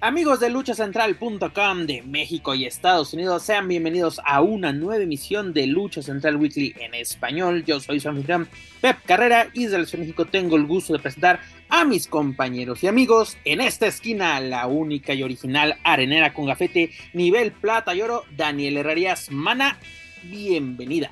[0.00, 5.66] Amigos de luchacentral.com de México y Estados Unidos, sean bienvenidos a una nueva emisión de
[5.66, 7.64] Lucha Central Weekly en español.
[7.64, 8.48] Yo soy su anfitrión
[8.80, 12.06] Pep Carrera y desde la Ciudad de México tengo el gusto de presentar a mis
[12.06, 17.92] compañeros y amigos en esta esquina, la única y original arenera con gafete nivel plata
[17.92, 19.80] y oro, Daniel Herrerías Mana.
[20.22, 21.10] Bienvenida.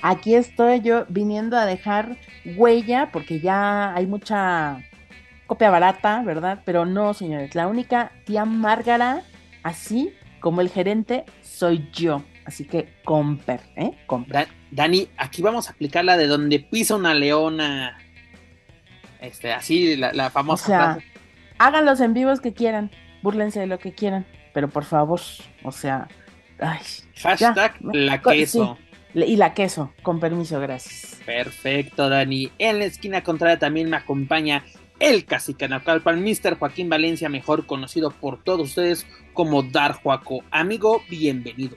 [0.00, 2.16] Aquí estoy yo viniendo a dejar
[2.56, 4.87] huella porque ya hay mucha
[5.48, 6.60] copia barata, ¿verdad?
[6.64, 9.22] Pero no, señores, la única tía Márgara,
[9.64, 12.22] así como el gerente, soy yo.
[12.44, 13.90] Así que comper, ¿eh?
[14.06, 14.46] Comper.
[14.70, 17.98] Dani, aquí vamos a aplicar la de donde pisa una leona.
[19.20, 20.64] Este, así, la, famosa.
[20.64, 20.98] O sea,
[21.58, 22.90] hagan los en vivos que quieran,
[23.22, 25.20] burlense de lo que quieran, pero por favor,
[25.64, 26.08] o sea,
[26.60, 26.80] ay,
[27.22, 28.78] Hashtag la queso.
[29.14, 31.20] y la queso, con permiso, gracias.
[31.24, 32.52] Perfecto, Dani.
[32.58, 34.62] En la esquina contraria también me acompaña
[35.00, 36.58] el cacique Naucalpan, Mr.
[36.58, 40.40] Joaquín Valencia, mejor conocido por todos ustedes como Dar Juaco.
[40.50, 41.76] Amigo, bienvenido.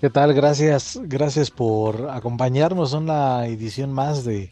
[0.00, 0.32] ¿Qué tal?
[0.32, 4.50] Gracias, gracias por acompañarnos en una edición más de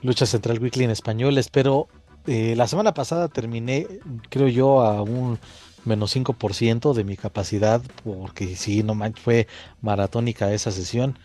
[0.00, 1.36] Lucha Central Weekly en español.
[1.38, 1.88] Espero,
[2.26, 3.86] eh, la semana pasada terminé,
[4.30, 5.38] creo yo, a un
[5.84, 9.46] menos 5% de mi capacidad, porque sí, no manches, fue
[9.80, 11.18] maratónica esa sesión.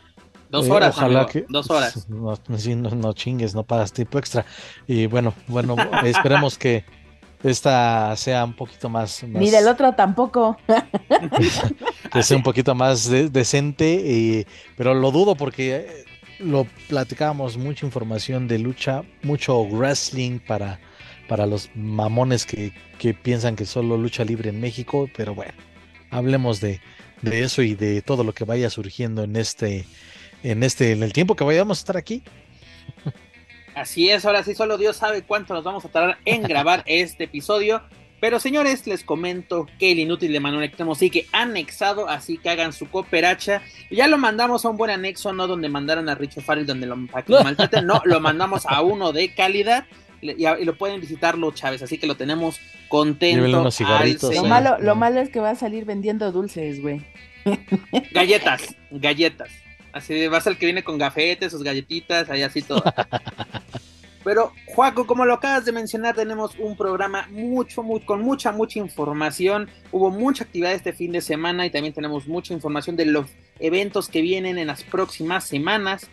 [0.50, 0.96] Dos eh, horas,
[1.32, 2.08] que dos horas.
[2.10, 4.46] No, chingues, no pagas tiempo extra.
[4.88, 6.86] Y bueno, bueno, esperemos que
[7.44, 10.58] esta sea un poquito más, Ni del otro tampoco.
[12.12, 16.06] que sea un poquito más decente, pero lo dudo porque eh,
[16.40, 20.80] lo platicábamos, mucha información de lucha, mucho wrestling para,
[21.28, 25.54] para los mamones que, que piensan que solo lucha libre en México, pero bueno,
[26.10, 26.82] hablemos de,
[27.22, 29.86] de eso y de todo lo que vaya surgiendo en este
[30.44, 32.24] en este, en el tiempo que vayamos a estar aquí.
[33.76, 37.26] Así es, ahora sí, solo Dios sabe cuánto nos vamos a tardar en grabar este
[37.26, 37.82] episodio.
[38.20, 42.50] Pero señores, les comento que el inútil de Manuel tenemos sí que anexado, así que
[42.50, 43.62] hagan su cooperacha.
[43.92, 46.96] Ya lo mandamos a un buen anexo, no donde mandaron a Richo Farrell, donde lo,
[47.44, 49.86] maltraten, no, lo mandamos a uno de calidad
[50.22, 53.48] y, lo pueden visitarlo, Chávez, así que lo tenemos contento.
[53.48, 57.06] lo, malo, lo malo es que va a salir vendiendo dulces, güey.
[58.12, 59.50] Galletas, galletas.
[59.98, 62.84] Así va a ser el que viene con gafetes, sus galletitas, ahí así todo.
[64.24, 68.78] Pero, Juaco, como lo acabas de mencionar, tenemos un programa mucho, muy, con mucha, mucha
[68.78, 69.70] información.
[69.90, 73.28] Hubo mucha actividad este fin de semana y también tenemos mucha información de los
[73.60, 76.10] eventos que vienen en las próximas semanas.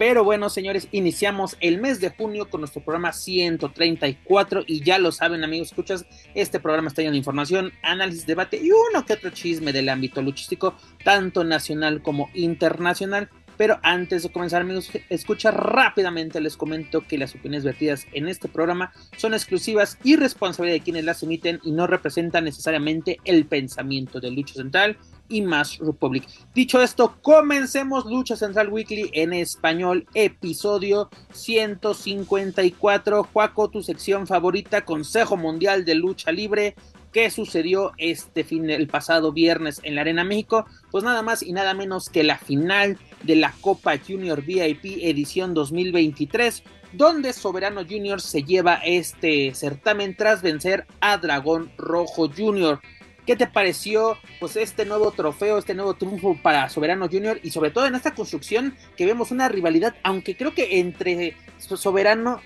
[0.00, 5.12] Pero bueno, señores, iniciamos el mes de junio con nuestro programa 134 y ya lo
[5.12, 9.28] saben, amigos, escuchas, este programa está lleno de información, análisis, debate y uno que otro
[9.28, 10.74] chisme del ámbito luchístico,
[11.04, 13.28] tanto nacional como internacional.
[13.60, 18.48] Pero antes de comenzar, amigos, escucha rápidamente, les comento que las opiniones vertidas en este
[18.48, 24.18] programa son exclusivas y responsabilidad de quienes las emiten y no representan necesariamente el pensamiento
[24.18, 24.96] de Lucha Central
[25.28, 26.26] y más Republic.
[26.54, 33.24] Dicho esto, comencemos Lucha Central Weekly en español, episodio 154.
[33.24, 36.76] Juaco, tu sección favorita, Consejo Mundial de Lucha Libre.
[37.12, 40.64] ¿Qué sucedió este fin, el pasado viernes en la Arena México?
[40.92, 45.54] Pues nada más y nada menos que la final de la Copa Junior VIP edición
[45.54, 52.80] 2023, donde Soberano Junior se lleva este certamen tras vencer a Dragón Rojo Junior.
[53.26, 57.70] ¿Qué te pareció pues este nuevo trofeo, este nuevo triunfo para Soberano Junior y sobre
[57.70, 62.40] todo en esta construcción que vemos una rivalidad, aunque creo que entre Soberano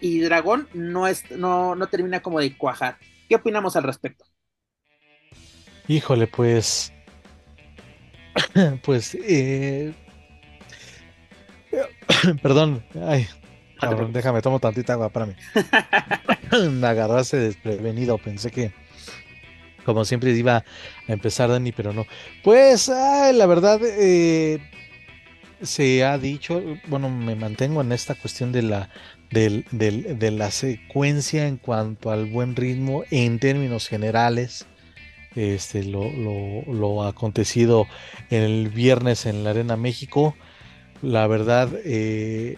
[0.00, 2.98] y Dragón no, es, no, no termina como de cuajar.
[3.28, 4.24] ¿Qué opinamos al respecto?
[5.88, 6.92] Híjole, pues.
[8.82, 9.14] Pues.
[9.14, 9.92] Eh...
[12.42, 12.84] Perdón.
[13.06, 13.26] Ay,
[14.10, 15.34] déjame, tomo tantita agua para mí.
[16.70, 18.18] Me agarraste desprevenido.
[18.18, 18.72] Pensé que
[19.84, 20.64] como siempre iba a
[21.12, 22.06] empezar Dani, pero no.
[22.42, 24.58] Pues la verdad eh,
[25.62, 28.88] se ha dicho, bueno, me mantengo en esta cuestión de la,
[29.30, 34.66] de la secuencia en cuanto al buen ritmo en términos generales.
[35.36, 37.88] Este, lo, lo, acontecido
[38.30, 40.36] el viernes en la Arena México.
[41.04, 42.56] La verdad, eh,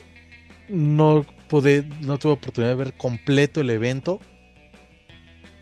[0.68, 4.20] no pude, no tuve oportunidad de ver completo el evento.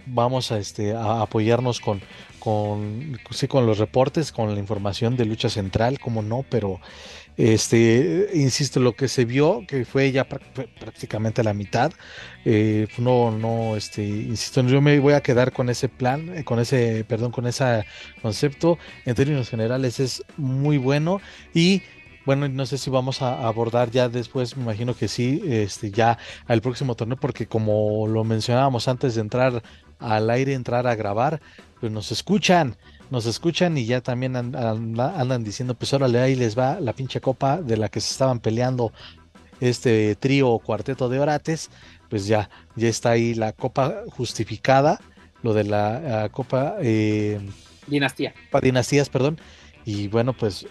[0.07, 2.03] Vamos a, este, a apoyarnos con,
[2.39, 6.79] con, sí, con los reportes, con la información de lucha central, como no, pero
[7.39, 11.91] este, insisto, lo que se vio, que fue ya prácticamente la mitad,
[12.45, 16.59] eh, no, no, este, insisto, yo me voy a quedar con ese plan, eh, con
[16.59, 17.87] ese, perdón, con ese
[18.21, 21.23] concepto, en términos generales es muy bueno
[21.55, 21.83] y
[22.25, 26.19] bueno, no sé si vamos a abordar ya después, me imagino que sí, este, ya
[26.47, 29.63] al próximo torneo, porque como lo mencionábamos antes de entrar
[29.99, 31.41] al aire, entrar a grabar,
[31.81, 32.77] pues nos escuchan,
[33.11, 37.61] nos escuchan y ya también andan, diciendo, pues órale, ahí les va la pinche copa
[37.61, 38.93] de la que se estaban peleando
[39.61, 41.71] este trío o cuarteto de orates,
[42.09, 45.01] pues ya, ya está ahí la copa justificada,
[45.43, 46.77] lo de la copa...
[46.81, 47.39] Eh,
[47.87, 48.33] Dinastía.
[48.63, 49.39] Dinastías, perdón.
[49.85, 50.67] Y bueno, pues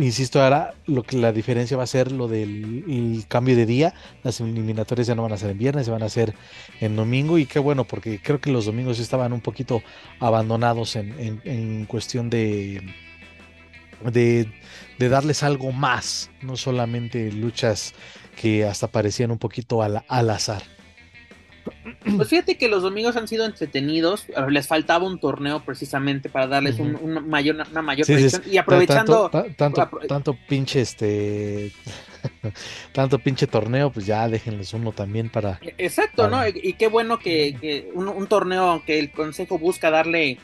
[0.00, 3.92] Insisto, ahora lo que la diferencia va a ser lo del cambio de día.
[4.22, 6.34] Las eliminatorias ya no van a ser en viernes, se van a hacer
[6.80, 7.36] en domingo.
[7.36, 9.82] Y qué bueno, porque creo que los domingos estaban un poquito
[10.18, 12.82] abandonados en, cuestión de,
[14.10, 14.48] de,
[14.98, 17.92] darles algo más, no solamente luchas
[18.40, 20.62] que hasta parecían un poquito al azar.
[22.16, 24.26] Pues fíjate que los domingos han sido entretenidos.
[24.48, 28.06] Les faltaba un torneo precisamente para darles un, mayor, una mayor
[28.46, 29.30] y aprovechando.
[29.56, 31.72] Tanto, pinche este.
[32.92, 35.58] tanto pinche torneo, pues ya déjenles uno también para.
[35.62, 36.46] E, exacto, ¿no?
[36.46, 40.38] Y, qué bueno que, un, torneo que el consejo busca darle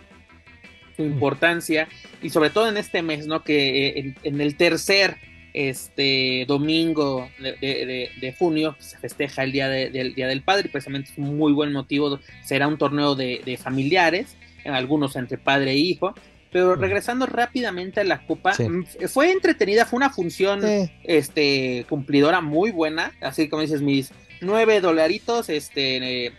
[0.96, 1.88] su importancia
[2.22, 3.42] y sobre todo en este mes, ¿no?
[3.42, 5.18] Que eh, en el tercer
[5.56, 11.18] este domingo de, junio se festeja el día del Día del Padre y precisamente es
[11.18, 14.36] un muy buen motivo, será un torneo de, familiares,
[14.66, 16.14] algunos entre padre e hijo,
[16.52, 20.60] pero regresando rápidamente a la copa, mm, fue entretenida, fue una función
[21.04, 24.12] este, cumplidora muy buena, así como dices, mis
[24.42, 26.34] nueve dolaritos, este,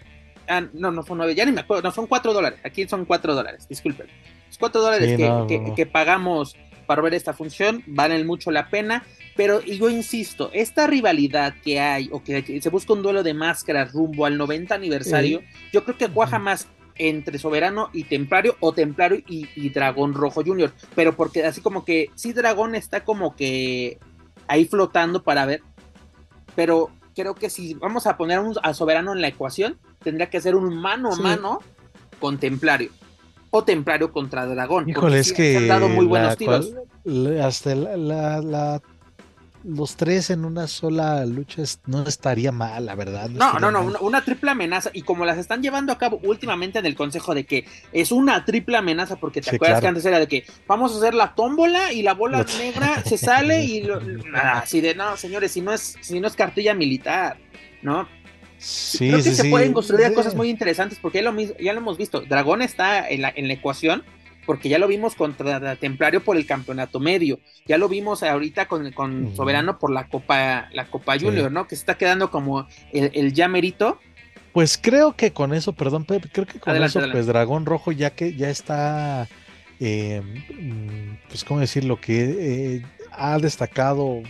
[0.48, 3.06] ah, no, no son nueve, ya ni me acuerdo, no, son cuatro dólares, aquí son
[3.06, 4.06] cuatro dólares, disculpen,
[4.48, 5.20] los cuatro dólares
[5.76, 6.56] que pagamos
[6.88, 9.04] para ver esta función, valen mucho la pena.
[9.36, 13.94] Pero yo insisto, esta rivalidad que hay, o que se busca un duelo de máscaras
[13.94, 19.22] rumbo al 90 aniversario, yo creo que cuaja más entre Soberano y Templario, o Templario
[19.28, 20.72] y, Dragón Rojo Junior.
[20.96, 24.00] Pero porque así como que sí, Dragón está como que
[24.48, 25.62] ahí flotando para ver.
[26.56, 30.56] Pero creo que si vamos a poner a Soberano en la ecuación, tendría que ser
[30.56, 31.60] un mano a mano
[32.20, 32.90] con Templario
[33.52, 34.90] o Templario contra Dragón.
[34.90, 36.74] Híjole, es que han dado muy buenos tiros.
[37.42, 38.82] hasta la,
[39.68, 43.30] los tres en una sola lucha no estaría mal, la verdad.
[43.30, 44.90] No, no, no, una, triple amenaza.
[44.94, 48.46] Y como las están llevando a cabo últimamente en el consejo de que es una
[48.46, 51.92] triple amenaza, porque te acuerdas que antes era de que vamos a hacer la tómbola
[51.92, 53.88] y la bola negra se sale y
[54.34, 57.38] así de no, señores, si no es, si no es cartilla militar,
[57.82, 58.08] ¿no?
[58.58, 61.98] Sí, Creo que se pueden construir cosas muy interesantes porque ya lo, ya lo hemos
[61.98, 62.22] visto.
[62.22, 64.04] Dragón está en la, en la ecuación
[64.48, 68.92] porque ya lo vimos contra Templario por el campeonato medio, ya lo vimos ahorita con,
[68.94, 71.68] con Soberano por la Copa, la Copa Junior, ¿no?
[71.68, 74.00] Que se está quedando como el, el ya merito.
[74.54, 78.12] Pues creo que con eso, perdón, Pepe, creo que con eso, pues Dragón Rojo ya
[78.12, 79.28] que ya está,
[79.82, 80.24] eh,
[81.28, 84.24] pues cómo decir, lo que eh, ha destacado,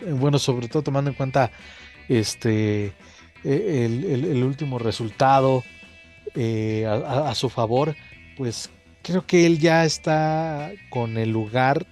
[0.00, 1.52] eh, bueno, sobre todo tomando en cuenta
[2.08, 2.94] este
[3.44, 5.64] eh, el, último resultado
[6.34, 7.96] eh, a, su favor,
[8.36, 8.70] pues
[9.02, 11.86] creo que él ya está con el lugar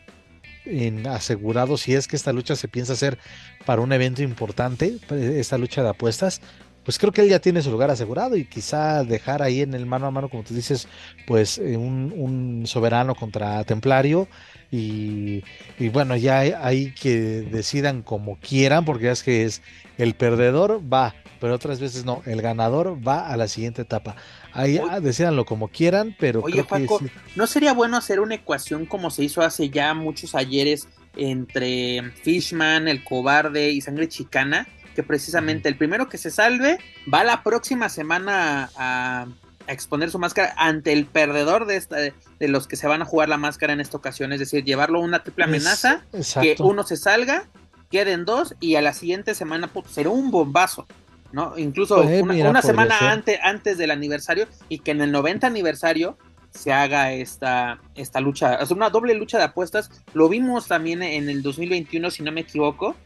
[0.64, 3.18] en asegurado si es que esta lucha se piensa hacer
[3.66, 6.40] para un evento importante, esta lucha de apuestas,
[6.84, 9.86] pues creo que él ya tiene su lugar asegurado y quizá dejar ahí en el
[9.86, 10.88] mano a mano, como tú dices,
[11.26, 14.28] pues eh, un, un soberano contra templario
[14.70, 15.42] y,
[15.78, 19.62] y, bueno, ya hay que decidan como quieran, porque es que es
[19.98, 24.14] el perdedor va, pero otras veces no, el ganador va a la siguiente etapa.
[24.52, 27.00] Ahí ah, decidanlo como quieran, pero Oye, Paco,
[27.34, 32.86] ¿no sería bueno hacer una ecuación como se hizo hace ya muchos ayeres entre Fishman,
[32.86, 34.68] el cobarde y Sangre Chicana?
[34.94, 36.78] Que precisamente el primero que se salve
[37.12, 39.26] va la próxima semana a,
[39.66, 43.28] exponer su máscara ante el perdedor de esta de los que se van a jugar
[43.28, 46.02] la máscara en esta ocasión, es decir, llevarlo a una triple amenaza,
[46.40, 47.44] que uno se salga,
[47.88, 50.86] queden dos y a la siguiente semana será un bombazo.
[51.32, 51.56] ¿no?
[51.56, 56.18] Incluso una, semana antes, antes del aniversario y que en el 90 aniversario
[56.50, 59.90] se haga esta, esta lucha, es una doble lucha de apuestas.
[60.12, 62.96] Lo vimos también en el 2021, si no me equivoco,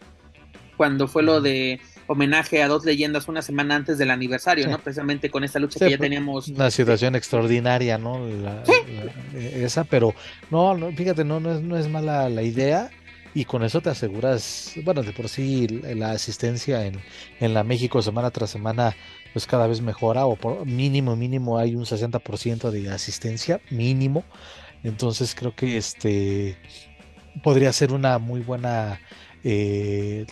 [0.77, 4.79] cuando fue lo de homenaje a dos leyendas una semana antes del aniversario, ¿no?
[4.79, 6.49] Precisamente con esta lucha que ya teníamos.
[6.49, 8.21] Una situación extraordinaria, ¿no?
[9.35, 10.15] esa, pero
[10.51, 12.91] no, no fíjate, no, no es, no es mala la idea.
[13.37, 17.01] y con eso te aseguras, bueno, de por sí la asistencia en,
[17.41, 18.95] en la México semana tras semana
[19.35, 24.25] pues cada vez mejora o por mínimo, mínimo hay un 60% de asistencia, mínimo.
[24.85, 26.57] Entonces creo que este
[27.43, 29.01] podría ser una muy buena
[29.43, 30.25] eh,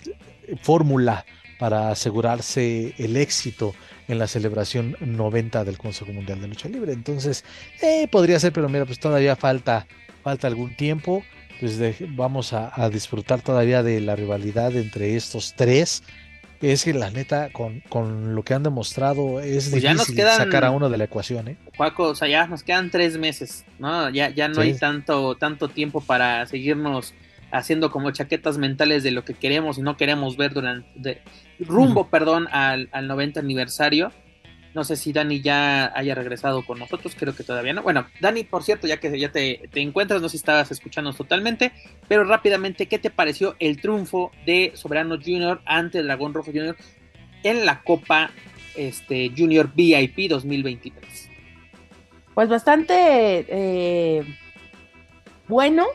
[0.61, 1.25] fórmula
[1.59, 3.73] para asegurarse el éxito
[4.09, 6.93] en la celebración 90 del Consejo Mundial de Lucha Libre.
[6.93, 7.45] Entonces,
[7.81, 9.87] eh, podría ser, pero mira, pues todavía falta,
[10.25, 11.23] falta algún tiempo.
[11.61, 11.79] Pues
[12.17, 16.03] vamos a, disfrutar todavía de la rivalidad entre estos tres.
[16.61, 20.91] Es que la neta, con, lo que han demostrado, es pues difícil sacar a uno
[20.91, 21.57] de la ecuación, ¿eh?
[21.77, 24.11] Juaco, o sea, ya nos quedan tres meses, ¿no?
[24.11, 27.15] Ya, ya no hay tanto, tanto tiempo para seguirnos
[27.53, 31.23] haciendo como chaquetas mentales de lo que queremos y no queremos ver durante
[31.61, 34.11] rumbo, perdón, al, al 90 aniversario.
[34.75, 37.83] No sé si Dani ya haya regresado con nosotros, creo que todavía no.
[37.83, 41.73] Bueno, Dani, por cierto, ya que ya te, encuentras, no sé si estabas escuchándonos totalmente,
[42.09, 46.77] pero rápidamente, ¿qué te pareció el triunfo de Soberano Junior ante Dragón Rojo Junior
[47.43, 48.31] en la Copa
[48.75, 51.29] este, Junior VIP 2023?
[52.35, 54.25] Pues bastante eh,
[55.49, 55.87] bueno,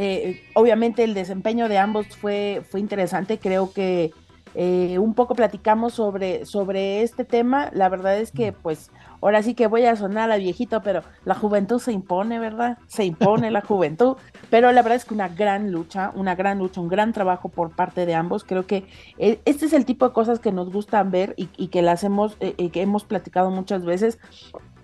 [0.00, 4.12] eh, obviamente el desempeño de ambos fue, fue interesante, creo que
[4.54, 9.54] eh, un poco platicamos sobre, sobre este tema, la verdad es que pues ahora sí
[9.54, 12.78] que voy a sonar a viejito, pero la juventud se impone, ¿verdad?
[12.86, 14.16] Se impone la juventud,
[14.50, 17.74] pero la verdad es que una gran lucha, una gran lucha, un gran trabajo por
[17.74, 18.86] parte de ambos, creo que
[19.18, 22.36] eh, este es el tipo de cosas que nos gustan ver y, que las hemos,
[22.36, 24.20] que hemos platicado muchas veces,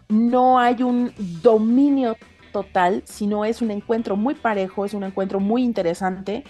[0.08, 2.16] no hay un dominio
[2.54, 6.44] total, sino es un encuentro muy parejo, es un encuentro muy interesante.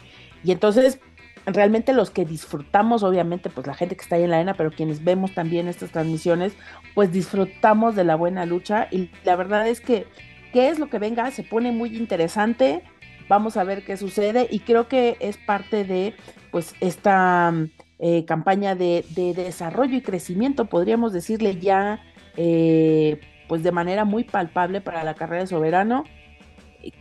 [0.45, 1.01] Y entonces,
[1.47, 4.71] realmente los que disfrutamos, obviamente, pues la gente que está ahí en la arena, pero
[4.71, 6.53] quienes vemos también estas transmisiones,
[6.95, 8.87] pues disfrutamos de la buena lucha.
[8.91, 10.07] Y la verdad es que,
[10.53, 11.31] ¿qué es lo que venga?
[11.31, 12.83] Se pone muy interesante.
[13.27, 14.47] Vamos a ver qué sucede.
[14.51, 16.15] Y creo que es parte de,
[16.51, 17.55] pues, esta
[17.99, 22.03] eh, campaña de, desarrollo y crecimiento, podríamos decirle ya.
[22.37, 26.05] Eh, pues de manera muy palpable para la carrera de soberano.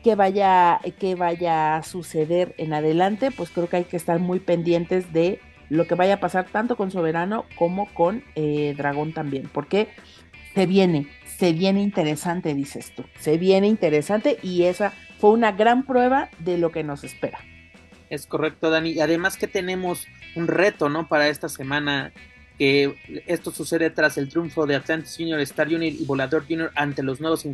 [0.02, 4.40] Que vaya, que vaya a suceder en adelante, pues creo que hay que estar muy
[4.40, 9.50] pendientes de lo que vaya a pasar tanto con Soberano como con eh, Dragón también,
[9.52, 9.90] porque
[10.54, 15.84] se viene, se viene interesante, dices tú, se viene interesante y esa fue una gran
[15.86, 17.40] prueba de lo que nos espera.
[18.10, 18.92] Es correcto, Dani.
[18.92, 21.08] Y además que tenemos un reto, ¿no?
[21.08, 22.14] Para esta semana
[22.58, 27.04] que esto sucede tras el triunfo de Atlantis Junior, Star Junior y Volador Junior ante
[27.04, 27.46] los nuevos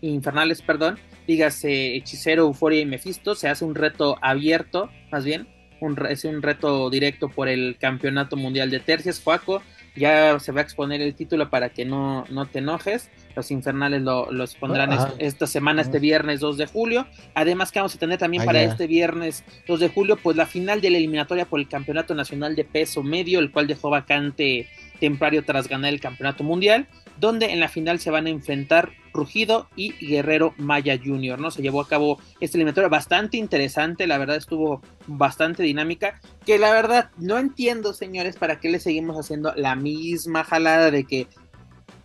[0.00, 5.48] infernales, perdón, dígase Hechicero, Euforia y Mephisto, se hace un reto abierto, más bien,
[5.80, 9.62] un, es un reto directo por el Campeonato Mundial de Tercias, Juaco,
[9.96, 14.02] ya se va a exponer el título para que no, no te enojes, los infernales
[14.02, 17.06] lo, expondrán esta semana, este viernes 2 de julio.
[17.34, 20.80] Además que vamos a tener también para este viernes 2 de julio, pues la final
[20.80, 24.68] de la eliminatoria por el Campeonato Nacional de Peso Medio, el cual dejó vacante
[25.00, 26.86] temprario tras ganar el Campeonato Mundial,
[27.18, 31.50] donde en la final se van a enfrentar Rugido y Guerrero Maya Jr., ¿no?
[31.50, 36.72] Se llevó a cabo esta eliminatoria bastante interesante, la verdad estuvo bastante dinámica, que la
[36.72, 41.28] verdad no entiendo, señores, para qué le seguimos haciendo la misma jalada de que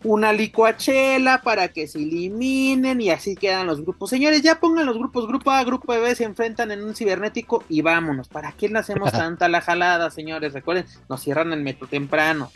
[0.04, 4.10] una licuachela para que se eliminen y así quedan los grupos.
[4.10, 7.82] Señores, ya pongan los grupos, grupo A, grupo B, se enfrentan en un cibernético y
[7.82, 8.30] vámonos.
[8.30, 10.54] ¿Para qué le hacemos tanta la jalada, señores?
[10.54, 12.52] Recuerden, nos cierran el metro temprano.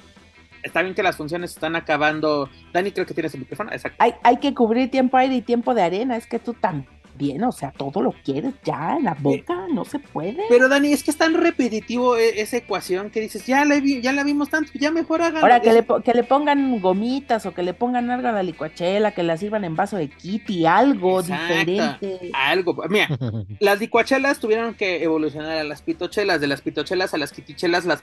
[0.64, 2.50] Está bien que las funciones están acabando.
[2.72, 3.72] Dani, creo que tienes el micrófono.
[3.72, 3.98] Exacto.
[4.00, 6.16] Hay, hay que cubrir tiempo aire y tiempo de arena.
[6.16, 9.86] Es que tú también bien, o sea, todo lo quieres ya en la boca, no
[9.86, 10.44] se puede.
[10.50, 14.14] Pero Dani, es que es tan repetitivo e, esa ecuación que dices, ya la, ya
[14.14, 15.44] la vimos tanto, ya mejor hagan.
[15.44, 19.12] Ahora, que le, que le pongan gomitas o que le pongan algo a la licuachela,
[19.12, 22.32] que la sirvan en vaso de kitty, algo diferente.
[22.34, 23.08] Algo, mira,
[23.60, 28.02] las licuachelas tuvieron que evolucionar a las pitochelas, de las pitochelas a las kitichelas, las,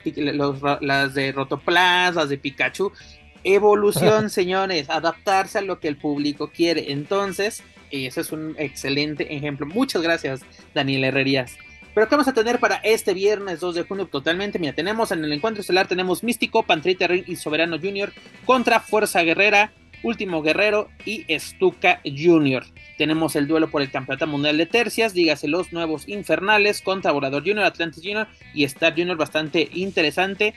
[0.81, 2.91] las de Rotoplas, las de Pikachu.
[3.43, 6.91] Evolución, señores, adaptarse a lo que el público quiere.
[6.91, 9.65] Entonces, ese es un excelente ejemplo.
[9.65, 10.41] Muchas gracias,
[10.73, 11.57] Daniel Herrerías.
[11.93, 14.05] Pero ¿qué vamos a tener para este viernes 2 de junio?
[14.07, 18.13] Totalmente, mira, tenemos en el encuentro estelar, tenemos Místico, Pantrita y Soberano Junior
[18.45, 22.63] contra Fuerza Guerrera, Último Guerrero y Estuca Junior.
[22.97, 27.43] Tenemos el duelo por el Campeonato Mundial de Tercias, dígase los nuevos Infernales contra Volador
[27.43, 30.53] Junior, Atlantis Junior y Star Junior, bastante interesante.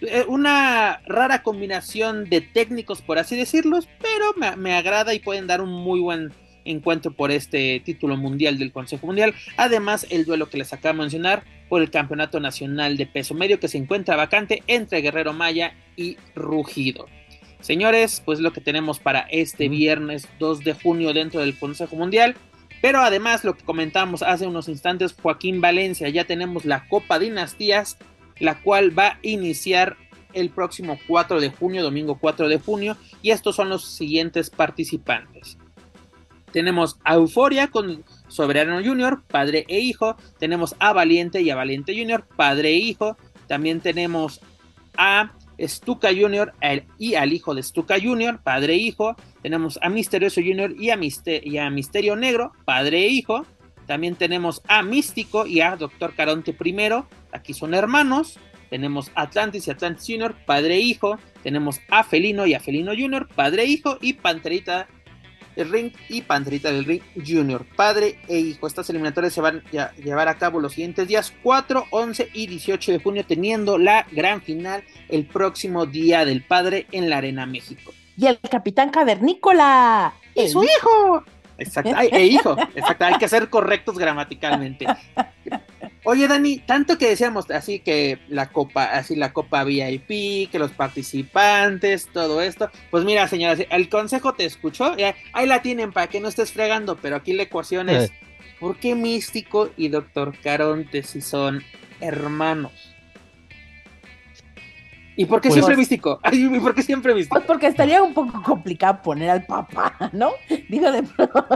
[0.00, 5.60] Eh, una rara combinación de técnicos, por así decirlos, pero me agrada y pueden dar
[5.60, 6.32] un muy buen
[6.64, 9.34] encuentro por este título mundial del Consejo Mundial.
[9.56, 13.60] Además, el duelo que les acabo de mencionar por el Campeonato Nacional de Peso Medio
[13.60, 17.06] que se encuentra vacante entre Guerrero Maya y Rugido.
[17.60, 22.34] Señores, pues lo que tenemos para este viernes 2 de junio dentro del Consejo Mundial.
[22.80, 27.98] Pero además, lo que comentamos hace unos instantes, Joaquín Valencia, ya tenemos la Copa Dinastías,
[28.38, 29.98] la cual va a iniciar
[30.32, 35.58] el próximo 4 de junio, domingo 4 de junio, y estos son los siguientes participantes.
[36.52, 40.16] Tenemos a Euforia con Soberano Junior, padre e hijo.
[40.38, 43.16] Tenemos a Valiente y a Valiente Junior, padre e hijo.
[43.46, 44.40] También tenemos
[44.96, 46.52] a Stuka Junior
[46.98, 49.16] y al hijo de Stuka Junior, padre e hijo.
[49.42, 50.98] Tenemos a Misterioso Junior y a,
[51.42, 53.46] y a Misterio Negro, padre e hijo.
[53.86, 56.76] También tenemos a Místico y a Doctor Caronte I.
[57.32, 58.38] Aquí son hermanos.
[58.70, 61.18] Tenemos Atlantis y Atlantis Junior, padre e hijo.
[61.42, 63.98] Tenemos a Felino y a Felino Junior, padre e hijo.
[64.00, 64.86] Y Panterita
[65.56, 68.66] del Ring y Panterita del Ring Junior, padre e hijo.
[68.66, 72.92] Estas eliminatorias se van a llevar a cabo los siguientes días 4, 11 y 18
[72.92, 77.92] de junio, teniendo la gran final el próximo Día del Padre en la Arena México.
[78.16, 80.12] Y el Capitán Cavernícola.
[80.34, 81.24] ¡Y su hijo!
[81.58, 84.86] Exacto, e hijo, exacto, hay que ser correctos gramaticalmente.
[86.04, 90.70] Oye, Dani, tanto que decíamos así que la copa, así la copa VIP, que los
[90.70, 92.70] participantes, todo esto.
[92.90, 94.96] Pues mira, señoras, el consejo te escuchó,
[95.32, 98.10] ahí la tienen para que no estés fregando, pero aquí la ecuación es,
[98.58, 101.62] ¿por qué Místico y Doctor Caronte si son
[102.00, 102.89] hermanos?
[105.20, 106.18] ¿Y por qué pues siempre místico?
[106.32, 107.34] ¿Y por qué siempre místico?
[107.34, 110.32] Pues porque estaría un poco complicado poner al papá, ¿no?
[110.70, 111.46] Digo de pronto.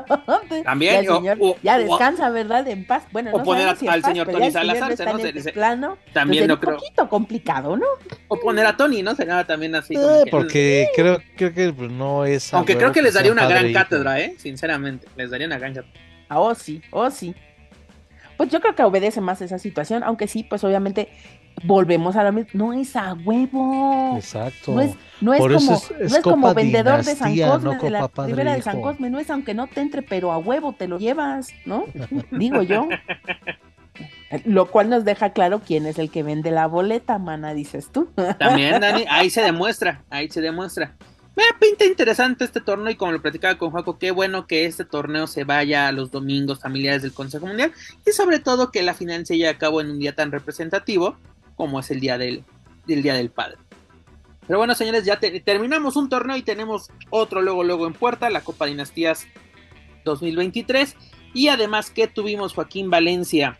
[0.62, 1.02] También.
[1.02, 2.68] Ya, señor, ya descansa, ¿verdad?
[2.68, 3.04] En paz.
[3.10, 5.14] Bueno, o poner al señor Tony Salazar.
[5.14, 5.18] ¿no?
[5.18, 6.74] Este plano, también no creo.
[6.74, 7.86] Un poquito complicado, ¿no?
[8.28, 9.14] O poner a Tony, ¿no?
[9.14, 9.94] Sería también así.
[9.94, 12.52] Eh, porque creo, creo que no es.
[12.52, 14.34] Aunque creo que les daría una gran cátedra, ¿eh?
[14.36, 15.08] Sinceramente.
[15.16, 15.98] Les daría una gran cátedra.
[16.28, 17.34] Ah, oh, sí, oh, sí.
[18.36, 21.08] Pues yo creo que obedece más esa situación, aunque sí, pues obviamente
[21.62, 24.16] volvemos a lo mismo, no es a huevo.
[24.16, 24.74] Exacto.
[24.74, 28.54] No es, no es como, no es como vendedor de San Cosme, de la Ribera
[28.54, 31.52] de San Cosme, no es aunque no te entre, pero a huevo te lo llevas,
[31.64, 31.84] ¿no?
[32.30, 32.88] Digo yo.
[34.44, 38.08] Lo cual nos deja claro quién es el que vende la boleta, mana, dices tú.
[38.38, 40.96] También, Dani, ahí se demuestra, ahí se demuestra.
[41.36, 44.84] Me pinta interesante este torneo y como lo platicaba con Juaco, qué bueno que este
[44.84, 47.72] torneo se vaya a los domingos familiares del Consejo Mundial
[48.06, 51.16] y sobre todo que la final se lleve a cabo en un día tan representativo
[51.56, 52.44] como es el día del,
[52.86, 53.58] día del padre.
[54.46, 58.42] Pero bueno, señores, ya terminamos un torneo y tenemos otro luego, luego en puerta, la
[58.42, 59.26] Copa Dinastías
[60.04, 60.96] 2023.
[61.32, 63.56] Y además que tuvimos Joaquín Valencia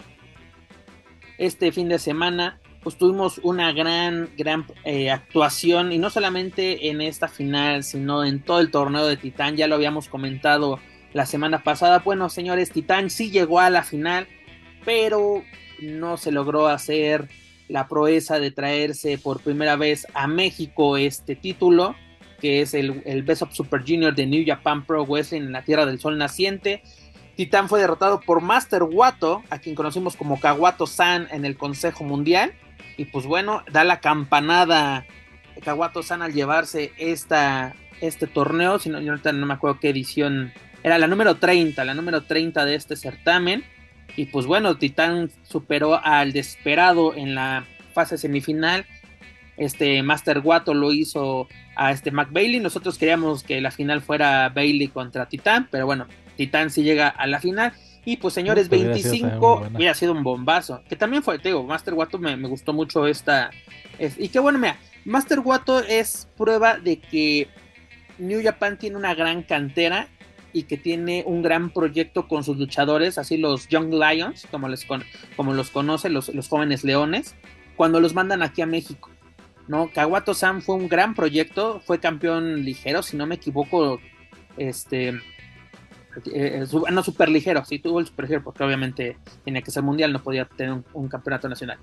[1.39, 7.01] este fin de semana, pues tuvimos una gran, gran eh, actuación y no solamente en
[7.01, 10.79] esta final, sino en todo el torneo de Titán, ya lo habíamos comentado
[11.15, 12.01] la semana pasada.
[12.01, 14.29] Bueno, señores, Titán sí llegó a la final,
[14.85, 15.43] pero
[15.81, 17.29] no se logró hacer
[17.69, 21.95] la proeza de traerse por primera vez a México este título,
[22.41, 25.63] que es el, el Best of Super Junior de New Japan Pro Wrestling en la
[25.63, 26.83] Tierra del Sol Naciente.
[27.37, 32.05] Titán fue derrotado por Master Wato, a quien conocimos como Kawato San en el Consejo
[32.05, 32.53] Mundial.
[32.97, 35.05] Y pues bueno, da la campanada
[35.65, 38.79] Kawato San al llevarse esta, este torneo.
[38.79, 40.53] Si no, yo no me acuerdo qué edición.
[40.85, 43.65] Era la número 30, la número 30 de este certamen.
[44.17, 48.87] Y pues bueno, Titán superó al desesperado en la fase semifinal.
[49.57, 52.61] Este Master Guato lo hizo a este Mac Bailey.
[52.61, 57.27] Nosotros queríamos que la final fuera Bailey contra Titán, pero bueno, Titán sí llega a
[57.27, 57.73] la final.
[58.05, 60.83] Y pues señores, 25 hubiera sido un bombazo.
[60.89, 63.51] Que también fue, te digo, Master Guato me, gustó mucho esta.
[63.99, 67.49] y qué bueno, mira, Master Guato es prueba de que
[68.19, 70.09] New Japan tiene una gran cantera
[70.55, 74.87] y que tiene un gran proyecto con sus luchadores, así los Young Lions, como, les
[75.37, 77.35] como los conocen, los, jóvenes leones,
[77.77, 79.11] cuando los mandan aquí a México.
[79.67, 79.91] ¿no?
[79.93, 84.01] Kawato Sam fue un gran proyecto, fue campeón ligero, si no me equivoco,
[84.57, 85.21] este, eh,
[86.33, 90.13] eh, no super ligero, sí tuvo el super ligero, porque obviamente tenía que ser mundial,
[90.13, 91.79] no podía tener un campeonato nacional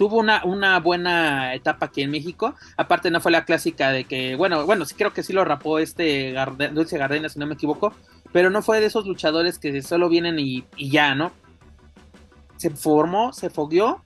[0.00, 2.54] tuvo una, una buena etapa aquí en México.
[2.78, 5.78] Aparte no fue la clásica de que, bueno, bueno, sí creo que sí lo rapó
[5.78, 6.34] este
[6.72, 7.92] Dulce Gardena, si no me equivoco,
[8.32, 11.32] pero no fue de esos luchadores que solo vienen y, ya, ¿no?
[12.56, 14.02] Se formó, se fogueó,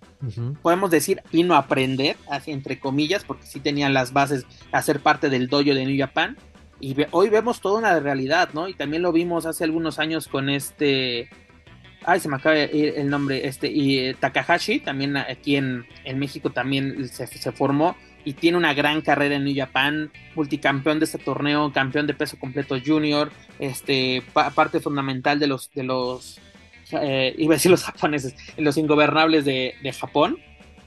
[0.63, 4.99] podemos decir, vino a aprender, así entre comillas, porque sí tenían las bases a ser
[4.99, 6.37] parte del dojo de New Japan.
[6.81, 8.67] Y hoy vemos toda una realidad, ¿no?
[8.67, 11.29] Y también lo vimos hace algunos años con este
[12.07, 15.87] ay, se me acaba de ir el nombre, este, y eh, Takahashi, también aquí en,
[16.17, 21.19] México también se, formó y tiene una gran carrera en New Japan, multicampeón de este
[21.19, 24.23] torneo, campeón de peso completo junior, este,
[24.55, 26.41] parte fundamental de los, de los,
[26.93, 30.39] eh, iba a decir los japoneses, los ingobernables de, Japón,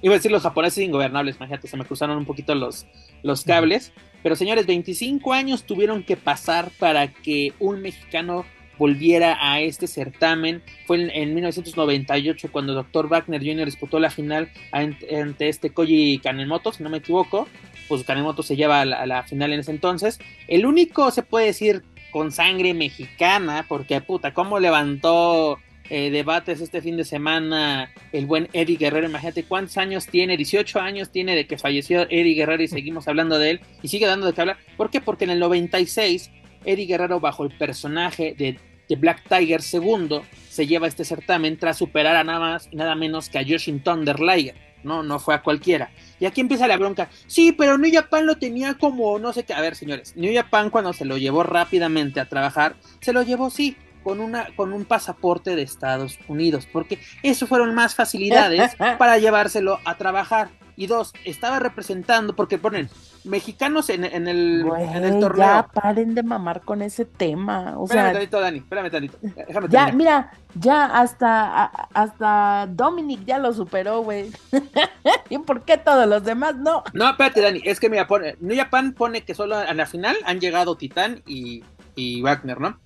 [0.01, 2.87] iba a decir los japoneses ingobernables, imagínate, se me cruzaron un poquito los,
[3.23, 8.45] los cables, pero señores, 25 años tuvieron que pasar para que un mexicano
[8.77, 10.61] volviera a este certamen.
[10.85, 13.07] Fue en, en 1998 cuando Dr.
[13.07, 13.65] Wagner Jr.
[13.65, 17.47] disputó la final ante, ante este Koji Kanemoto, si no me equivoco.
[17.87, 20.19] Pues Kanemoto se lleva a la, final en ese entonces.
[20.47, 25.57] El único, se puede decir, con sangre mexicana, porque puta, cómo levantó
[25.89, 29.07] eh, debates este fin de semana el buen Eddie Guerrero.
[29.07, 33.39] Imagínate cuántos años tiene, 18 años tiene de que falleció Eddie Guerrero y seguimos hablando
[33.39, 34.57] de él y sigue dando de qué hablar.
[34.75, 34.99] ¿Por qué?
[34.99, 36.29] Porque en el 96
[36.67, 41.77] Eddie Guerrero bajo el personaje de, de Black Tiger II se lleva este certamen tras
[41.77, 44.55] superar a nada más y nada menos que a Yoshin Thunder Liger.
[44.83, 45.89] No, no fue a cualquiera.
[46.19, 47.09] Y aquí empieza la bronca.
[47.25, 49.53] Sí, pero New Japan lo tenía como no sé qué.
[49.53, 53.49] A ver, señores, New Japan cuando se lo llevó rápidamente a trabajar, se lo llevó
[53.49, 59.17] sí con una con un pasaporte de Estados Unidos, porque eso fueron más facilidades para
[59.17, 60.49] llevárselo a trabajar.
[60.79, 62.87] Y dos, estaba representando, porque ponen
[63.23, 65.43] mexicanos en, en el, Güey, en el torneo.
[65.43, 67.73] ya paren de mamar con ese tema.
[67.77, 69.17] O espérame sea, tantito, Dani, espérame tantito.
[69.21, 69.95] Déjame ya, terminar.
[69.95, 74.31] mira, ya hasta, hasta Dominic ya lo superó, güey.
[75.29, 76.83] ¿Y por qué todos los demás no?
[76.93, 80.15] No, espérate, Dani, es que mira, pone, New Japan pone que solo a la final
[80.25, 81.63] han llegado Titán y,
[81.95, 82.79] y Wagner, ¿no?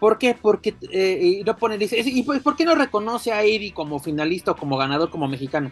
[0.00, 0.36] ¿Por qué?
[0.40, 4.00] Porque eh, y no pone, dice, ¿y por, por qué no reconoce a Eddie como
[4.00, 5.70] finalista o como ganador, como mexicano?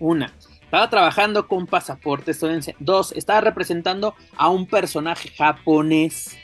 [0.00, 0.32] Una,
[0.68, 2.76] estaba trabajando con pasaporte estadounidense.
[2.78, 6.36] Dos, estaba representando a un personaje japonés,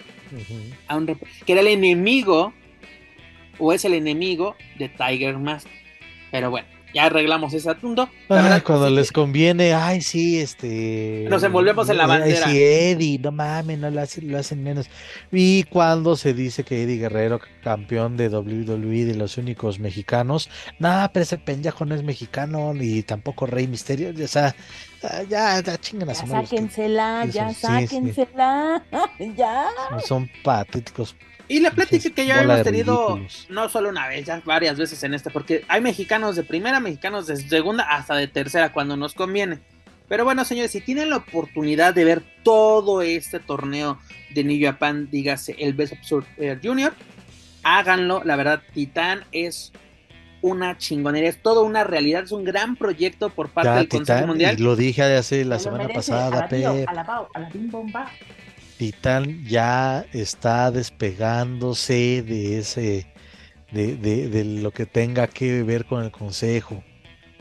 [0.89, 1.05] a un
[1.45, 2.55] que era el enemigo,
[3.59, 5.69] o es el enemigo de Tiger Mask.
[6.31, 8.09] Pero bueno, ya arreglamos ese asunto.
[8.29, 11.27] La Ay, cuando sí les conviene, ay, sí, este.
[11.29, 12.47] Nos envolvemos en la ay, bandera.
[12.49, 14.89] sí, Eddie, no mames, no lo hacen, lo hacen menos.
[15.33, 21.13] Y cuando se dice que Eddie Guerrero, campeón de WWE, de los únicos mexicanos, nada,
[21.13, 24.55] pero ese pendejo no es mexicano, ni tampoco Rey Misterio, o sea,
[25.29, 27.97] ya, ya chingan a Ya su madre sáquensela, ya Eso, sí, sí.
[27.99, 28.83] sáquensela.
[29.37, 29.67] ya.
[30.07, 31.17] Son patéticos.
[31.49, 35.15] Y la plática que ya hemos tenido no solo una vez, ya varias veces en
[35.15, 39.61] este, porque hay mexicanos de primera, mexicanos de segunda, hasta de tercera cuando nos conviene.
[40.09, 43.99] Pero bueno, señores, si tienen la oportunidad de ver todo este torneo
[44.35, 46.95] de New Japan, dígase el Best Super Air Junior,
[47.63, 48.23] háganlo.
[48.25, 49.73] La verdad, Titán es
[50.43, 54.27] una chingonería, es toda una realidad, es un gran proyecto por parte Ya, del Consejo
[54.27, 54.57] Mundial.
[54.59, 56.87] y lo dije hace la semana merece, pasada, Pep.
[56.87, 58.11] alabao, alabim bomba.
[58.79, 63.07] Titán ya está despegándose de ese,
[63.73, 66.83] de, de, de lo que tenga que ver con el consejo.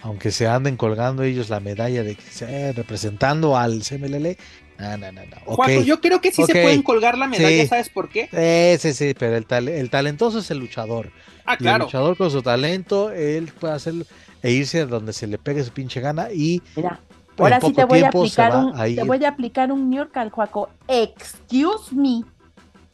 [0.02, 4.36] Aunque se anden colgando ellos la medalla de que se- representando al CMLL.
[4.78, 5.38] No, no, no, no.
[5.46, 5.56] Ok.
[5.56, 7.68] Juanjo, yo creo que sí se pueden colgar la medalla, sí.
[7.68, 8.28] ¿sabes por qué?
[8.34, 11.12] Eh, sí, sí, pero el, tal- el talentoso es el luchador.
[11.46, 11.86] Ah, Y el claro.
[11.86, 14.06] luchador con su talento, él puede hacerlo
[14.42, 17.00] e irse a donde se le pegue su pinche gana y Mira,
[17.38, 20.16] ahora sí te voy a aplicar un, a te voy a aplicar un New York
[20.18, 20.70] al Juaco.
[20.88, 22.24] Excuse me.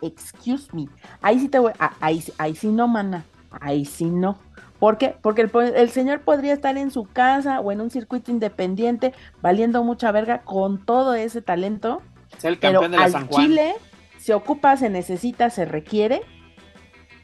[0.01, 0.87] Excuse me.
[1.21, 3.25] Ahí sí te voy, ah, ahí, sí- ahí sí no, mana.
[3.59, 4.37] Ahí sí no.
[4.79, 5.15] ¿Por qué?
[5.21, 10.11] Porque el, señor podría estar en su casa o en un circuito independiente valiendo mucha
[10.11, 12.01] verga con todo ese talento,
[12.37, 13.45] Ser el pero campeón de la al San Juan.
[13.45, 13.75] Chile
[14.17, 16.21] se ocupa, se necesita, se requiere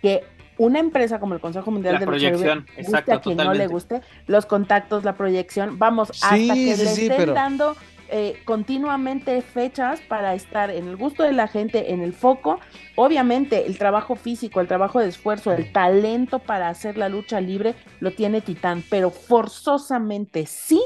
[0.02, 0.26] que
[0.58, 3.38] una empresa como el Consejo Mundial La de Lucha Libre, proyección, guste exacto, a quien
[3.38, 7.34] no le guste, los contactos, la proyección, vamos, hasta que sí, le sí, estén pero-
[7.34, 7.76] dando
[8.08, 12.60] eh, continuamente fechas para estar en el gusto de la gente, en el foco.
[12.96, 17.74] Obviamente, el trabajo físico, el trabajo de esfuerzo, el talento para hacer la lucha libre
[18.00, 20.82] lo tiene Titán, pero forzosamente sí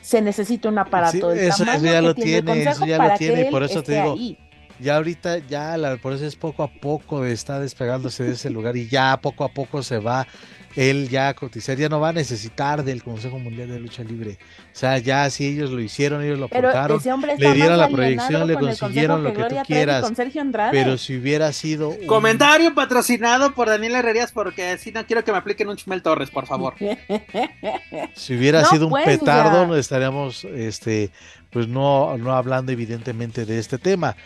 [0.00, 2.98] se necesita un aparato Sí, del eso tamaño ya que lo tiene el eso ya
[2.98, 4.38] lo tiene, que y por eso te digo, ahí.
[4.82, 8.76] Ya ahorita, ya la, por eso es poco a poco está despegándose de ese lugar
[8.76, 10.26] y ya poco a poco se va
[10.74, 14.38] él ya a cotizar, ya no va a necesitar del Consejo Mundial de Lucha Libre.
[14.72, 16.98] O sea, ya si ellos lo hicieron, ellos lo aportaron,
[17.38, 20.70] le dieron la proyección, le consiguieron lo que tú quieras, Con Sergio Andrade.
[20.72, 25.32] pero si hubiera sido un- Comentario patrocinado por Daniel Herrerías porque si no quiero que
[25.32, 26.74] me apliquen un Chumel Torres, por favor.
[28.14, 31.10] Si hubiera No, sido un pues, petardo, no estaríamos, este,
[31.50, 34.16] pues no, no hablando evidentemente de este tema,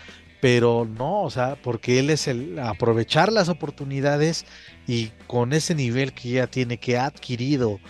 [0.41, 4.45] pero no, o sea, porque él es el aprovechar las oportunidades
[4.87, 7.81] y con ese nivel que ya tiene, que ha adquirido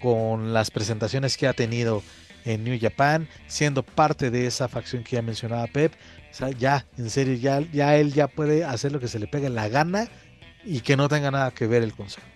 [0.00, 2.02] con las presentaciones que ha tenido
[2.44, 5.92] en New Japan, siendo parte de esa facción que ya mencionaba Pep,
[6.30, 9.26] o sea, ya, en serio, ya, ya él ya puede hacer lo que se le
[9.26, 10.08] pegue la gana
[10.64, 12.26] y que no tenga nada que ver el consejo.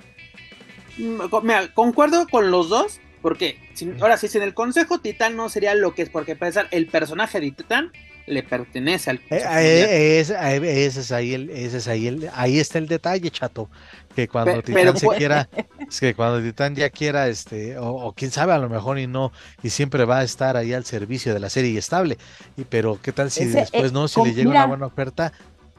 [0.98, 5.48] Mm, Mira, concuerdo con los dos, porque sin- ahora sí, sin el consejo, Titán no
[5.48, 7.92] sería lo que es, porque empezar, el personaje de Titán
[8.26, 12.30] le pertenece al Eh, eh, es- eh, ese es ahí el, ese es ahí el,
[12.34, 13.68] ahí está el detalle, chato,
[14.14, 15.48] que cuando Titán pero se quiera,
[15.88, 19.06] es que cuando Titán ya quiera, este, o, o quién sabe, a lo mejor y
[19.06, 19.32] no,
[19.62, 22.18] y siempre va a estar ahí al servicio de la serie y estable,
[22.56, 24.68] y pero qué tal si Ese, después eh, no, si con- le llega mira, una
[24.68, 25.32] buena oferta,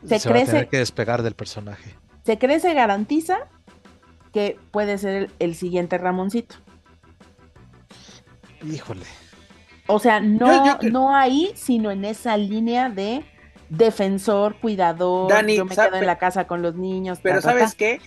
[0.08, 1.96] se se, va a tener crece- que despegar del personaje.
[2.26, 3.38] se cree, se garantiza
[4.34, 6.56] que puede ser el, el siguiente Ramoncito.
[8.70, 9.06] Híjole.
[9.88, 13.24] O sea, no, Yo- yo que- no ahí, sino en esa línea de
[13.70, 17.20] defensor, cuidador, Dani, yo me quedo en la casa con los niños.
[17.22, 17.54] Pero ta, ta, ta.
[17.60, 18.02] ¿sabes qué?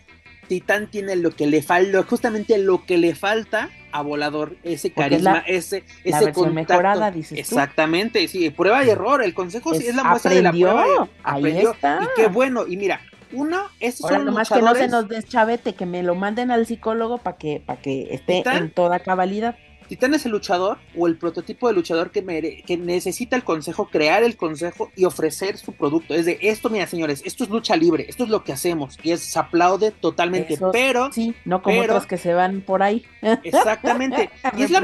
[0.48, 5.32] Titán tiene lo que le falta, justamente lo que le falta a Volador, ese carisma,
[5.32, 6.52] la- ese, la ese contacto.
[6.74, 7.40] mejorada, dices tú.
[7.56, 11.08] Exactamente, sí, prueba y error, el consejo sí Es- la muestra de la prueba.
[11.24, 11.98] ahí está.
[12.02, 13.00] Y qué bueno, y mira,
[13.32, 16.52] uno, estos Ahora son nomás que no se luchadores- nos deschavete, que me lo manden
[16.52, 18.56] al psicólogo para que, para que esté ¿Titán?
[18.58, 19.56] en toda cabalidad.
[19.87, 23.88] Titán es el luchador o el prototipo de luchador que, mere- que necesita el consejo,
[23.88, 26.14] crear el consejo y ofrecer su producto.
[26.14, 29.12] Es de esto, mira, señores, esto es lucha libre, esto es lo que hacemos y
[29.12, 32.83] es, se aplaude totalmente, Eso pero Sí, no como pero- otros que se van por
[32.83, 33.05] ahí
[33.44, 34.31] exactamente.
[34.42, 34.79] a y, es la,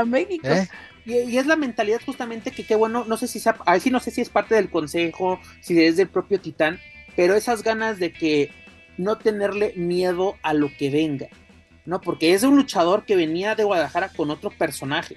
[0.00, 0.46] a México.
[0.48, 0.68] ¿Eh?
[1.06, 3.80] y, y es la mentalidad justamente que qué bueno, no sé si sea, a ver
[3.80, 6.78] si no sé si es parte del consejo, si es del propio Titán,
[7.16, 8.50] pero esas ganas de que
[8.96, 11.28] no tenerle miedo a lo que venga.
[11.84, 12.00] ¿No?
[12.00, 15.16] Porque es un luchador que venía de Guadalajara con otro personaje,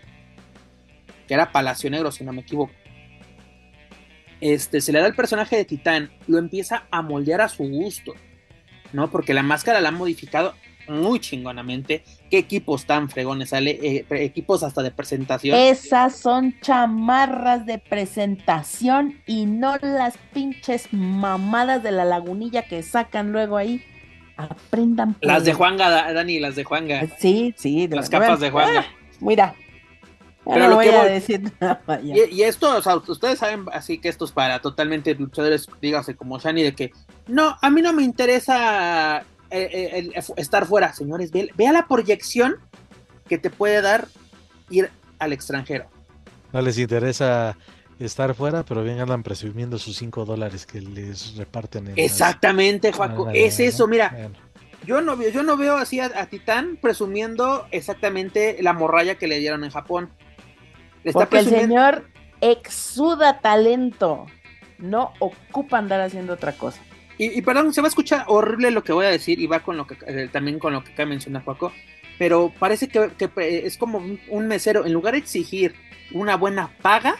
[1.27, 2.73] que era Palacio Negro, si no me equivoco.
[4.39, 8.13] Este, se le da el personaje de Titán, lo empieza a moldear a su gusto,
[8.93, 9.09] ¿no?
[9.09, 10.53] Porque la máscara la han modificado
[10.87, 12.03] muy chingonamente.
[12.29, 13.79] ¿Qué equipos tan fregones sale?
[13.81, 15.57] Eh, equipos hasta de presentación.
[15.57, 23.31] Esas son chamarras de presentación y no las pinches mamadas de la lagunilla que sacan
[23.31, 23.83] luego ahí.
[24.37, 25.15] Aprendan.
[25.21, 25.53] Las de.
[25.53, 27.07] Juanga, Da- Dani, las de Juanga.
[27.19, 27.87] Sí, sí.
[27.87, 28.25] de Las verdad.
[28.27, 28.79] capas de Juanga.
[28.81, 28.85] Ah,
[29.19, 29.55] mira.
[30.45, 31.81] Ya Pero no lo voy que a voy- decir nada.
[32.01, 36.15] Y, y esto, o sea, ustedes saben así que esto es para totalmente luchadores, dígase
[36.15, 36.91] como Shani, de que
[37.27, 41.73] no, a mí no me interesa eh, eh, el- el estar fuera, señores, ve, vea
[41.73, 42.55] la proyección
[43.27, 44.07] que te puede dar
[44.69, 45.87] ir al extranjero.
[46.53, 47.57] No les interesa
[47.99, 52.91] estar fuera, pero bien andan presumiendo sus 5 dólares que les reparten en las- Exactamente,
[52.91, 54.35] Juaco, Ah, es eso, mira, bueno.
[54.85, 59.27] yo no, veo- yo no veo así a, a Titán presumiendo exactamente la morralla que
[59.27, 60.09] le dieron en Japón.
[61.03, 62.07] Le está Porque el señor
[62.41, 64.25] exuda talento.
[64.77, 66.81] No ocupa andar haciendo otra cosa.
[67.17, 69.61] Y, y perdón, se va a escuchar horrible lo que voy a decir y va
[69.61, 71.71] con lo que eh, también con lo que acaba de mencionar Paco,
[72.19, 73.97] pero parece que, que, eh, es como
[74.29, 75.73] un mesero, en lugar de exigir
[76.13, 77.15] una buena paga,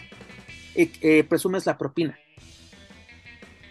[0.78, 2.18] eh, eh, presumes la propina.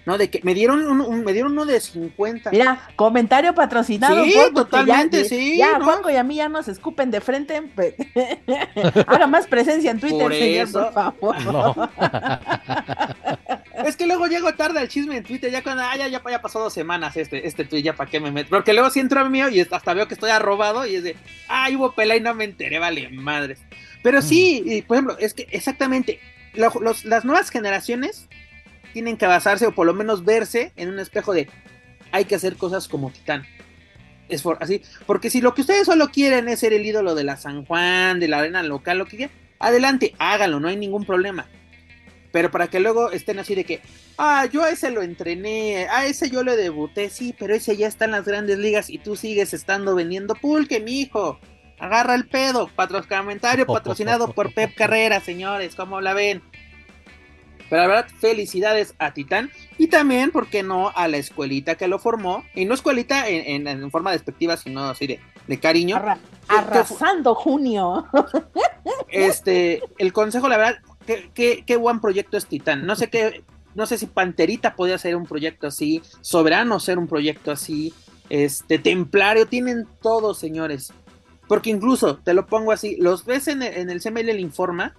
[0.04, 0.18] ¿No?
[0.18, 2.52] De que me dieron, un, un- me dieron uno de 50.
[2.52, 4.22] Mira, comentario patrocinado.
[4.24, 5.84] Sí, totalmente, ya, sí, Ya, ¿no?
[5.84, 7.60] Juanco y a mí ya nos escupen de frente.
[7.62, 7.96] pe-
[9.08, 10.90] Haga más presencia en Twitter, Por señor, eso.
[11.18, 11.42] por favor.
[11.52, 11.90] No.
[13.84, 16.40] Es que luego llego tarde al chisme en Twitter, ya cuando, ah, ya, ya, ya
[16.40, 18.48] pasó dos semanas este, este tweet, ya para qué me meto.
[18.50, 21.14] Porque luego sí entro al mío y hasta veo que estoy arrobado y es de,
[21.48, 23.60] ah, hubo pelea y no me enteré, vale, madres.
[24.02, 26.20] Pero sí, y, por ejemplo, es que exactamente,
[26.56, 28.28] las nuevas generaciones
[28.92, 31.48] tienen que basarse o por lo menos verse en un espejo de,
[32.12, 33.44] hay que hacer cosas como Titán.
[34.28, 37.24] Es por, así, porque si lo que ustedes solo quieren es ser el ídolo de
[37.24, 41.04] la San Juan, de la arena local, lo que quieran, adelante, háganlo, no hay ningún
[41.04, 41.46] problema.
[42.32, 43.80] Pero para que luego estén así de que,
[44.18, 47.86] ah, yo a ese lo entrené, a ese yo le debuté, sí, pero ese ya
[47.86, 51.38] está en las grandes ligas y tú sigues estando vendiendo pulque, mi hijo.
[51.78, 52.70] Agarra el pedo,
[53.08, 56.42] comentario patrocinado por Pep Carrera, señores, ¿cómo la ven?
[57.68, 61.88] Pero la verdad, felicidades a Titán y también, ¿por qué no?, a la escuelita que
[61.88, 62.44] lo formó.
[62.54, 65.96] Y no escuelita en, en- en forma despectiva, sino así de, de cariño.
[65.96, 68.06] Arra- ¿Qué- qué fu- arrasando junio.
[69.08, 72.86] este, el consejo, la verdad, qué, qué, qué buen proyecto es Titán.
[72.86, 73.42] No sé qué,
[73.74, 77.92] no sé si Panterita podía ser un proyecto así, Soberano ser un proyecto así,
[78.30, 80.92] este, Templario, tienen todo, señores.
[81.48, 84.94] Porque incluso, te lo pongo así, los ves en el, en el CML el informa,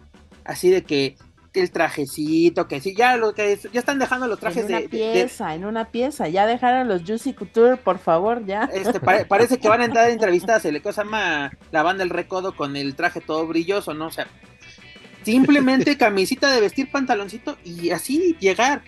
[0.46, 1.16] así de que,
[1.54, 4.90] el trajecito, que sí, ya lo que ya están dejando los trajes en una de,
[4.90, 6.28] pieza, en una pieza.
[6.28, 8.70] Ya dejaron los Juicy Couture, por favor, ya.
[8.72, 12.12] este, pare- parece que van a entrar a entrevistas, el cosa llama la banda El
[12.12, 14.06] Recodo con el traje todo brilloso, ¿no?
[14.06, 14.28] O sea,
[15.24, 18.84] simplemente camisita de vestir, pantaloncito y así llegar.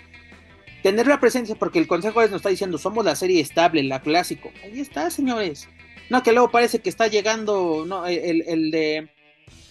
[0.83, 3.99] Tener la presencia, porque el consejo es, nos está diciendo, somos la serie estable, la
[4.01, 4.51] clásico.
[4.63, 5.67] Ahí está, señores.
[6.09, 9.09] No, que luego parece que está llegando, no, el, el de,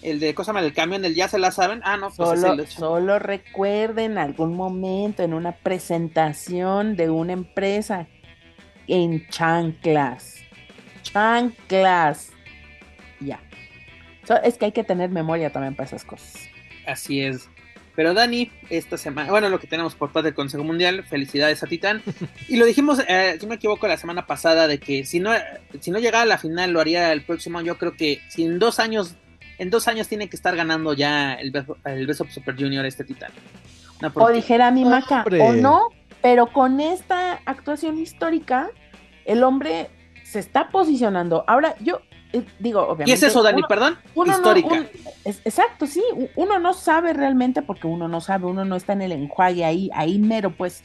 [0.02, 0.64] el de, cosa llama?
[0.64, 1.80] El camión, el ya se la saben.
[1.84, 8.06] Ah, no, pues es Solo, solo recuerden algún momento en una presentación de una empresa
[8.86, 10.36] en chanclas.
[11.02, 12.30] Chanclas.
[13.20, 13.40] Ya.
[14.24, 16.34] So- es que hay que tener memoria también para esas cosas.
[16.86, 17.50] Así es.
[17.98, 21.66] Pero Dani, esta semana, bueno, lo que tenemos por parte del Consejo Mundial, felicidades a
[21.66, 22.00] Titán.
[22.48, 25.32] Y lo dijimos, eh, si no me equivoco, la semana pasada, de que si no,
[25.80, 27.60] si no llegara a la final, lo haría el próximo.
[27.60, 29.16] Yo creo que si en dos años,
[29.58, 33.02] en dos años tiene que estar ganando ya el beso, el beso Super Junior este
[33.02, 33.32] Titán.
[34.14, 35.40] O dijera mi maca, Hombre.
[35.40, 35.88] o no,
[36.22, 38.70] pero con esta actuación histórica,
[39.24, 39.90] el hombre
[40.22, 41.42] se está posicionando.
[41.48, 42.02] Ahora, yo
[42.58, 43.10] digo, obviamente.
[43.10, 43.62] ¿Y es eso, Dani?
[43.68, 43.98] Perdón.
[44.26, 44.86] Histórica.
[45.24, 46.02] exacto, sí.
[46.36, 49.90] Uno no sabe realmente, porque uno no sabe, uno no está en el enjuague ahí,
[49.94, 50.84] ahí mero, pues.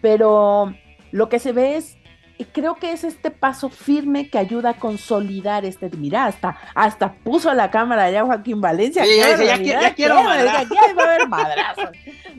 [0.00, 0.74] Pero
[1.10, 1.96] lo que se ve es
[2.42, 5.90] y creo que es este paso firme que ayuda a consolidar este.
[5.96, 9.04] Mira, hasta, hasta puso la cámara ya Joaquín Valencia.
[9.04, 11.82] Sí, ya, ya, quiero Aquí va a haber madrazo.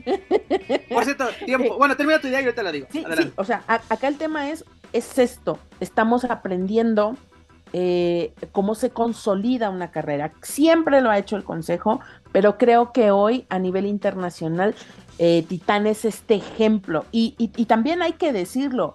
[0.90, 1.78] Por cierto, tiempo.
[1.78, 2.86] Bueno, termina tu idea y yo te la digo.
[2.92, 5.58] Sí, sí, o sea, acá el tema es, es esto.
[5.80, 7.16] Estamos aprendiendo
[7.76, 10.32] eh, cómo se consolida una carrera.
[10.42, 14.76] Siempre lo ha hecho el Consejo, pero creo que hoy a nivel internacional
[15.18, 17.04] eh, Titán es este ejemplo.
[17.10, 18.94] y, y también hay que decirlo,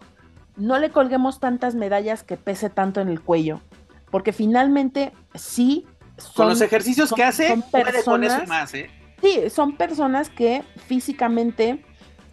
[0.56, 3.60] no le colguemos tantas medallas que pese tanto en el cuello,
[4.12, 5.86] porque finalmente sí.
[6.18, 8.90] Son, Con los ejercicios que hace, son personas, más, ¿eh?
[9.22, 11.84] Sí, son personas que físicamente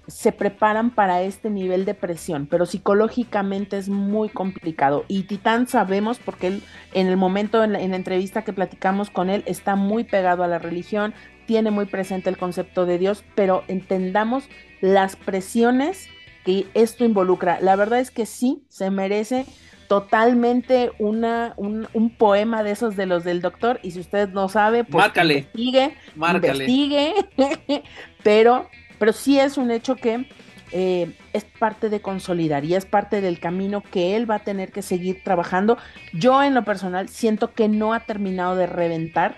[0.07, 5.05] se preparan para este nivel de presión, pero psicológicamente es muy complicado.
[5.09, 9.11] Y Titán sabemos, porque él en el momento, en la, en la, entrevista que platicamos
[9.11, 11.14] con él, está muy pegado a la religión,
[11.47, 14.49] tiene muy presente el concepto de Dios, pero entendamos
[14.81, 16.09] las presiones
[16.45, 17.59] que esto involucra.
[17.61, 19.47] La verdad es que sí, se merece
[19.88, 24.85] totalmente una, un, poema de esos de los del doctor y si usted no sabe,
[24.85, 25.35] pues Márcale.
[25.35, 27.14] investigue, investigue,
[28.23, 30.26] pero, pero sí es un hecho que
[30.72, 34.72] eh, es parte de consolidar y es parte del camino que él va a tener
[34.72, 35.78] que seguir trabajando.
[36.12, 39.37] Yo en lo personal siento que no ha terminado de reventar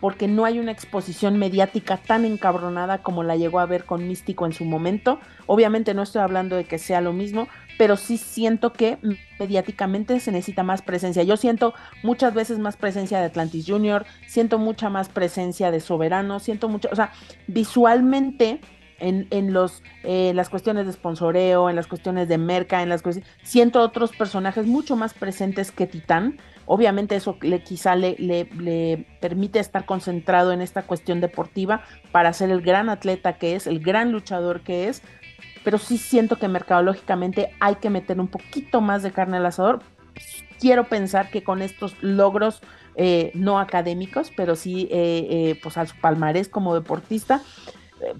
[0.00, 4.44] porque no hay una exposición mediática tan encabronada como la llegó a ver con Místico
[4.44, 5.18] en su momento.
[5.46, 8.98] Obviamente no estoy hablando de que sea lo mismo, pero sí siento que
[9.38, 11.22] mediáticamente se necesita más presencia.
[11.22, 16.38] Yo siento muchas veces más presencia de Atlantis Junior, siento mucha más presencia de Soberano,
[16.38, 17.12] siento mucho, o sea,
[17.46, 18.60] visualmente
[18.98, 23.02] en, en los, eh, las cuestiones de sponsoreo, en las cuestiones de merca, en las
[23.02, 29.06] cuestiones, siento otros personajes mucho más presentes que Titán Obviamente eso le, quizá le, le,
[29.20, 33.80] permite estar concentrado en esta cuestión deportiva para ser el gran atleta que es, el
[33.80, 35.02] gran luchador que es,
[35.62, 39.82] pero sí siento que mercadológicamente hay que meter un poquito más de carne al asador.
[40.58, 42.62] Quiero pensar que con estos logros
[42.96, 47.42] eh, no académicos, pero sí eh, eh, pues a su palmarés como deportista,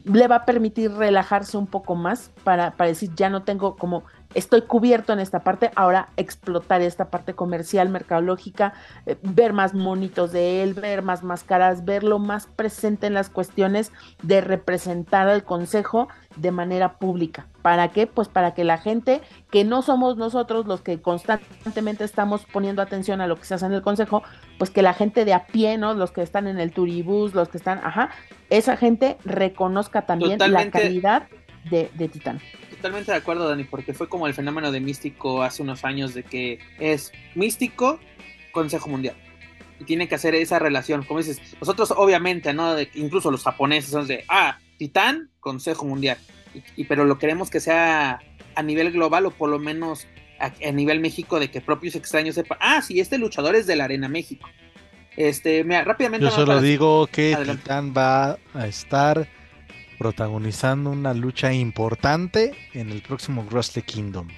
[0.04, 4.04] le va a permitir relajarse un poco más para, para decir ya no tengo como
[4.34, 8.74] estoy cubierto en esta parte, ahora explotar esta parte comercial, mercadológica,
[9.06, 13.92] eh, ver más monitos de él, ver más máscaras, verlo más presente en las cuestiones
[14.22, 17.46] de representar al consejo de manera pública.
[17.62, 18.06] ¿Para qué?
[18.06, 23.20] Pues para que la gente, que no somos nosotros los que constantemente estamos poniendo atención
[23.20, 24.22] a lo que se hace en el consejo,
[24.58, 25.94] pues que la gente de a pie, ¿no?
[25.94, 28.10] Los que están en el turibús, los que están, ajá,
[28.50, 31.28] esa gente reconozca también la calidad
[31.70, 32.40] de, de Titán
[32.84, 36.22] totalmente de acuerdo, Dani, porque fue como el fenómeno de Místico hace unos años de
[36.22, 37.98] que es Místico,
[38.52, 39.16] Consejo Mundial.
[39.80, 41.02] Y tiene que hacer esa relación.
[41.02, 42.74] Como dices, nosotros obviamente, ¿no?
[42.74, 46.18] De, incluso los japoneses son de, ah, Titán, Consejo Mundial.
[46.76, 48.20] Y, pero lo queremos que sea
[48.54, 50.06] a nivel global o por lo menos
[50.38, 53.84] a, nivel México de que propios extraños sepan, ah, sí, este luchador es de la
[53.84, 54.46] Arena México.
[55.16, 56.26] Este, mira, rápidamente.
[56.26, 59.26] Yo solo digo que Titán va a estar
[59.98, 64.28] protagonizando una lucha importante en el próximo Wrestle Kingdom.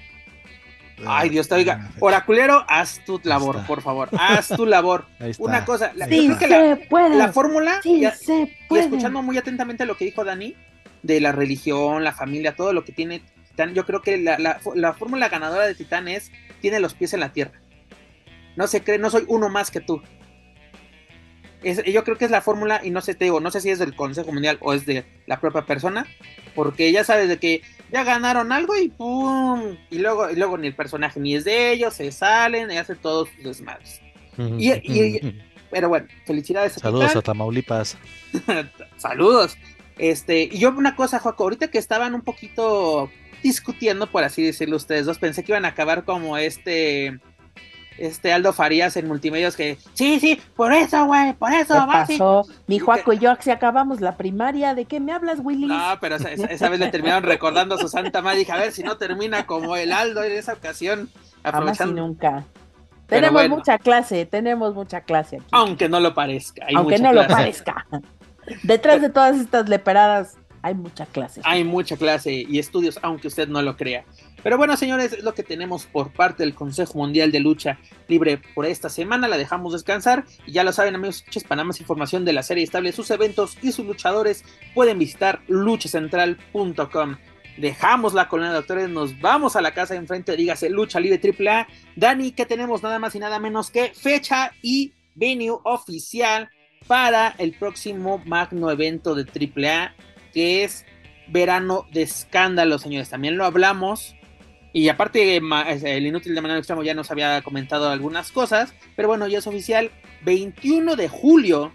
[1.05, 1.91] Ay, Dios te oiga.
[1.99, 4.09] Oraculero, haz tu labor, por favor.
[4.19, 5.05] Haz tu labor.
[5.37, 10.55] Una cosa, la, la, fórmula, y, escuchando muy atentamente lo que dijo Dani,
[11.03, 14.93] de la religión, la familia, todo lo que tiene Titán, yo creo que la, la
[14.93, 17.61] fórmula ganadora de Titán es, tiene los pies en la tierra.
[18.55, 20.01] No se cree, no soy uno más que tú
[21.75, 23.79] yo creo que es la fórmula, y no sé, te digo, no sé si es
[23.79, 26.05] del Consejo Mundial o es de la propia persona,
[26.55, 30.67] porque ya sabes de que ya ganaron algo y pum, y luego, y luego ni
[30.67, 34.01] el personaje ni es de ellos, se salen y hacen todos sus desmadres.
[35.71, 37.97] pero bueno, felicidades a Saludos a Tamaulipas.
[38.97, 39.57] Saludos.
[39.97, 43.09] Este, y yo una cosa, Joaco, ahorita que estaban un poquito
[43.43, 47.19] discutiendo, por así decirlo ustedes dos, pensé que iban a acabar como este
[47.97, 51.73] este Aldo Farías en multimedios que, sí, sí, por eso, güey, por eso.
[51.73, 52.45] ¿Qué pasó?
[52.67, 55.67] Mi Juaco y yo si acabamos la primaria, ¿de qué me hablas, Willy?
[55.67, 58.83] No, pero esa, vez le terminaron recordando a su santa madre, dije, a ver si
[58.83, 61.09] no termina como el Aldo en esa ocasión.
[61.43, 62.45] Jamás y nunca.
[63.07, 65.45] tenemos mucha clase, tenemos mucha clase aquí.
[65.51, 66.65] Aunque no lo parezca.
[66.75, 67.85] Aunque no lo parezca.
[68.63, 71.41] Detrás de todas estas leperadas hay mucha clase.
[71.43, 74.05] Hay mucha clase y estudios, aunque usted no lo crea.
[74.43, 78.39] Pero bueno, señores, es lo que tenemos por parte del Consejo Mundial de Lucha Libre
[78.55, 79.27] por esta semana.
[79.27, 80.25] La dejamos descansar.
[80.45, 83.71] Y ya lo saben, amigos, para más información de la serie estable, sus eventos y
[83.71, 84.43] sus luchadores,
[84.73, 87.17] pueden visitar luchacentral.com.
[87.57, 91.19] dejamos la colonia de doctores, nos vamos a la casa de enfrente, dígase Lucha Libre
[91.19, 91.67] AAA.
[91.95, 96.49] Dani, que tenemos nada más y nada menos que fecha y venue oficial
[96.87, 99.93] para el próximo magno evento de AAA,
[100.37, 100.85] que es
[101.29, 103.09] Verano de Escándalo, señores.
[103.09, 104.15] También lo hablamos.
[104.71, 108.71] Y aparte, el inútil de Manuel Extremo ya nos había comentado algunas cosas.
[108.95, 109.89] Pero bueno, ya es oficial.
[110.25, 111.73] 21 de julio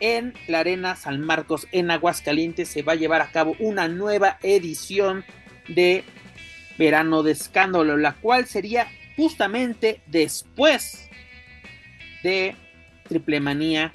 [0.00, 4.36] en la Arena San Marcos en Aguascalientes se va a llevar a cabo una nueva
[4.42, 5.24] edición
[5.68, 6.04] de
[6.76, 11.08] Verano de Escándalo, la cual sería justamente después
[12.22, 12.56] de
[13.08, 13.94] Triple Manía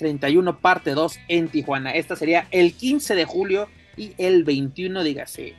[0.00, 1.92] 31 parte 2 en Tijuana.
[1.92, 5.54] Esta sería el 15 de julio y el 21, dígase,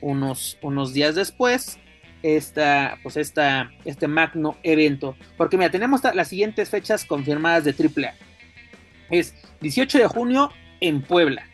[0.00, 1.78] unos, unos días después,
[2.22, 5.16] esta, pues esta, este magno evento.
[5.38, 8.14] Porque mira, tenemos las siguientes fechas confirmadas de AAA
[9.10, 11.46] es 18 de junio en Puebla,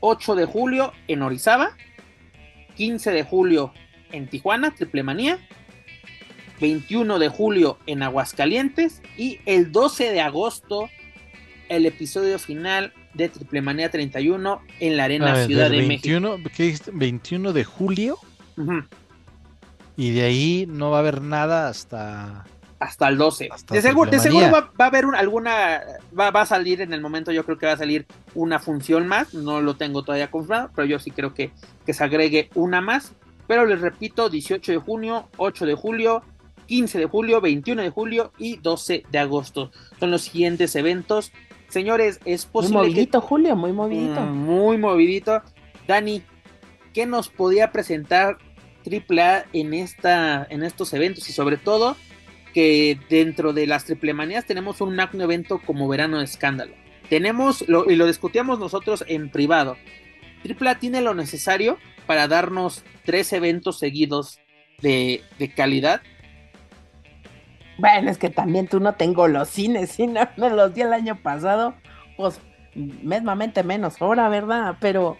[0.00, 1.76] 8 de julio en Orizaba,
[2.76, 3.72] 15 de julio
[4.12, 5.38] en Tijuana, Triple Manía,
[6.60, 10.88] 21 de julio en Aguascalientes y el 12 de agosto
[11.68, 16.50] el episodio final de Triple Manía 31 en la Arena Ciudad de 21, México.
[16.56, 18.18] ¿qué 21 de julio.
[19.96, 22.44] Y de ahí no va a haber nada hasta
[22.78, 23.48] hasta el 12.
[23.70, 25.80] de seguro, de seguro va, a haber alguna,
[26.18, 29.32] va, a salir en el momento, yo creo que va a salir una función más,
[29.32, 31.52] no lo tengo todavía confirmado, pero yo sí creo que,
[31.86, 33.14] que se agregue una más.
[33.46, 36.22] Pero les repito, 18 de junio, 8 de julio,
[36.66, 39.70] 15 de julio, 21 de julio y 12 de agosto.
[39.98, 41.32] Son los siguientes eventos.
[41.68, 42.78] Señores, es posible.
[42.78, 44.20] Muy movidito, Julio, muy movidito.
[44.20, 45.42] Mm, muy movidito.
[45.86, 46.22] Dani,
[46.92, 48.38] ¿qué nos podía presentar
[48.84, 51.28] AAA en, esta, en estos eventos?
[51.28, 51.96] Y sobre todo,
[52.54, 56.74] que dentro de las triple manías tenemos un magno evento como Verano de Escándalo.
[57.08, 59.76] Tenemos, y lo discutíamos nosotros en privado,
[60.44, 64.38] AAA tiene lo necesario para darnos tres eventos seguidos
[64.80, 65.22] de,
[65.54, 66.02] calidad.
[67.78, 70.92] Bueno, es que también tú no tengo los cines, si no me los di el
[70.92, 71.74] año pasado,
[72.16, 72.40] pues
[72.74, 74.76] mesmamente menos ahora, ¿verdad?
[74.80, 75.16] Pero,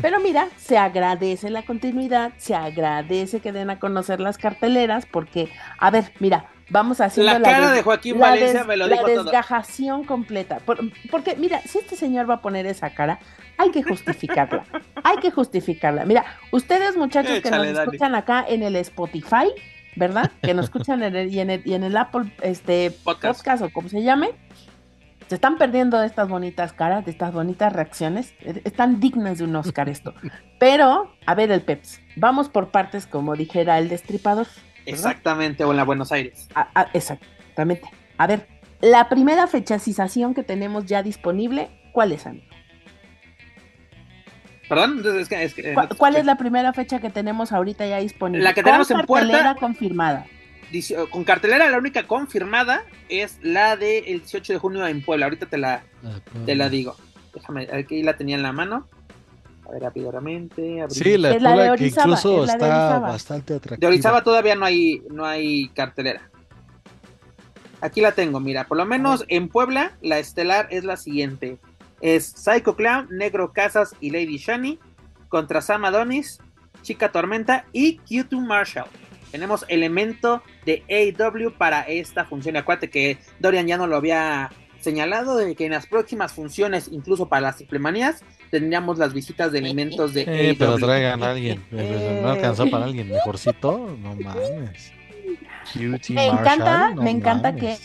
[0.00, 5.50] pero mira, se agradece la continuidad, se agradece que den a conocer las carteleras, porque,
[5.78, 10.60] a ver, mira, vamos haciendo la, cara de Joaquín Valencia me lo la desgajación completa.
[11.10, 13.18] porque, mira, si este señor va a poner esa cara,
[13.58, 14.64] hay que justificarla.
[15.02, 16.04] hay que justificarla.
[16.04, 19.52] Mira, ustedes, muchachos que nos escuchan acá en el Spotify,
[19.96, 20.30] ¿verdad?
[20.42, 21.50] Que nos escuchan en el, y, en
[21.84, 23.62] el, Apple este, podcast.
[23.62, 24.30] o como se llame.
[25.28, 28.34] Se están perdiendo de estas bonitas caras, de estas bonitas reacciones.
[28.40, 30.14] E, están dignas de un Oscar esto.
[30.58, 32.00] Pero, a ver el Peps.
[32.16, 34.46] Vamos por partes, como dijera el destripador.
[34.86, 36.48] Exactamente, o en la Buenos Aires.
[36.92, 37.88] exactamente.
[38.18, 38.46] A ver,
[38.80, 42.53] la primera fechacización que tenemos ya disponible, ¿cuál es, amigo?
[44.68, 48.42] Perdón, es que, ¿Cuál, es la primera fecha que tenemos ahorita ya disponible?
[48.42, 49.28] La que tenemos en puerta.
[49.28, 50.26] Cartelera confirmada.
[51.10, 55.26] Con cartelera, la única confirmada es la del 18 de junio en Puebla.
[55.26, 56.96] Ahorita te la, ah, te la digo.
[57.32, 58.88] Déjame, aquí la tenía en la mano.
[59.66, 60.84] A ver, rápidamente.
[60.88, 63.78] Sí, la, de que incluso está bastante atractiva.
[63.78, 66.28] De Orizaba todavía no hay, no hay cartelera.
[67.80, 71.58] Aquí la tengo, mira, por lo menos en Puebla la estelar es la siguiente.
[72.00, 74.78] Es Psycho Clown, Negro Casas y Lady Shani
[75.28, 76.38] contra Sam Adonis,
[76.82, 78.88] Chica Tormenta y Q2 Marshall.
[79.30, 82.56] Tenemos elemento de AW para esta función.
[82.56, 87.28] Acuérdate que Dorian ya no lo había señalado de que en las próximas funciones, incluso
[87.28, 90.22] para las triplemanías, tendríamos las visitas de elementos de.
[90.28, 91.64] Eh, pero traigan a alguien.
[91.72, 93.96] No alcanzó para alguien mejorcito.
[94.00, 94.92] No mames.
[96.10, 97.76] me encanta, me encanta que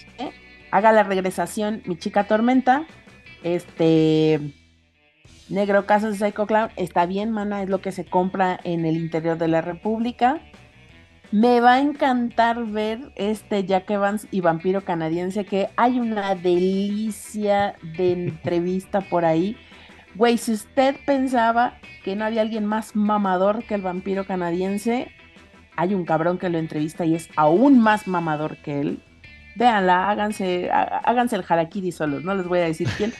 [0.69, 2.85] haga la regresación mi chica Tormenta.
[3.43, 4.39] Este.
[5.49, 6.69] Negro Caso de Psycho Clown.
[6.75, 10.39] Está bien, mana, es lo que se compra en el interior de la República.
[11.31, 17.75] Me va a encantar ver este Jack Evans y Vampiro Canadiense, que hay una delicia
[17.97, 19.55] de entrevista por ahí.
[20.15, 25.11] Güey, si usted pensaba que no había alguien más mamador que el vampiro canadiense,
[25.75, 29.03] hay un cabrón que lo entrevista y es aún más mamador que él.
[29.59, 33.13] Véanla, háganse, háganse el harakiri solos, no les voy a decir quién.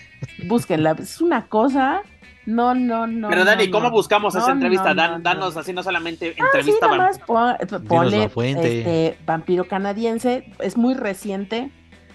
[0.48, 2.02] Búsquenla, es una cosa
[2.50, 3.30] no, no, no.
[3.30, 4.94] Pero Dani, ¿cómo buscamos esa entrevista?
[4.96, 6.88] danos así, no solamente ah, entrevista.
[6.90, 11.70] Ah, sí, más ponle este, Vampiro Canadiense, es muy reciente.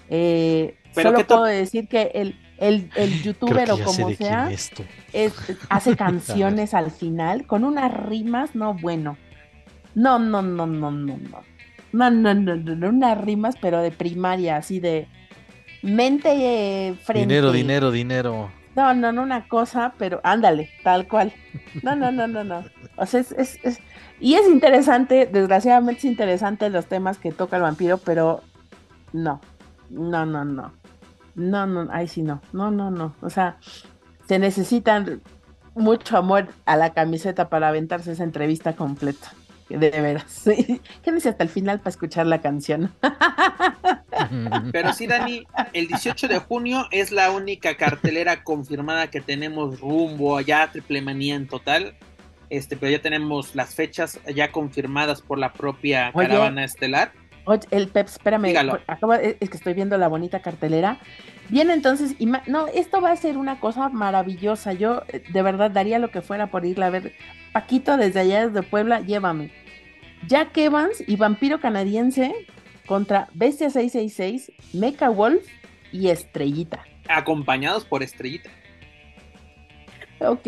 [0.09, 4.49] Eh, solo puedo decir que el, el, el youtuber o como sea,
[5.69, 9.17] hace canciones al final con unas rimas, no bueno.
[9.93, 11.54] No, no, no, no, no, no.
[11.95, 15.07] No, no, no, no, unas rimas, pero de primaria, así de
[15.81, 16.29] mente
[16.89, 17.33] eh, frente.
[17.33, 21.31] Dinero, dinero, dinero No, no, no una cosa, pero ándale, tal cual.
[21.83, 22.65] No, no, no, no, no.
[22.97, 23.79] O sea, es, es, es,
[24.19, 28.41] y es interesante, desgraciadamente es interesante los temas que toca el vampiro, pero
[29.13, 29.39] no,
[29.89, 30.73] no, no, no.
[31.35, 33.15] No, no, ahí sí no, no, no, no.
[33.21, 33.57] O sea,
[34.27, 35.21] se necesitan
[35.75, 39.31] mucho amor a la camiseta para aventarse esa entrevista completa.
[39.69, 40.43] De veras.
[41.03, 42.93] Quédense hasta el final para escuchar la canción.
[44.71, 50.37] Pero sí, Dani, el 18 de junio es la única cartelera confirmada que tenemos rumbo
[50.37, 51.95] allá a Triple Manía en total.
[52.51, 57.11] Este, pero ya tenemos las fechas ya confirmadas por la propia Oye, caravana estelar.
[57.45, 58.45] Oye, el Pep, espérame,
[58.87, 60.99] acabo- es que estoy viendo la bonita cartelera.
[61.49, 62.15] Bien, entonces,
[62.47, 64.73] no, esto va a ser una cosa maravillosa.
[64.73, 67.13] Yo eh, de verdad daría lo que fuera por irla a ver.
[67.53, 69.51] Paquito, desde allá, desde Puebla, llévame.
[70.27, 72.33] Jack Evans y Vampiro Canadiense
[72.87, 75.45] contra Bestia 666, Mecha Wolf
[75.91, 76.83] y Estrellita.
[77.07, 78.49] Acompañados por Estrellita.
[80.19, 80.47] Ok.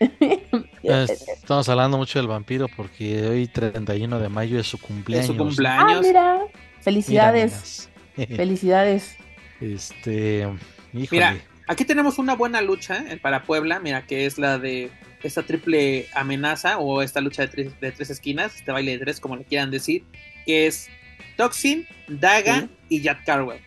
[0.82, 5.26] Estamos hablando mucho del vampiro porque hoy 31 de mayo es su Es cumpleaños.
[5.26, 6.02] su ah, cumpleaños.
[6.02, 6.40] Mira
[6.80, 7.90] Felicidades.
[8.16, 9.16] Felicidades.
[9.60, 10.48] Este,
[10.92, 11.08] híjole.
[11.10, 11.36] Mira,
[11.66, 14.90] aquí tenemos una buena lucha eh, para Puebla, mira, que es la de
[15.22, 19.18] esta triple amenaza o esta lucha de tres, de tres esquinas, este baile de tres,
[19.20, 20.04] como le quieran decir,
[20.46, 20.88] que es
[21.36, 22.68] Toxin, Daga Sí.
[22.88, 23.60] y Jack Carwell.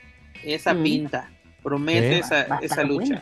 [0.43, 0.83] Esa Mm.
[0.83, 1.29] pinta,
[1.61, 3.05] promete esa, Va- lucha.
[3.05, 3.21] buena.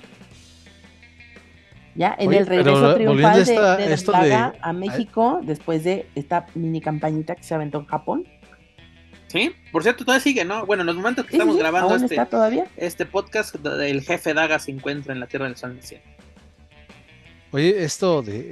[1.96, 3.54] Ya en Oye, el regreso triunfal de,
[3.88, 7.86] de esto Daga de- a México después de esta mini campañita que se aventó en
[7.88, 8.28] Japón.
[9.30, 10.66] Sí, por cierto, todavía sigue, ¿no?
[10.66, 12.66] Bueno, en los momentos que Sí, estamos sí, grabando este, está todavía.
[12.78, 16.08] este podcast, el jefe Daga se encuentra en la Tierra del Sol naciente.
[17.52, 18.46] Oye, esto de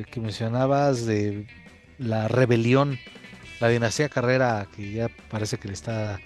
[0.00, 1.46] eh, que mencionabas de
[1.98, 2.98] la rebelión,
[3.60, 6.18] la dinastía Carrera, que ya parece que le está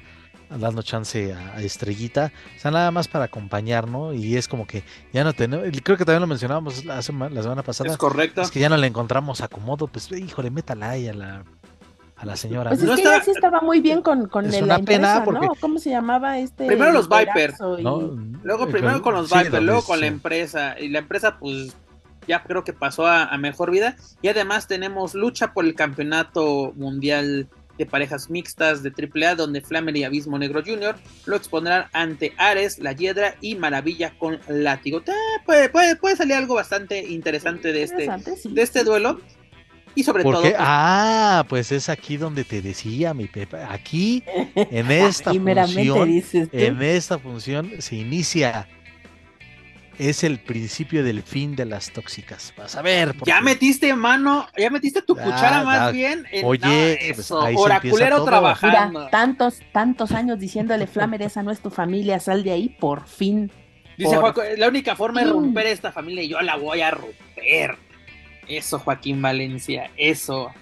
[0.49, 4.15] dando chance a, a Estrellita, o sea, nada más para acompañar, ¿no?
[4.15, 7.43] Y es como que ya no tenemos, creo que también lo mencionábamos la semana, la
[7.43, 8.43] semana pasada, ¿Es correcto?
[8.43, 11.45] es que ya no le encontramos acomodo, pues híjole, métala ahí a la,
[12.17, 12.71] a la señora.
[12.71, 12.87] Pues ¿no?
[12.89, 14.85] No es que estaba- ella sí estaba muy bien con, con Es el- una la
[14.85, 15.53] pena porque- ¿no?
[15.61, 16.67] ¿Cómo se llamaba este?
[16.67, 18.17] Primero los Viper, y- ¿no?
[18.43, 20.77] Luego Eh, primero con los sí, Viper, luego con la empresa.
[20.81, 21.75] Y la empresa, pues,
[22.27, 23.97] ya creo que pasó a, a mejor vida.
[24.23, 27.49] Y además tenemos lucha por el campeonato mundial
[27.79, 30.97] de parejas mixtas de AAA, donde Flamer y Abismo Negro Jr.
[31.27, 35.03] lo expondrán ante Ares, La Hiedra y Maravilla con Látigo.
[35.07, 38.49] Ah, puede, puede, puede salir algo bastante interesante de este, Interesante, sí.
[38.55, 39.21] de este duelo.
[39.97, 44.23] Y sobre todo, pues, ah, pues es aquí donde te decía mi Pepa, aquí
[44.55, 46.57] en esta función, dices tú.
[46.59, 48.69] en esta función se inicia,
[49.99, 52.53] es el principio del fin de las tóxicas.
[52.59, 53.15] Vas a ver.
[53.15, 56.27] porque- ya metiste mano, ya metiste tu Ah, cuchara más bien.
[56.31, 58.99] En, oye, no, pues eso, ahí se oraculero trabajando.
[59.01, 63.07] Mira, tantos, tantos años diciéndole, Flamer, esa no es tu familia, sal de ahí, por
[63.07, 63.51] fin.
[63.97, 67.79] Dice Por la única forma de romper esta familia y yo la voy a romper.
[68.49, 70.53] Eso, Joaquín Valencia, eso.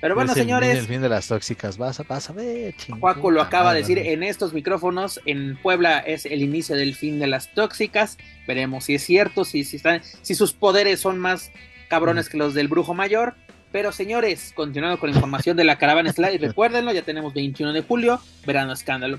[0.00, 1.76] Pero bueno, es el, señores, el fin de las tóxicas.
[1.76, 2.74] Vas a, vas a ver.
[3.00, 3.94] Joaco lo acaba de madre.
[3.94, 5.20] decir en estos micrófonos.
[5.26, 8.16] En Puebla es el inicio del fin de las tóxicas.
[8.46, 11.50] Veremos si es cierto, si, si, están, si sus poderes son más
[11.88, 13.34] cabrones que los del brujo mayor.
[13.72, 17.82] Pero señores, continuando con la información de la caravana Slide, recuérdenlo, ya tenemos 21 de
[17.82, 19.18] julio, verano escándalo.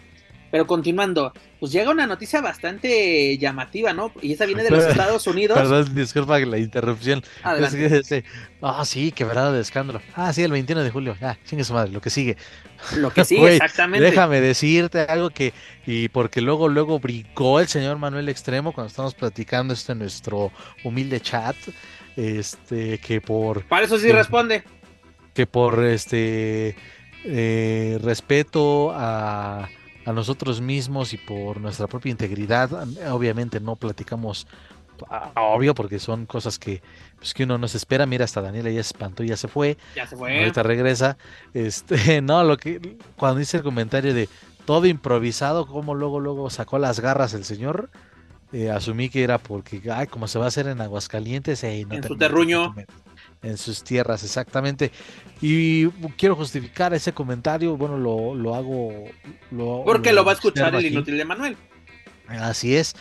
[0.52, 4.12] Pero continuando, pues llega una noticia bastante llamativa, ¿no?
[4.22, 5.58] Y esa viene de los Estados Unidos.
[5.58, 7.20] Perdón, disculpa la interrupción.
[7.20, 7.78] Es Adelante.
[7.78, 8.24] que, este,
[8.62, 10.02] Ah, sí, quebrada de escándalo.
[10.16, 11.16] Ah, sí, el 21 de julio.
[11.22, 12.36] Ah, chingue su madre, lo que sigue.
[12.98, 14.06] Lo que sigue, exactamente.
[14.10, 15.54] Déjame decirte algo que,
[15.86, 20.52] y porque luego, luego brincó el señor Manuel Extremo cuando estamos platicando esto en nuestro
[20.84, 21.56] humilde chat,
[22.18, 24.12] este, que por, Para eso sí Sí.
[24.12, 24.64] responde.
[25.34, 26.76] que por este
[27.24, 29.70] eh, respeto a,
[30.06, 32.72] a nosotros mismos y por nuestra propia integridad,
[33.12, 34.48] obviamente no platicamos
[35.36, 36.82] obvio porque son cosas que,
[37.18, 38.06] pues, que uno no se espera.
[38.06, 39.78] Mira, hasta Daniela ya se espantó, ya se fue.
[39.96, 40.40] Ya se fue.
[40.40, 41.18] Ahorita regresa.
[41.54, 44.30] Este, no, lo que cuando hice el comentario de
[44.66, 47.90] todo improvisado, como luego, luego sacó las garras el señor,
[48.52, 52.02] eh, asumí que era porque, ay, como se va a hacer en Aguascalientes, no En
[52.02, 52.68] te su terruño.
[52.68, 52.96] no te metas.
[53.42, 54.92] En sus tierras, exactamente.
[55.42, 55.88] Y
[56.18, 59.06] quiero justificar ese comentario, bueno, lo, lo hago.
[59.52, 61.56] Lo, Porque lo va a escuchar el inútil de Manuel.
[62.28, 62.96] Así es.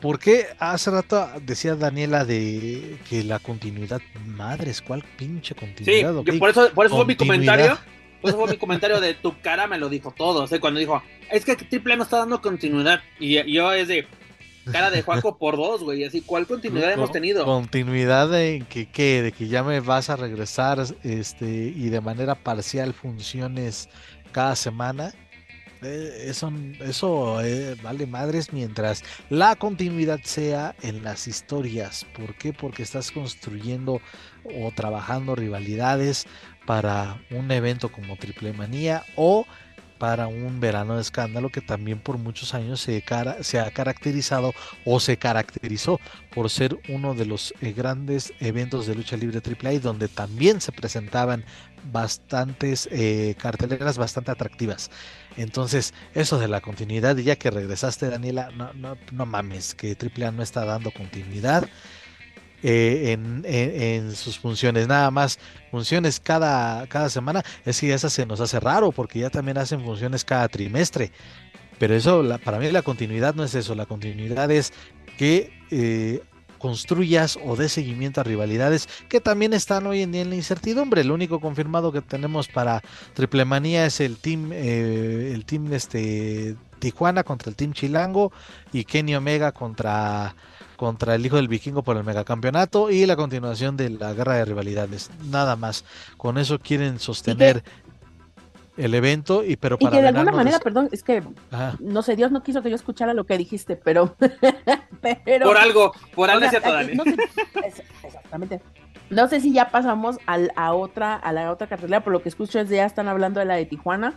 [0.00, 6.16] Porque hace rato decía Daniela de que la continuidad, madres, ¿cuál pinche Sí, continuidad?
[6.16, 7.78] Ok, por eso, por eso fue mi comentario.
[8.20, 10.44] Por eso fue mi comentario de tu cara me lo dijo todo.
[10.44, 13.02] O sea, cuando dijo, es que Triple no está dando continuidad.
[13.20, 14.06] Y yo es de
[14.70, 16.04] cara de Juaco por dos, güey.
[16.04, 17.44] Así, ¿cuál continuidad hemos tenido?
[17.44, 19.22] Continuidad en que, ¿qué?
[19.22, 23.88] de que ya me vas a regresar este, y de manera parcial funciones
[24.32, 25.12] cada semana.
[25.82, 32.06] eh, eso, eso eh, vale madres mientras la continuidad sea en las historias.
[32.16, 32.52] ¿Por qué?
[32.52, 34.00] Porque estás construyendo
[34.44, 36.26] o trabajando rivalidades
[36.66, 39.46] para un evento como Triple Manía o
[39.98, 43.04] para un verano de escándalo que también por muchos años se,
[43.42, 44.52] se ha caracterizado
[44.84, 46.00] o se caracterizó
[46.34, 50.72] por ser uno de los eh, grandes eventos de lucha libre AAA donde también se
[50.72, 51.44] presentaban
[51.92, 54.90] bastantes eh, carteleras bastante atractivas.
[55.36, 60.30] Entonces, eso de la continuidad, ya que regresaste, Daniela, no, no, no mames, que AAA
[60.30, 61.68] no está dando continuidad.
[62.66, 65.38] Eh, en, sus funciones, nada más
[65.70, 69.84] funciones cada, cada semana, es que esa se nos hace raro porque ya también hacen
[69.84, 71.12] funciones cada trimestre.
[71.78, 74.72] Pero eso, para mí la continuidad no es eso, la continuidad es
[75.18, 76.22] que eh,
[76.56, 81.02] construyas o des seguimiento a rivalidades que también están hoy en día en la incertidumbre.
[81.02, 82.80] El único confirmado que tenemos para
[83.12, 88.32] Triple Manía es el team, eh, el team este, Tijuana contra el team Chilango
[88.72, 90.34] y Kenny Omega contra
[90.76, 94.44] contra el hijo del vikingo por el megacampeonato y la continuación de la guerra de
[94.44, 95.10] rivalidades.
[95.30, 95.84] Nada más.
[96.16, 97.62] Con eso quieren sostener
[98.76, 101.22] el evento y pero para y que de alguna manera, perdón, es que
[101.78, 104.16] no sé, Dios no quiso que yo escuchara lo que dijiste, pero,
[105.42, 106.50] por algo, por algo no
[107.04, 107.16] sé,
[108.02, 108.60] exactamente.
[109.10, 112.58] No sé si ya pasamos a otra a la otra cartelera, por lo que escucho
[112.58, 114.16] es ya están hablando de la de Tijuana.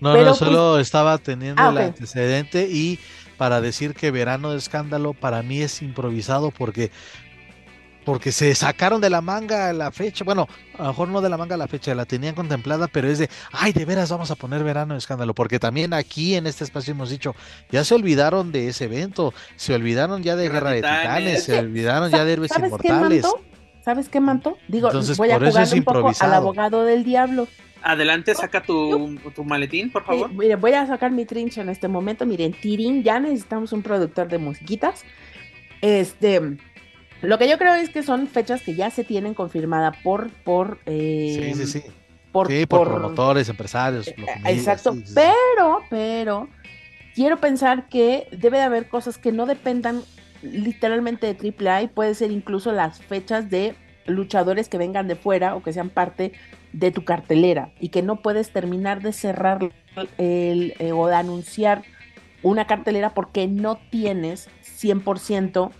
[0.00, 2.98] No, no, solo pues estaba teniendo ah, el antecedente y
[3.36, 6.90] para decir que Verano de Escándalo para mí es improvisado porque
[8.06, 11.36] porque se sacaron de la manga la fecha, bueno, a lo mejor no de la
[11.36, 14.62] manga la fecha, la tenían contemplada, pero es de, ay, de veras vamos a poner
[14.62, 17.34] verano de escándalo, porque también aquí en este espacio hemos dicho,
[17.72, 22.08] ya se olvidaron de ese evento, se olvidaron ya de Guerra de Titanes, se olvidaron
[22.12, 23.26] ya de Héroes Inmortales.
[23.86, 24.58] ¿Sabes qué, Manto?
[24.66, 27.46] Digo, voy a jugar un poco al abogado del diablo.
[27.82, 30.32] Adelante, saca tu, maletín, por favor.
[30.32, 32.26] miren, voy a sacar mi trincha en este momento.
[32.26, 35.04] Miren, Tirín, ya necesitamos un productor de musiquitas.
[35.82, 36.58] Este,
[37.22, 40.80] lo que yo creo es que son fechas que ya se tienen confirmada por, por,
[40.86, 41.86] eh, sí, sí, sí.
[42.32, 44.08] Por, por, promotores, empresarios.
[44.08, 44.14] Eh,
[44.46, 46.48] exacto, pero, pero,
[47.14, 50.02] quiero pensar que debe de haber cosas que no dependan
[50.52, 53.74] literalmente de AAA y puede ser incluso las fechas de
[54.06, 56.32] luchadores que vengan de fuera o que sean parte
[56.72, 59.70] de tu cartelera y que no puedes terminar de cerrar
[60.18, 61.82] el, eh, o de anunciar
[62.42, 65.70] una cartelera porque no tienes 100%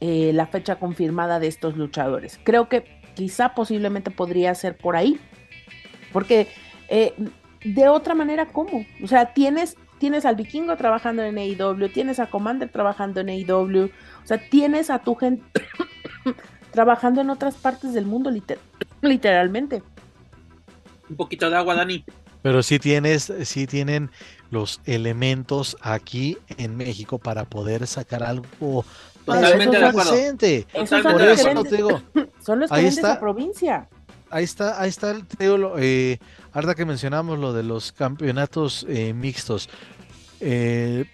[0.00, 2.40] eh, la fecha confirmada de estos luchadores.
[2.42, 5.18] Creo que quizá posiblemente podría ser por ahí,
[6.12, 6.48] porque
[6.88, 7.14] eh,
[7.64, 8.84] de otra manera, ¿cómo?
[9.02, 13.90] O sea, tienes, tienes al vikingo trabajando en AEW, tienes a Commander trabajando en AEW,
[14.26, 15.44] o sea, tienes a tu gente
[16.72, 18.30] trabajando en otras partes del mundo,
[19.00, 19.82] literalmente
[21.08, 22.04] un poquito de agua, Dani.
[22.42, 24.10] Pero sí tienes, sí tienen
[24.50, 28.84] los elementos aquí en México para poder sacar algo
[29.24, 30.10] totalmente de acuerdo.
[30.10, 32.02] Por eso no te digo.
[32.44, 33.88] Son los que ahí está, provincia.
[34.30, 36.18] Ahí está, ahí está el teo, eh,
[36.52, 39.68] ahora que mencionamos lo de los campeonatos eh, mixtos.
[40.40, 41.06] Eh,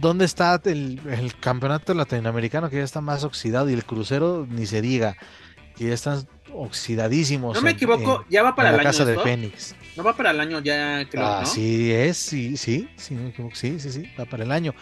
[0.00, 4.66] ¿Dónde está el, el, campeonato latinoamericano que ya está más oxidado y el crucero ni
[4.66, 5.16] se diga?
[5.76, 7.56] Que ya están oxidadísimos.
[7.56, 8.88] No me equivoco, ya va para el la año.
[8.90, 9.74] casa de Fénix.
[9.96, 11.24] No va para el año ya, creo.
[11.24, 13.16] Ah, sí es, sí, sí, sí,
[13.54, 14.74] sí, sí, sí, va para el año.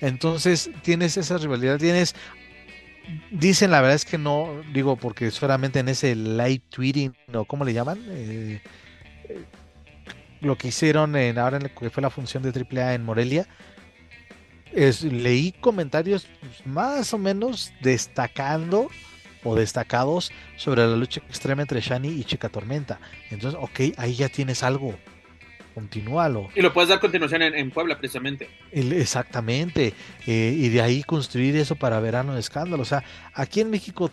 [0.00, 2.14] Entonces tienes esa rivalidad, tienes
[3.30, 7.64] Dicen, la verdad es que no, digo, porque solamente en ese live tweeting, o cómo
[7.64, 8.62] le llaman, eh,
[9.28, 9.44] eh,
[10.40, 13.46] lo que hicieron en, ahora en que fue la función de AAA en Morelia,
[14.74, 18.88] es, leí comentarios pues, más o menos destacando
[19.42, 22.98] o destacados sobre la lucha extrema entre Shani y Chica Tormenta.
[23.30, 24.94] Entonces, ok, ahí ya tienes algo.
[25.74, 26.50] Continúalo.
[26.54, 28.48] Y lo puedes dar continuación en, Puebla, precisamente.
[28.70, 29.92] exactamente.
[30.26, 32.82] Eh, y de ahí construir eso para verano de escándalo.
[32.82, 33.02] O sea,
[33.34, 34.08] aquí en México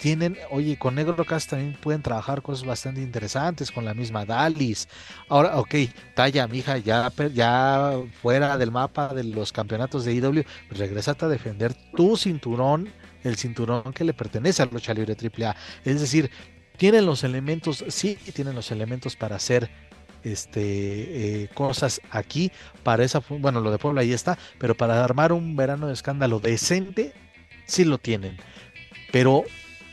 [0.00, 4.88] tienen, oye, con Negro Cast también pueden trabajar cosas bastante interesantes con la misma Dalis.
[5.28, 5.74] Ahora, ok,
[6.14, 7.92] Talla, mija, ya, ya
[8.22, 12.90] fuera del mapa de los campeonatos de IW, regresate a defender tu cinturón
[13.24, 15.54] el cinturón que le pertenece a lucha libre AAA.
[15.84, 16.30] Es decir,
[16.76, 19.70] tienen los elementos, sí, tienen los elementos para hacer
[20.24, 22.52] este eh, cosas aquí
[22.82, 26.40] para esa bueno lo de Puebla ahí está pero para armar un verano de escándalo
[26.40, 27.12] decente
[27.66, 28.36] sí lo tienen.
[29.12, 29.44] Pero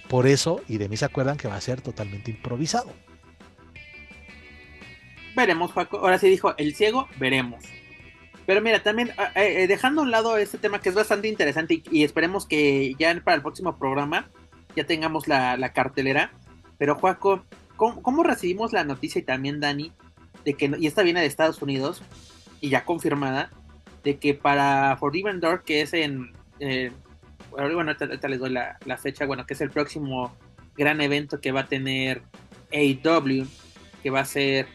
[0.07, 2.91] por eso y de mí se acuerdan que va a ser totalmente improvisado.
[5.35, 7.63] Veremos Paco ahora sí dijo el ciego veremos.
[8.49, 11.27] Pero mira, también ah, eh, eh, dejando a un lado este tema que es bastante
[11.27, 14.31] interesante y, esperemos que ya para el próximo programa
[14.75, 16.31] ya tengamos la, cartelera.
[16.79, 19.93] Pero Juaco, ¿cómo, recibimos la noticia y también Dani
[20.45, 22.01] de que, y esta viene de Estados Unidos,
[22.61, 23.51] y ya confirmada,
[24.03, 26.33] de que para Forbidden Door, que es en...
[26.59, 26.91] Eh,
[27.51, 30.35] bueno, ahorita, les doy la, la, fecha, bueno, que es el próximo
[30.77, 32.21] gran evento que va a tener
[32.71, 33.47] AEW,
[34.03, 34.67] que va a ser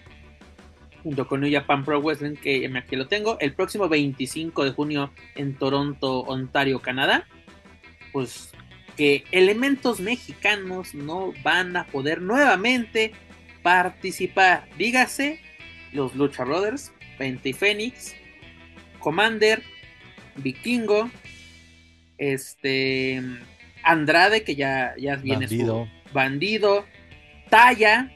[1.04, 5.12] junto con New Japan Pro Wrestling, que aquí lo tengo, el próximo 25 de junio
[5.34, 7.26] en Toronto, Ontario, Canadá,
[8.12, 8.50] pues
[8.96, 13.12] que elementos mexicanos no van a poder nuevamente
[13.62, 14.66] participar.
[14.78, 15.40] Dígase
[15.94, 18.14] los Lucha Brothers, Pente y Fénix,
[18.98, 19.62] Commander,
[20.36, 21.10] Vikingo,
[22.18, 23.22] este
[23.82, 25.86] Andrade, que ya, ya viene Bandido.
[25.86, 26.84] su bandido,
[27.48, 28.12] Talla,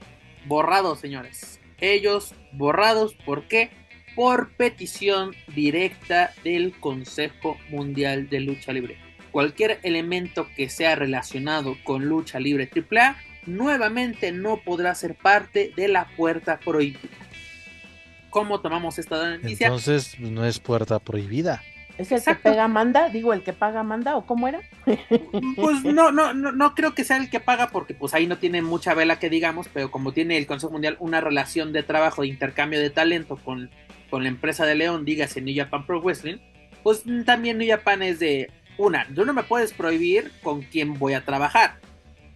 [0.47, 1.61] borrado, señores.
[1.81, 3.71] Ellos borrados, ¿por qué?
[4.17, 8.97] Por petición directa del Consejo Mundial de Lucha Libre.
[9.31, 13.17] Cualquier elemento que sea relacionado con lucha libre AAA
[13.47, 17.09] nuevamente no podrá ser parte de la puerta prohibida.
[18.31, 19.67] ¿Cómo tomamos esta noticia?
[19.67, 21.63] Entonces no es puerta prohibida.
[21.99, 22.45] ¿Es el Exacto.
[22.45, 23.09] que pega manda?
[23.09, 24.61] Digo, el que paga manda o cómo era?
[25.57, 28.39] Pues no, no, no, no creo que sea el que paga porque pues ahí no
[28.39, 32.23] tiene mucha vela que digamos, pero como tiene el Consejo Mundial una relación de trabajo,
[32.23, 33.71] de intercambio de talento con,
[34.11, 36.39] con la empresa de León, dígase New Japan Pro Wrestling,
[36.85, 41.15] pues también New Japan es de una, tú no me puedes prohibir con quién voy
[41.15, 41.81] a trabajar,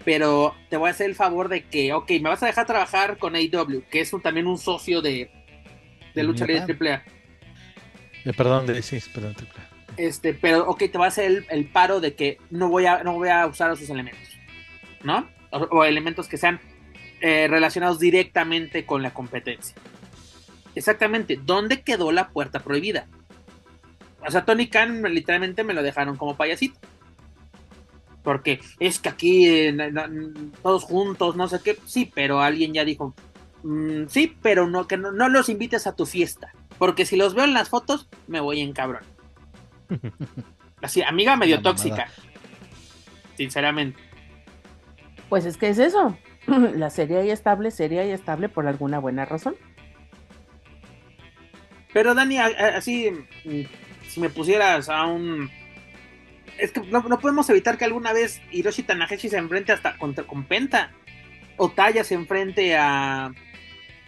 [0.04, 3.16] pero te voy a hacer el favor de que, ok, me vas a dejar trabajar
[3.18, 5.30] con AEW, que es un, también un socio de,
[6.14, 7.02] de lucha libre AAA.
[8.24, 9.68] Eh, perdón, de, sí, perdón, AAA.
[9.96, 13.02] Este, pero ok, te va a hacer el, el, paro de que no voy a,
[13.02, 14.28] no voy a usar esos elementos,
[15.02, 15.28] ¿no?
[15.50, 16.60] O, o elementos que sean
[17.20, 19.76] eh, relacionados directamente con la competencia.
[20.74, 23.06] Exactamente, ¿dónde quedó la puerta prohibida?
[24.26, 26.80] O sea, Tony Khan literalmente me lo dejaron como payasito.
[28.22, 29.76] Porque es que aquí eh,
[30.62, 31.76] todos juntos, no sé qué.
[31.86, 33.14] Sí, pero alguien ya dijo,
[33.62, 36.52] mmm, sí, pero no, que no, no, los invites a tu fiesta.
[36.78, 39.04] Porque si los veo en las fotos, me voy en cabrón.
[40.82, 42.08] Así, amiga medio La tóxica.
[43.36, 43.98] Sinceramente.
[45.28, 46.16] Pues es que es eso.
[46.46, 49.54] La seria y estable, seria y estable por alguna buena razón.
[51.92, 53.10] Pero Dani, así,
[54.08, 55.50] si me pusieras a un...
[56.58, 60.14] Es que no, no, podemos evitar que alguna vez Hiroshi Tanahashi se enfrente hasta con,
[60.14, 60.90] con Penta.
[61.56, 63.32] O Taya se enfrente a...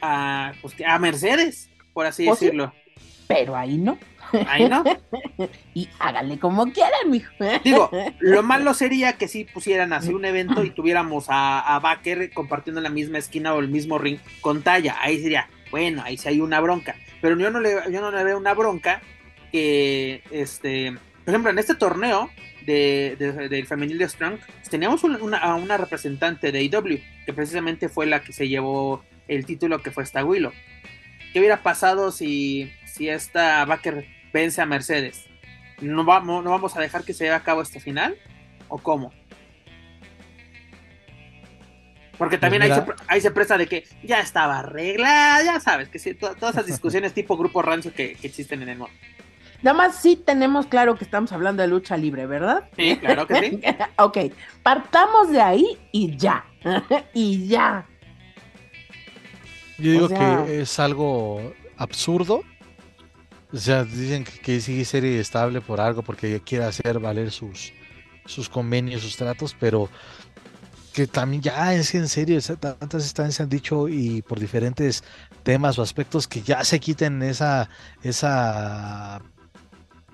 [0.06, 2.72] A, pues, a Mercedes, por así ¿O decirlo.
[2.74, 3.02] Sí?
[3.26, 3.98] Pero ahí no.
[4.48, 4.84] Ahí no.
[5.74, 7.32] y háganle como quieran, mijo.
[7.62, 7.90] Digo,
[8.20, 12.80] lo malo sería que si pusieran así un evento y tuviéramos a, a Baker compartiendo
[12.80, 14.96] la misma esquina o el mismo ring con Taya.
[15.00, 16.96] Ahí sería, bueno, ahí sí hay una bronca.
[17.20, 19.00] Pero yo no le, yo no le veo una bronca
[19.50, 20.92] que, este,
[21.24, 22.28] por ejemplo, en este torneo
[22.66, 27.32] del de, de femenil de Strong, pues teníamos una, a una representante de IW, que
[27.32, 30.52] precisamente fue la que se llevó el título que fue esta Willow.
[31.32, 35.26] ¿Qué hubiera pasado si, si esta Baker vence a Mercedes?
[35.80, 38.16] ¿No vamos, ¿No vamos a dejar que se lleve a cabo esta final?
[38.68, 39.12] ¿O cómo?
[42.16, 45.88] Porque también pues ahí, se, ahí se, presta de que ya estaba arreglada, ya sabes,
[45.88, 48.94] que sí, to, todas esas discusiones tipo grupo rancio que, que, existen en el mundo.
[49.62, 52.68] Nada más sí tenemos claro que estamos hablando de lucha libre, ¿verdad?
[52.76, 53.60] Sí, claro que sí.
[53.98, 54.18] ok,
[54.62, 56.44] partamos de ahí y ya.
[57.14, 57.86] y ya.
[59.78, 60.44] Yo digo o sea...
[60.44, 62.42] que es algo absurdo.
[63.52, 67.72] O sea, dicen que, que sigue serie estable por algo, porque quiere hacer valer sus,
[68.26, 69.88] sus convenios, sus tratos, pero
[70.94, 75.02] que también ya es en serio, tantas instancias han dicho y por diferentes
[75.42, 77.68] temas o aspectos que ya se quiten esa,
[78.02, 79.20] esa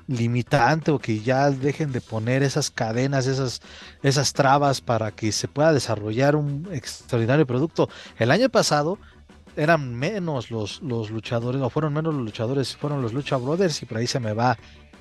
[0.06, 3.60] limitante o que ya dejen de poner esas cadenas, esas,
[4.02, 7.90] esas trabas para que se pueda desarrollar un extraordinario producto.
[8.18, 8.98] El año pasado
[9.60, 13.86] eran menos los, los luchadores, o fueron menos los luchadores, fueron los Lucha Brothers y
[13.86, 14.56] por ahí se me va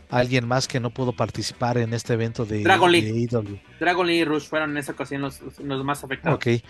[0.10, 3.01] alguien más que no pudo participar en este evento de Dragon Lee.
[3.01, 3.60] De AEW.
[3.80, 6.36] Dragon Lee y Rush fueron en esa ocasión los, los más afectados.
[6.36, 6.62] Ok.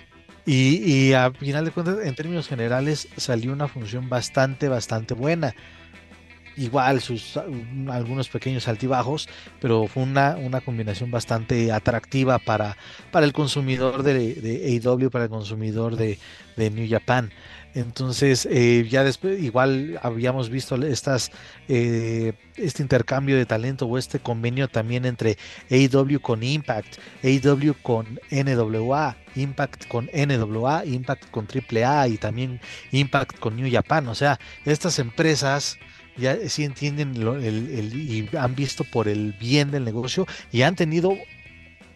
[0.46, 5.56] Y, y, a final de cuentas, en términos generales, salió una función bastante, bastante buena.
[6.58, 7.38] Igual sus
[7.90, 9.30] algunos pequeños altibajos,
[9.62, 12.78] pero fue una, una combinación bastante atractiva para,
[13.12, 16.20] para el consumidor de, de AEW, para el consumidor de,
[16.58, 17.32] de New Japan.
[17.76, 21.32] Entonces, eh, ya después, igual habíamos visto estas,
[21.68, 25.38] eh, este intercambio de talento o este convenio también entre
[25.70, 32.60] AEW con Impact, AEW con NWA, Impact con NWA, Impact con AAA y también
[32.92, 34.08] Impact con New Japan.
[34.08, 35.78] O sea, estas empresas
[36.18, 40.64] ya sí entienden lo, el, el, y han visto por el bien del negocio y
[40.64, 41.16] han tenido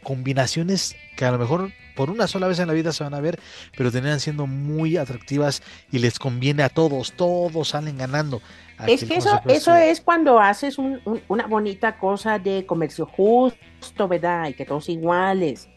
[0.03, 3.21] combinaciones que a lo mejor por una sola vez en la vida se van a
[3.21, 3.39] ver,
[3.77, 8.41] pero terminan siendo muy atractivas y les conviene a todos, todos salen ganando.
[8.87, 14.49] Es que eso, eso es cuando haces una bonita cosa de comercio justo, ¿verdad?
[14.49, 15.69] Y que todos iguales.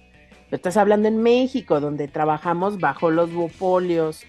[0.48, 4.24] Pero estás hablando en México, donde trabajamos bajo los duopolios,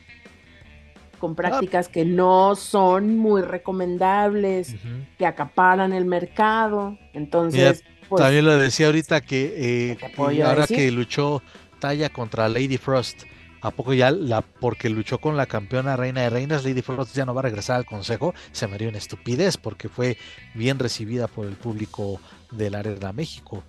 [1.20, 1.36] con ah.
[1.36, 4.76] prácticas que no son muy recomendables,
[5.18, 6.98] que acaparan el mercado.
[7.14, 9.98] Entonces, pues, también lo decía ahorita que, eh,
[10.44, 11.42] ahora que luchó
[11.80, 13.24] Talla contra Lady Frost,
[13.62, 17.26] ¿a poco ya la, porque luchó con la campeona reina de reinas, Lady Frost ya
[17.26, 18.34] no va a regresar al consejo?
[18.52, 20.18] Se me dio una estupidez porque fue
[20.54, 22.20] bien recibida por el público
[22.52, 23.64] de la Arena México.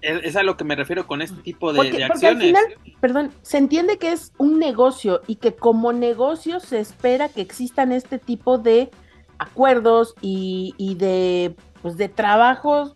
[0.00, 2.54] Es a lo que me refiero con este tipo de, acciones.
[3.00, 7.90] perdón, se entiende que es un negocio y que como negocio se espera que existan
[7.90, 8.90] este tipo de
[9.38, 11.56] acuerdos y, y de,
[11.88, 12.94] pues de trabajos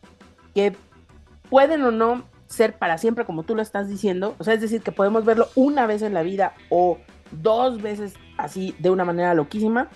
[0.54, 0.76] que
[1.48, 4.34] pueden o no ser para siempre, como tú lo estás diciendo.
[4.38, 6.98] O sea, es decir, que podemos verlo una vez en la vida o
[7.30, 9.88] dos veces así de una manera loquísima.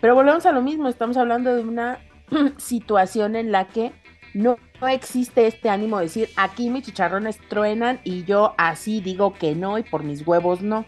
[0.00, 1.98] Pero volvemos a lo mismo, estamos hablando de una
[2.56, 3.92] situación en la que
[4.32, 9.56] no, existe este ánimo de decir, aquí mis chicharrones truenan y yo así digo que
[9.56, 10.84] no y por mis huevos no.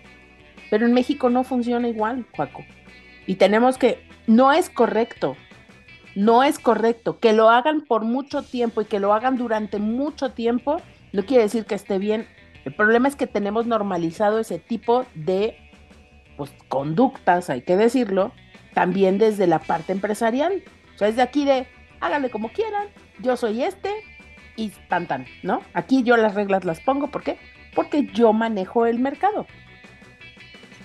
[0.70, 2.64] Pero en México no funciona igual, Juaco.
[3.26, 5.36] Y tenemos que, no es correcto,
[6.18, 10.32] no es correcto que lo hagan por mucho tiempo y que lo hagan durante mucho
[10.32, 10.80] tiempo,
[11.12, 12.26] no quiere decir que esté bien.
[12.64, 15.56] El problema es que tenemos normalizado ese tipo de
[16.36, 18.32] pues, conductas, hay que decirlo,
[18.74, 20.64] también desde la parte empresarial.
[20.96, 21.68] O sea, es de aquí de,
[22.00, 22.88] háganle como quieran,
[23.20, 23.92] yo soy este
[24.56, 25.62] y tan tan, ¿no?
[25.72, 27.38] Aquí yo las reglas las pongo, ¿por qué?
[27.76, 29.46] Porque yo manejo el mercado.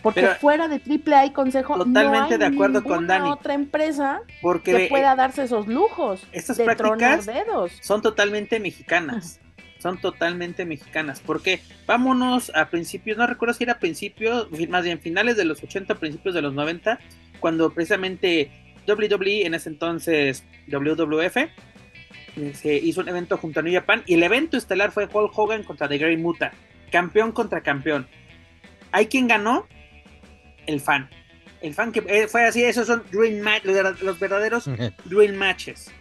[0.03, 3.29] Porque fuera de AAA hay consejo, totalmente de acuerdo con Dani.
[3.29, 4.21] otra empresa
[4.63, 7.71] que pueda darse esos lujos estas de prácticas dedos.
[7.81, 9.39] Son totalmente mexicanas.
[9.79, 11.19] Son totalmente mexicanas.
[11.19, 15.95] Porque vámonos a principios, no recuerdo si era principios, más bien finales de los 80,
[15.95, 16.99] principios de los 90,
[17.39, 18.49] cuando precisamente
[18.87, 21.49] WWE, en ese entonces WWF,
[22.53, 25.63] se hizo un evento junto a New Japan y el evento estelar fue Hulk Hogan
[25.63, 26.53] contra The Great Muta,
[26.91, 28.07] campeón contra campeón.
[28.91, 29.67] ¿Hay quien ganó?
[30.65, 31.09] El fan.
[31.61, 34.69] El fan que eh, fue así, esos son dream match, los, verdaderos
[35.05, 35.91] dream matches.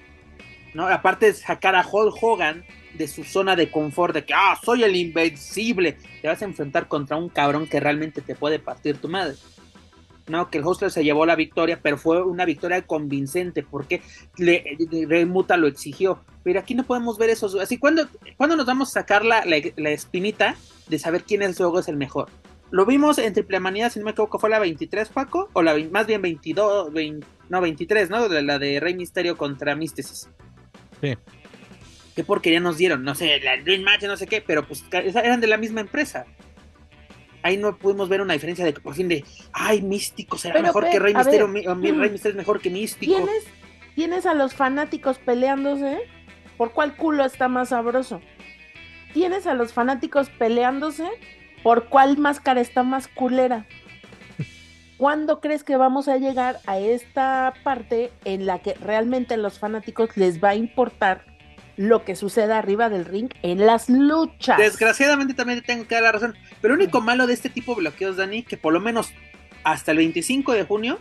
[0.74, 0.88] ¿no?
[0.88, 4.82] Aparte de sacar a Hulk Hogan de su zona de confort, de que, ah, soy
[4.82, 9.08] el invencible, te vas a enfrentar contra un cabrón que realmente te puede partir tu
[9.08, 9.36] madre.
[10.28, 10.50] ¿no?
[10.50, 14.02] Que el Hostler se llevó la victoria, pero fue una victoria convincente porque
[14.36, 16.20] le, Muta lo exigió.
[16.42, 17.60] Pero aquí no podemos ver eso.
[17.60, 20.56] Así, ¿cuándo, cuando nos vamos a sacar la, la, espinita
[20.88, 22.28] de saber quién es juego es el mejor?
[22.72, 25.76] Lo vimos en Triple Manía, si no me equivoco, fue la 23, Paco, o la
[25.90, 26.90] más bien 22,
[27.48, 28.26] no, 23, ¿no?
[28.28, 30.28] La de Rey Misterio contra Místesis.
[31.00, 31.16] Sí.
[32.16, 33.04] ¿Qué porquería nos dieron?
[33.04, 36.26] No sé, la Dream Match, no sé qué, pero pues eran de la misma empresa
[37.42, 40.88] ahí no pudimos ver una diferencia de que por fin de, ay, Místico será mejor
[40.88, 43.14] que Rey Misterio, mi, Rey Misterio es mejor que Místico.
[43.14, 43.44] ¿Tienes,
[43.94, 45.98] tienes a los fanáticos peleándose,
[46.56, 48.20] ¿por cuál culo está más sabroso?
[49.12, 51.08] Tienes a los fanáticos peleándose,
[51.62, 53.66] ¿por cuál máscara está más culera?
[54.96, 59.58] ¿Cuándo crees que vamos a llegar a esta parte en la que realmente a los
[59.58, 61.24] fanáticos les va a importar
[61.76, 64.58] lo que suceda arriba del ring en las luchas.
[64.58, 66.36] Desgraciadamente también tengo que dar la razón.
[66.60, 69.12] Pero lo único malo de este tipo de bloqueos, Dani, que por lo menos
[69.64, 70.98] hasta el 25 de junio,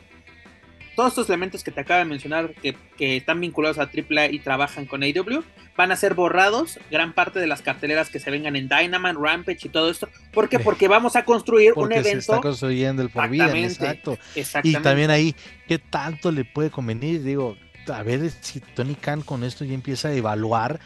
[0.95, 2.75] todos estos elementos que te acabo de mencionar, que,
[3.17, 5.43] están vinculados a AAA y trabajan con AW,
[5.75, 9.67] van a ser borrados gran parte de las carteleras que se vengan en Dynamite, Rampage
[9.67, 10.07] y todo esto.
[10.33, 10.59] ¿Por qué?
[10.59, 12.09] Porque vamos a construir un evento.
[12.09, 14.17] Se está construyendo el por vida, exacto.
[14.63, 15.35] Y también ahí,
[15.67, 17.23] ¿qué tanto le puede convenir?
[17.23, 17.57] Digo,
[17.91, 20.79] a ver si Tony Khan con esto ya empieza a evaluar,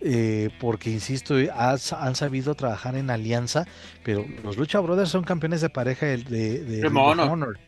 [0.00, 3.66] eh, porque insisto, han sabido trabajar en alianza,
[4.02, 7.58] pero los Lucha Brothers son campeones de pareja de, de, Honor.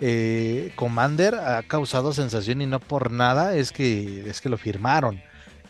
[0.00, 5.20] Eh, Commander ha causado sensación y no por nada es que, es que lo firmaron.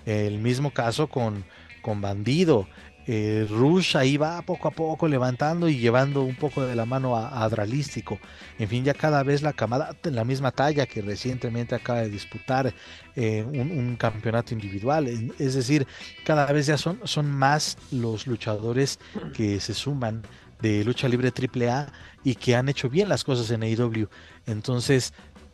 [0.06, 1.44] El mismo caso con,
[1.82, 2.66] con Bandido.
[3.06, 7.16] Eh, Rush ahí va poco a poco levantando y llevando un poco de la mano
[7.16, 8.18] a, Dralístico.
[8.58, 12.72] En fin, ya cada vez la camada la misma talla que recientemente acaba de disputar
[13.14, 15.06] eh, un, campeonato individual.
[15.38, 15.86] Es decir,
[16.24, 18.98] cada vez ya son, son más los luchadores
[19.34, 20.22] que se suman
[20.60, 21.86] de lucha libre AAA
[22.22, 24.08] y que han hecho bien las cosas en AEW.
[24.46, 25.12] Entonces,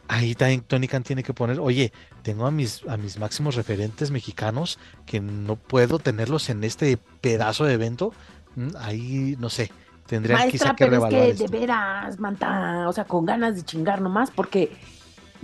[0.09, 1.92] ahí también Tony Khan tiene que poner, oye,
[2.22, 7.64] tengo a mis, a mis máximos referentes mexicanos que no puedo tenerlos en este pedazo
[7.64, 8.12] de evento.
[8.57, 9.70] Mm, ahí, no sé,
[10.07, 14.01] tendrían quizá que pero es que de veras, manta, o sea, con ganas de chingar
[14.01, 14.72] nomás, porque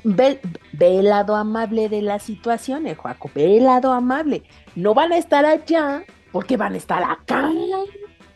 [0.02, 0.40] ve,
[0.72, 4.42] ve el lado amable de la situación, eh, Joaco, ve el lado amable.
[4.74, 6.02] No van a estar allá
[6.32, 7.50] porque van a estar acá.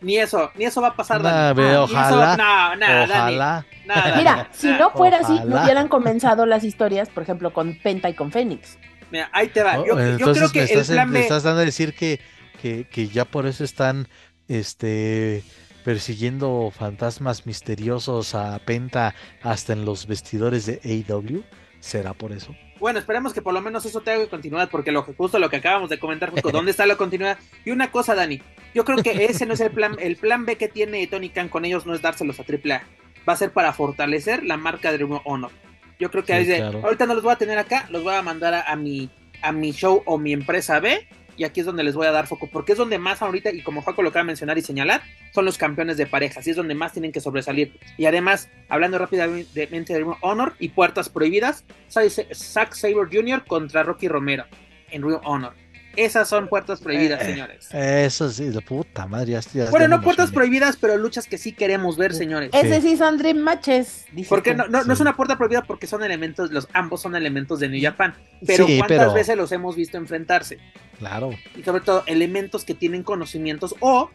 [0.00, 1.60] Ni eso, ni eso va a pasar, Nah, Dani.
[1.62, 2.36] Ni eso- ojalá,
[2.74, 3.04] no, Dani.
[3.10, 3.66] Ojalá.
[3.86, 5.62] Nada, Mira, si no fuera así, no Ojalá.
[5.64, 8.78] hubieran comenzado las historias, por ejemplo, con Penta y con Fénix.
[9.10, 9.78] Mira, ahí te va.
[9.80, 11.20] Oh, Yo, creo que me el estás, plan B.
[11.20, 12.20] estás dando a decir que,
[12.62, 14.08] que, que ya por eso están
[14.48, 15.42] este
[15.84, 21.42] persiguiendo fantasmas misteriosos a Penta hasta en los vestidores de AW.
[21.80, 22.54] ¿Será por eso?
[22.80, 25.56] Bueno, esperemos que por lo menos eso tenga continuidad, porque lo que justo lo que
[25.56, 27.38] acabamos de comentar, Justo, ¿dónde está la continuidad?
[27.64, 28.42] Y una cosa, Dani,
[28.74, 31.48] yo creo que ese no es el plan, el plan B que tiene Tony Khan
[31.48, 32.82] con ellos no es dárselos a AAA,
[33.28, 35.50] va a ser para fortalecer la marca de Honor.
[35.98, 36.80] Yo creo que Sí, ahí de, claro.
[36.82, 39.10] ahorita no los voy a tener acá, los voy a mandar a, a mi
[39.42, 41.06] a mi show o mi empresa B
[41.40, 43.62] y aquí es donde les voy a dar foco, porque es donde más ahorita, y
[43.62, 45.00] como Jaco lo acaba de mencionar y señalar,
[45.32, 47.78] son los campeones de parejas, y es donde más tienen que sobresalir.
[47.96, 53.46] Y además, hablando rápidamente de Honor y puertas prohibidas, Zack Saber Jr.
[53.46, 54.44] contra Rocky Romero
[54.90, 55.54] en of Honor.
[55.96, 57.68] Esas son puertas prohibidas, Eh, señores.
[57.74, 59.32] Eso sí, de puta madre.
[59.32, 62.50] Ya, ya Bueno, no puertas prohibidas, pero luchas que sí queremos ver, señores.
[62.52, 64.04] Ese sí son Dream Matches.
[64.28, 67.58] Porque no, no, no es una puerta prohibida porque son elementos, los ambos son elementos
[67.60, 68.14] de New Japan.
[68.46, 70.58] Pero Sí, ¿cuántas pero- veces los hemos visto enfrentarse?
[70.98, 71.30] Claro.
[71.56, 74.10] y sobre todo elementos que tienen conocimientos o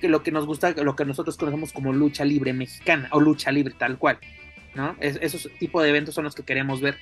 [0.00, 3.52] que lo que nos gusta, lo que nosotros conocemos como lucha libre mexicana o lucha
[3.52, 4.18] libre tal cual,
[4.74, 4.96] ¿no?
[5.00, 6.96] Es- esos tipos de eventos son los que queremos ver.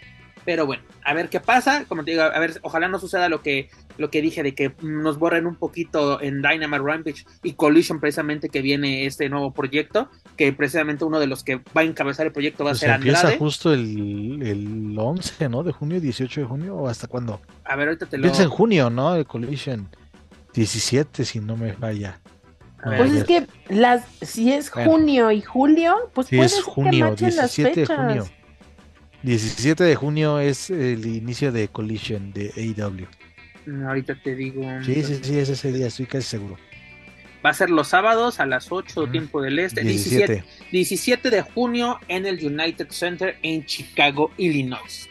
[0.45, 3.43] Pero bueno, a ver qué pasa, como te digo, a ver, ojalá no suceda lo
[3.43, 8.01] que, lo que dije de que nos borren un poquito en Dynamite Rampage y Collision
[8.01, 12.27] precisamente que viene este nuevo proyecto, que precisamente uno de los que va a encabezar
[12.27, 13.39] el proyecto va a Pues ser empieza Andrade.
[13.39, 15.63] justo el, el 11, ¿no?
[15.63, 17.41] De junio, 18 de junio, o hasta cuándo?
[17.65, 18.25] A ver, ahorita te lo...
[18.25, 19.15] Empieza en junio, ¿no?
[19.15, 19.89] El Collision.
[20.55, 22.21] 17, si no me falla.
[22.85, 22.99] Ver.
[22.99, 24.91] Pues es que las, si es Bueno.
[24.91, 28.27] junio y julio, pues Sí, puede es que junio, machen las 17 de junio.
[29.23, 33.07] 17 de junio es el inicio de Collision de AEW.
[33.67, 34.63] Mm, Ahorita te digo...
[34.85, 36.57] Sí, sí, sí, es ese día, estoy casi seguro.
[37.45, 39.11] Va a ser los sábados a las 8 Ujú.
[39.13, 40.27] tiempo del este, 17.
[40.33, 40.45] 17.
[40.73, 45.09] 17 de junio en el United Center en Chicago, Illinois.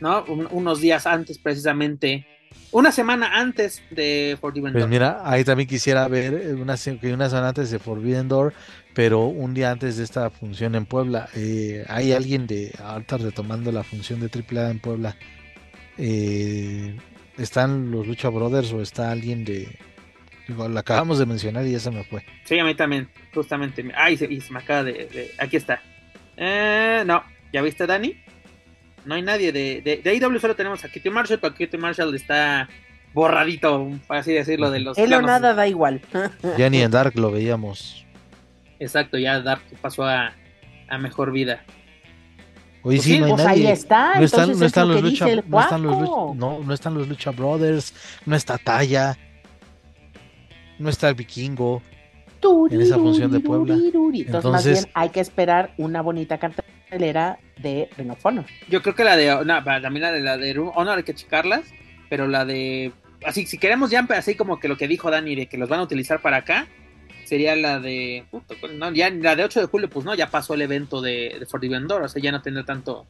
[0.00, 0.24] ¿No?
[0.28, 2.24] Un- unos días antes, precisamente,
[2.70, 4.90] una semana antes de Forbidden Pues Door.
[4.90, 8.52] mira, ahí también quisiera ver una, que una semana antes de Forbidden Door,
[8.98, 11.28] pero un día antes de esta función en Puebla.
[11.36, 15.14] eh, hay alguien de ahorita retomando la función de AAA en Puebla.
[15.96, 16.96] eh,
[17.38, 19.68] ¿Están los Lucha Brothers o está alguien de...
[20.48, 22.24] Digo, lo acabamos de mencionar y ya se me fue.
[22.42, 23.88] Sí, a mí también, justamente.
[23.94, 25.80] Ay, se, y se me acaba de, de- Aquí está.
[26.36, 27.22] Eh, no,
[27.52, 28.16] ¿ya viste, Dani?
[29.04, 32.12] No hay nadie de, de, de AEW, solo tenemos a Kitty Marshall, pero Kitty Marshall
[32.16, 32.68] está
[33.14, 36.00] borradito, por así decirlo, de los Él o nada da igual.
[36.58, 38.04] Ya ni en Dark lo veíamos.
[38.78, 40.34] Exacto, ya Dark pasó a,
[40.88, 41.64] a mejor vida.
[42.82, 43.72] Hoy Pues sí, sí, no hay Pues ahí nadie.
[43.72, 46.00] está, No están, entonces no es están lo los lucha, no están los Juaco.
[46.00, 49.18] lucha, no, no están los Lucha Brothers, no está Talla,
[50.78, 51.82] no está el Vikingo.
[52.70, 53.74] en esa función de Puebla.
[53.74, 58.46] Entonces, más bien hay que esperar una bonita cartelera de Ring of Honor.
[58.68, 59.44] Yo creo que la de.
[59.44, 61.62] No, va, también la de la de Honor hay que checarlas.
[62.08, 62.92] Pero la de.
[63.26, 65.80] Así, si queremos ya, así como que lo que dijo Dani de que los van
[65.80, 66.68] a utilizar para acá,
[67.28, 68.24] sería la de.
[68.74, 71.46] no, ya la de 8 de julio, pues no, ya pasó el evento de, de
[71.46, 73.06] Forbidden Door, o sea, ya no tendrá tanto,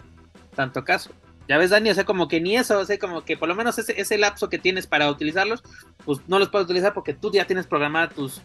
[0.55, 1.11] tanto caso.
[1.49, 3.55] Ya ves, Dani, o sea, como que ni eso, o sea, como que por lo
[3.55, 5.63] menos ese, ese lapso que tienes para utilizarlos,
[6.05, 8.43] pues no los puedes utilizar porque tú ya tienes programados tus,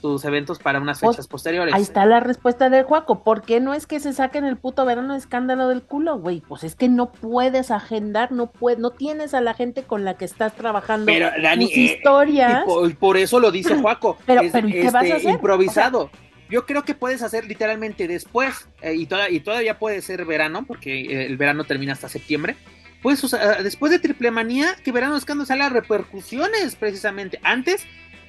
[0.00, 1.74] tus eventos para unas Pues, fechas posteriores.
[1.74, 3.22] Ahí está la respuesta del Juaco.
[3.24, 6.40] ¿Por qué no es que se saquen el puto verano de escándalo del culo, güey?
[6.46, 10.16] Pues es que no puedes agendar, no puedes, no tienes a la gente con la
[10.16, 12.62] que estás trabajando Pero, Dani, tus eh, historias.
[12.64, 14.16] Y por, por eso lo dice Juaco.
[14.26, 15.30] Pero- es, pero ¿y qué vas a este, hacer?
[15.32, 16.10] Improvisado.
[16.48, 20.64] Yo creo que puedes hacer literalmente después, eh, y, toda- y todavía puede ser verano,
[20.66, 22.56] porque eh, el verano termina hasta septiembre.
[23.02, 27.38] Puedes usar, después de Triple Manía, que verano escándalo sea las repercusiones, precisamente.
[27.42, 27.84] Antes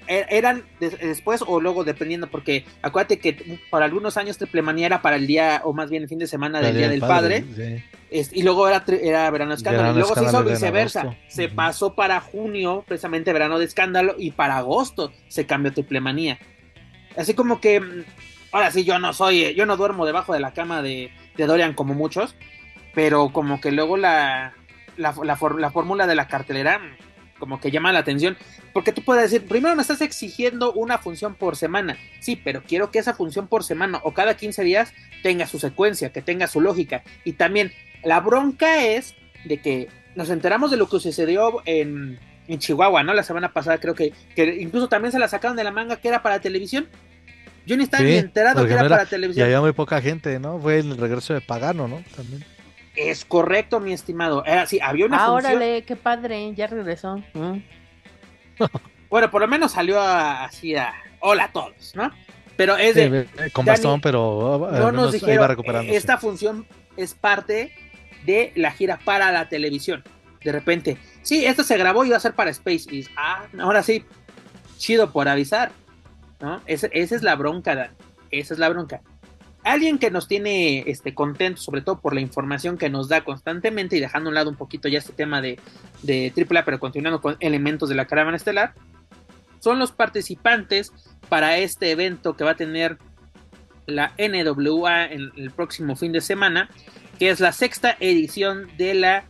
[0.08, 5.02] eran des- después o luego, dependiendo, porque acuérdate que por algunos años Triple Manía era
[5.02, 7.44] para el día, o más bien el fin de semana del Día del Padre.
[7.56, 7.84] sí.
[8.32, 9.84] Y luego era, era verano de escándalo.
[9.84, 11.02] Verano y luego se hizo Escándalo era en viceversa.
[11.28, 16.40] Se pasó para junio, precisamente verano de escándalo, y para agosto se cambió triple manía.
[17.18, 18.04] Así como que, mm,
[18.54, 21.46] ahora sí, yo no soy, eh, yo no duermo debajo de la cama de, de
[21.46, 22.36] Dorian como muchos,
[22.94, 24.54] pero como que luego la,
[24.96, 26.96] la, la la fórmula de la cartelera mm,
[27.40, 28.38] como que llama la atención,
[28.74, 32.92] porque tú puedes decir, primero me estás exigiendo una función por semana, sí, pero quiero
[32.92, 36.62] que esa función por semana o cada 15 días tenga su secuencia, que tenga su
[36.62, 37.72] lógica, y también
[38.04, 39.16] la bronca es
[39.46, 43.14] de que nos enteramos de lo que sucedió en, en Chihuahua, ¿no?
[43.14, 46.08] La semana pasada creo que, que incluso también se la sacaron de la manga que
[46.08, 46.88] era para televisión.
[47.66, 49.46] Yo ni estaba Sí, ni enterado que era no era- para Y televisión.
[49.46, 50.58] había muy poca gente, ¿no?
[50.60, 52.02] Fue el regreso de Pagano, ¿no?
[52.16, 52.44] También.
[52.98, 54.44] Es correcto, mi estimado.
[54.46, 55.54] Era así, había una Ah, función.
[55.56, 57.18] órale, qué padre, ya regresó.
[57.34, 57.60] Mm.
[59.10, 62.12] Bueno, por lo menos salió a- así a hola a todos, ¿no?
[62.58, 66.68] Pero es de, eh, con Dani, bastón, pero al no nos dijeron, eh, esta función
[66.98, 67.72] es parte
[68.26, 70.04] de la gira para la televisión.
[70.44, 72.94] De repente, sí, esto se grabó y va a ser para Space.
[72.94, 74.04] Y, ah, ahora sí,
[74.78, 75.72] chido por avisar,
[76.42, 76.62] ¿no?
[76.66, 77.92] Ese- esa es la bronca, Dan.
[78.32, 79.02] Esa es la bronca.
[79.68, 83.98] Alguien que nos tiene este, contentos, sobre todo por la información que nos da constantemente
[83.98, 85.60] y dejando a un lado un poquito ya este tema de,
[86.04, 88.76] de AAA, pero continuando con elementos de la caravana estelar,
[89.60, 90.94] son los participantes
[91.28, 92.98] para este evento que va a tener
[93.88, 96.70] la NWA en el próximo fin de semana,
[97.20, 99.26] que es la sexta edición de la,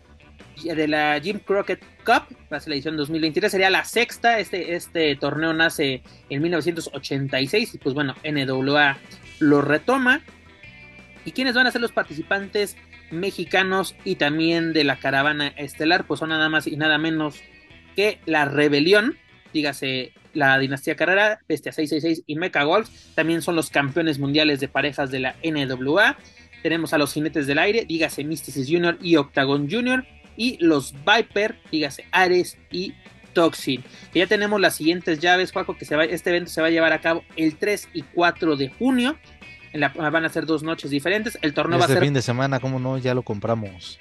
[0.63, 4.75] de la Jim Crockett Cup, va a ser la edición 2023, sería la sexta, este,
[4.75, 8.97] este torneo nace en 1986 y pues bueno, NWA
[9.39, 10.21] lo retoma.
[11.25, 12.77] ¿Y quiénes van a ser los participantes
[13.11, 16.07] mexicanos y también de la caravana estelar?
[16.07, 17.41] Pues son nada más y nada menos
[17.97, 19.17] que la Rebelión,
[19.53, 24.69] dígase la Dinastía Carrera, Bestia 666 y Mecha Golf, también son los campeones mundiales de
[24.69, 26.15] parejas de la NWA.
[26.63, 30.05] Tenemos a los Jinetes del Aire, dígase Mysticis Junior y Octagon Junior,
[30.37, 32.93] y los Viper, dígase Ares y
[33.33, 33.83] Toxin.
[34.13, 36.93] Ya tenemos las siguientes llaves, Juaco, que se va, este evento se va a llevar
[36.93, 39.17] a cabo el 3 y 4 de junio.
[39.73, 41.37] En la- van a ser dos noches diferentes.
[41.41, 42.97] El torneo va a Este ser fin de semana, ¿cómo no?
[42.97, 43.99] Ya lo compramos.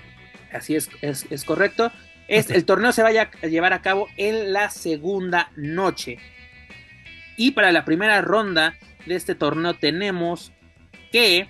[0.53, 1.91] Así es, es, es correcto.
[2.28, 6.18] Es, el torneo se vaya a llevar a cabo en la segunda noche.
[7.37, 8.74] Y para la primera ronda
[9.07, 10.53] de este torneo tenemos
[11.12, 11.49] que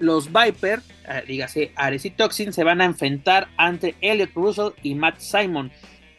[0.00, 4.94] los Viper, eh, dígase Ares y Toxin, se van a enfrentar ante Elliot Russell y
[4.96, 5.70] Matt Simon,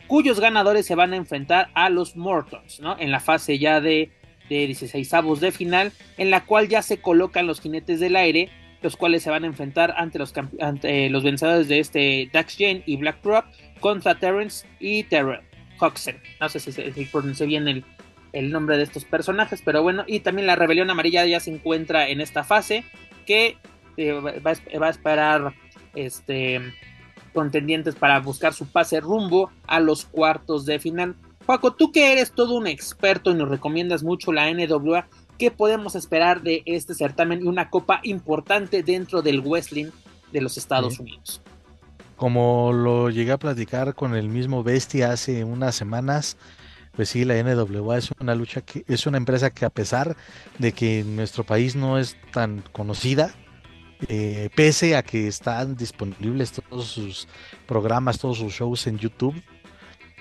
[0.07, 2.95] cuyos ganadores se van a enfrentar a los Mortons, ¿no?
[2.99, 4.11] En la fase ya de,
[4.49, 8.49] de 16 avos de final, en la cual ya se colocan los jinetes del aire,
[8.81, 12.83] los cuales se van a enfrentar ante los, ante los vencedores de este Dax Jane
[12.85, 13.45] y Black Rock
[13.79, 15.41] contra Terrence y Terrell
[15.79, 16.17] Huxen.
[16.39, 17.85] No sé si, se- si pronuncié bien el,
[18.33, 22.09] el nombre de estos personajes, pero bueno, y también la rebelión amarilla ya se encuentra
[22.09, 22.83] en esta fase
[23.25, 23.55] que
[23.97, 24.33] eh, va,
[24.79, 25.53] va a esperar
[25.95, 26.61] este
[27.33, 31.15] contendientes para buscar su pase rumbo a los cuartos de final.
[31.45, 35.95] Paco, tú que eres todo un experto y nos recomiendas mucho la NWA, ¿qué podemos
[35.95, 39.87] esperar de este certamen y una copa importante dentro del wrestling
[40.31, 41.01] de los Estados Sí.
[41.01, 41.41] Unidos?
[42.15, 46.37] Como lo llegué a platicar con el mismo Bestia hace unas semanas,
[46.95, 50.15] pues sí, la NWA es una lucha que es una empresa que a pesar
[50.59, 53.33] de que en nuestro país no es tan conocida,
[54.07, 57.27] eh, pese a que están disponibles todos sus
[57.67, 59.41] programas, todos sus shows en YouTube,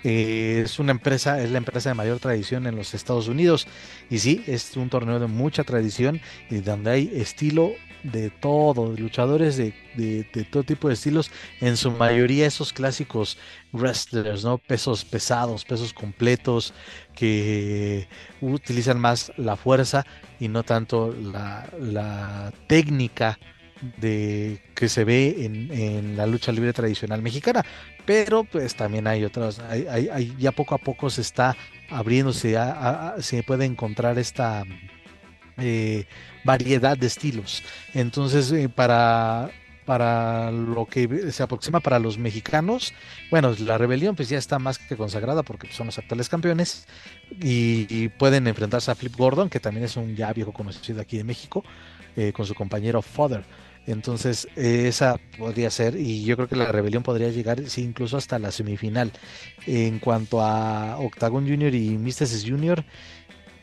[0.03, 3.67] eh, es una empresa, es la empresa de mayor tradición en los Estados Unidos.
[4.09, 7.73] Y sí, es un torneo de mucha tradición y donde hay estilo
[8.03, 9.75] de todo, luchadores de,
[10.51, 13.37] todo tipo de estilos, en su mayoría esos clásicos
[13.73, 14.57] wrestlers, ¿no?
[14.57, 16.73] Pesos pesados, pesos completos,
[17.15, 18.09] que
[18.41, 20.07] utilizan más la fuerza
[20.39, 23.39] y no tanto la técnica
[24.01, 27.65] de que se ve en, en la lucha libre tradicional mexicana.
[28.07, 31.57] Pero pues también hay otras, hay, hay- ya poco a poco se está
[31.91, 34.65] abriéndose, a- a- se puede encontrar esta
[35.59, 36.07] eh,
[36.45, 37.63] variedad de estilos.
[37.95, 39.51] Entonces, eh, para,
[39.85, 42.95] para lo que se aproxima para los mexicanos,
[43.31, 46.87] bueno, la rebelión pues ya está más que consagrada porque pues, son los actuales campeones
[47.41, 51.25] y, pueden enfrentarse a Flip Gordon, que también es un ya viejo conocido aquí de
[51.25, 51.65] México,
[52.17, 53.45] eh, con su compañero Fodder.
[53.87, 58.39] Entonces, eh, esa podría ser, y yo creo que la rebelión podría llegar, incluso hasta
[58.39, 59.13] la semifinal.
[59.67, 62.85] En cuanto a Octagon Junior y Mysticis Junior,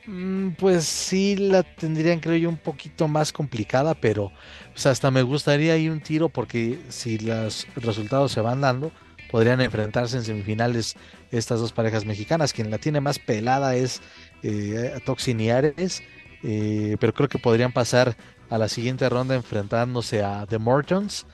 [0.05, 4.31] mm, pues sí la tendrían, creo yo, un poquito más complicada, pero
[4.73, 8.91] pues, hasta me gustaría ahí un tiro, porque si los resultados se van dando,
[9.31, 10.95] podrían enfrentarse en semifinales
[11.31, 12.53] estas dos parejas mexicanas.
[12.53, 14.01] Quien la tiene más pelada es
[14.43, 16.03] eh, Toxin y Ares,
[16.43, 18.15] eh, pero creo que podrían pasar
[18.49, 21.25] a la siguiente ronda enfrentándose a The Mortons,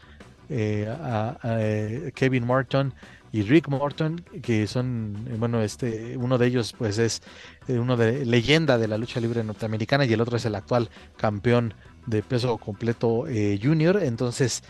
[0.49, 2.93] eh, a, eh, Kevin Morton
[3.31, 7.21] y Rick Morton, que son, eh, bueno, este, uno de ellos pues es
[7.67, 11.73] uno de leyenda de la lucha libre norteamericana y el otro es el actual campeón
[12.05, 13.25] de peso completo
[13.61, 14.63] junior, entonces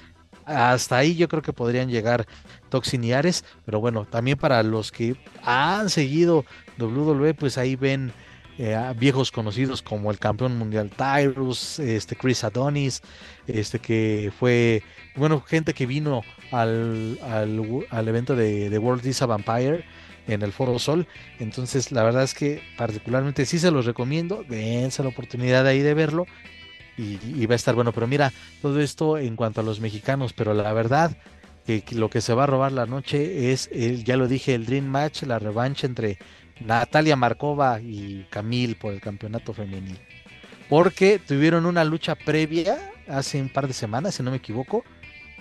[0.46, 2.28] hasta ahí yo creo que podrían llegar
[2.70, 6.46] Toxin y Ares, pero bueno, también para los que han seguido
[6.80, 8.14] WWE, pues ahí ven
[8.58, 13.02] eh, viejos conocidos como el campeón mundial Tyrus, este Chris Adonis,
[13.48, 14.84] este que fue,
[15.16, 16.22] bueno, gente que vino
[16.52, 19.86] al, al, al evento de, de World is a Vampire
[20.28, 21.08] en el Foro Sol.
[21.40, 25.94] Entonces, la verdad es que particularmente sí se los recomiendo, dense la oportunidad ahí de
[25.94, 26.26] verlo.
[26.98, 27.92] y, va a estar bueno.
[27.92, 28.32] Pero mira,
[28.62, 31.18] todo esto en cuanto a los mexicanos, pero la verdad
[31.66, 34.66] que, lo que se va a robar la noche es, el, ya lo dije, el
[34.66, 36.18] Dream Match, la revancha entre
[36.60, 39.98] Natalia Markova y Camille por el campeonato femenil.
[40.70, 42.78] Porque tuvieron una lucha previa
[43.08, 44.84] hace un par de semanas, si no me equivoco,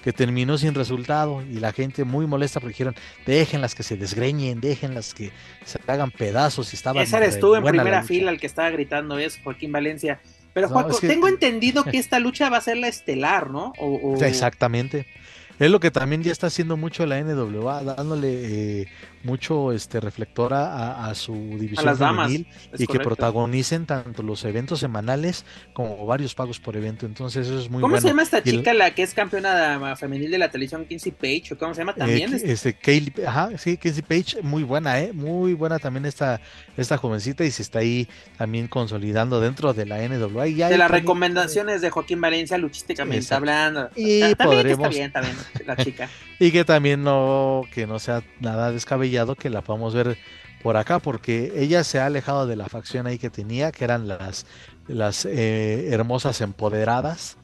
[0.02, 2.94] que terminó sin resultado y la gente muy molesta porque dijeron,
[3.24, 5.30] déjenlas que se desgreñen, déjenlas que
[5.64, 7.02] se hagan pedazos y estaban...
[7.02, 10.20] Ese eres tú en primera fila el que estaba gritando eso, Joaquín Valencia.
[10.52, 13.72] Pero Juaco, tengo entendido que esta lucha va a ser la estelar, ¿no?
[14.20, 15.06] Exactamente.
[15.58, 18.88] Es lo que también ya está haciendo mucho la NWA, dándole eh,
[19.24, 22.46] mucho este reflector a, su división a femenil
[22.78, 27.06] y que protagonicen tanto los eventos semanales como varios pagos por evento.
[27.06, 30.38] Entonces eso es muy ¿Cómo se llama esta chica, la que es campeona femenil de
[30.38, 31.54] la televisión, Kinsey Page?
[31.54, 32.32] ¿O cómo se llama también?
[32.34, 35.12] Eh, este, Kaylee, ajá, sí, Kinsey Page, muy buena, ¿eh?
[35.12, 36.40] Muy buena también esta,
[36.76, 40.48] esta jovencita y se está ahí también consolidando dentro de la NWA.
[40.48, 43.90] Y de las recomendaciones de Joaquín Valencia, luchísticamente hablando.
[43.96, 44.86] Y podremos...
[44.86, 45.36] está bien, también,
[45.66, 46.08] la chica.
[46.38, 50.16] y que también no, que no sea nada descabellado que la podamos ver
[50.62, 54.08] por acá, porque ella se ha alejado de la facción ahí que tenía, que eran
[54.08, 54.46] las,
[54.88, 57.36] las eh, hermosas empoderadas.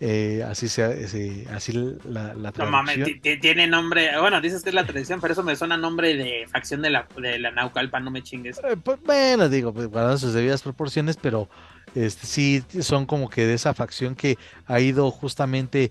[0.00, 1.72] Eh, así se, así
[2.04, 2.98] la, la No mames,
[3.40, 6.82] tiene nombre, bueno, dices que es la tradición, pero eso me suena nombre de facción
[6.82, 8.58] de la, de la Naucalpa, no me chingues.
[8.58, 11.48] Eh, pues, bueno, digo, pues, guardando sus debidas proporciones, pero
[11.94, 14.36] este, sí son como que de esa facción que
[14.66, 15.90] ha ido justamente,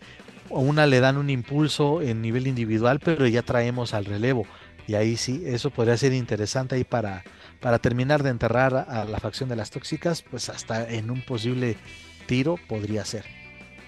[0.50, 4.46] una le dan un impulso en nivel individual, pero ya traemos al relevo.
[4.88, 7.24] Y ahí sí, eso podría ser interesante ahí para,
[7.62, 11.78] para terminar de enterrar a la facción de las tóxicas, pues hasta en un posible
[12.26, 13.26] tiro podría ser.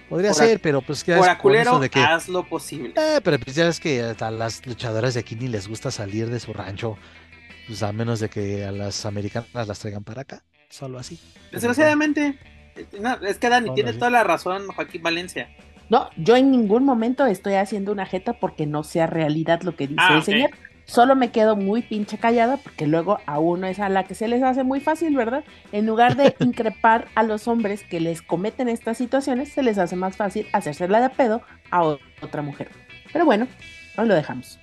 [0.09, 2.93] Podría ser, pero pues que por eso de que haz lo posible.
[2.95, 6.30] Eh, pero pues ya ves que a las luchadoras de aquí ni les gusta salir
[6.30, 6.97] de su rancho,
[7.67, 11.19] pues a menos de que a las americanas las traigan para acá, solo así.
[11.51, 12.38] Desgraciadamente,
[13.27, 15.49] es que Dani tiene toda la razón, Joaquín Valencia.
[15.89, 19.88] No, yo en ningún momento estoy haciendo una jeta porque no sea realidad lo que
[19.88, 20.51] dice ah, el señor.
[20.85, 24.27] Solo me quedo muy pinche callada porque luego a uno es a la que se
[24.27, 25.43] les hace muy fácil, ¿verdad?
[25.71, 29.95] En lugar de increpar a los hombres que les cometen estas situaciones, se les hace
[29.95, 31.41] más fácil hacérsela de pedo
[31.71, 31.83] a
[32.21, 32.69] otra mujer.
[33.11, 33.47] Pero bueno,
[33.97, 34.59] no lo dejamos.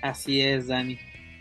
[0.00, 0.98] Así es, Dani.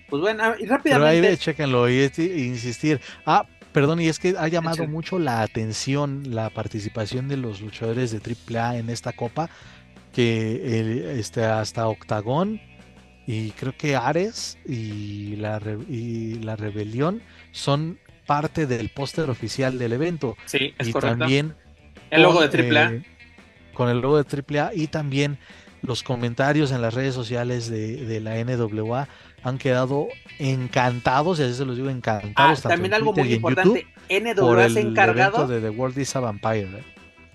[0.10, 1.22] Pues bueno, y rápidamente.
[1.22, 2.04] Pero ahí chequenlo y,
[2.48, 3.00] insistir.
[3.26, 8.12] Ah, perdón, y es que ha llamado mucho la atención la participación de los luchadores
[8.12, 9.50] de AAA en esta copa,
[10.12, 12.60] que este, hasta Octagón
[13.28, 17.22] y creo que Ares y la, y la Rebelión
[17.52, 20.38] son parte del póster oficial del evento.
[20.46, 21.20] Sí, es y correcto.
[21.20, 21.54] también
[22.10, 22.94] el logo de AAA.
[22.94, 23.04] Eh,
[23.74, 25.38] con el logo de AAA y también
[25.82, 29.10] los comentarios en las redes sociales de, la NWA
[29.44, 30.08] han quedado
[30.40, 32.66] encantados, y así se los digo, encantados.
[32.66, 36.70] Ah, también algo muy importante, NWA se ha encargado de The World is a Vampire.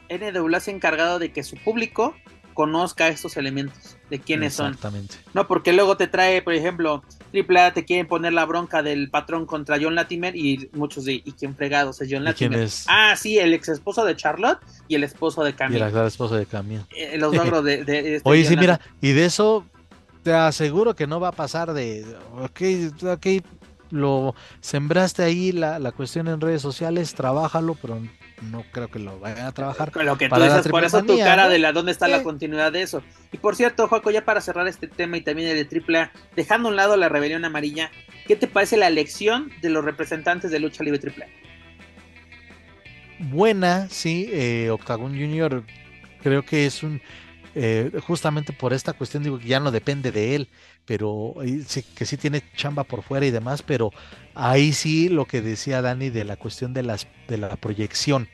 [0.08, 0.32] ¿eh?
[0.32, 2.16] NWA se ha encargado de que su público
[2.54, 5.14] conozca estos elementos de quiénes Exactamente.
[5.14, 5.22] son.
[5.32, 7.02] No, porque luego te trae, por ejemplo,
[7.32, 11.32] AAA te quieren poner la bronca del patrón contra John Latimer y muchos de, ¿y
[11.32, 12.68] quién fregados es John Latimer?
[12.88, 15.78] Ah, sí, el ex esposo de Charlotte y el esposo de Camille.
[15.78, 16.84] Y el esposo de Camille.
[16.94, 17.80] Eh, los logros de...
[18.16, 19.64] este Oye, sí, mira, y de eso
[20.22, 22.04] te aseguro que no va a pasar de,
[22.38, 23.26] ok, ok,
[23.88, 27.98] lo sembraste ahí la, la cuestión en redes sociales, trabájalo, pero
[28.42, 29.92] no creo que lo vayan a trabajar.
[30.04, 32.82] Lo que tú dices, por eso tu cara de la dónde está la continuidad de
[32.82, 33.02] eso.
[33.32, 36.68] Y por cierto, Joaco, ya para cerrar este tema y también el de AAA, dejando
[36.68, 37.90] a un lado la rebelión amarilla,
[38.26, 41.28] ¿qué te parece la elección de los representantes de lucha libre AAA?
[43.30, 45.62] Buena, sí, eh, Octagon Junior
[46.22, 47.00] creo que es un
[47.54, 50.48] eh, justamente por esta cuestión digo que ya no depende de él,
[50.84, 51.34] pero
[51.94, 53.90] que sí tiene chamba por fuera y demás, pero
[54.34, 58.28] ahí sí lo que decía Dani de la cuestión de, las, de la proyección.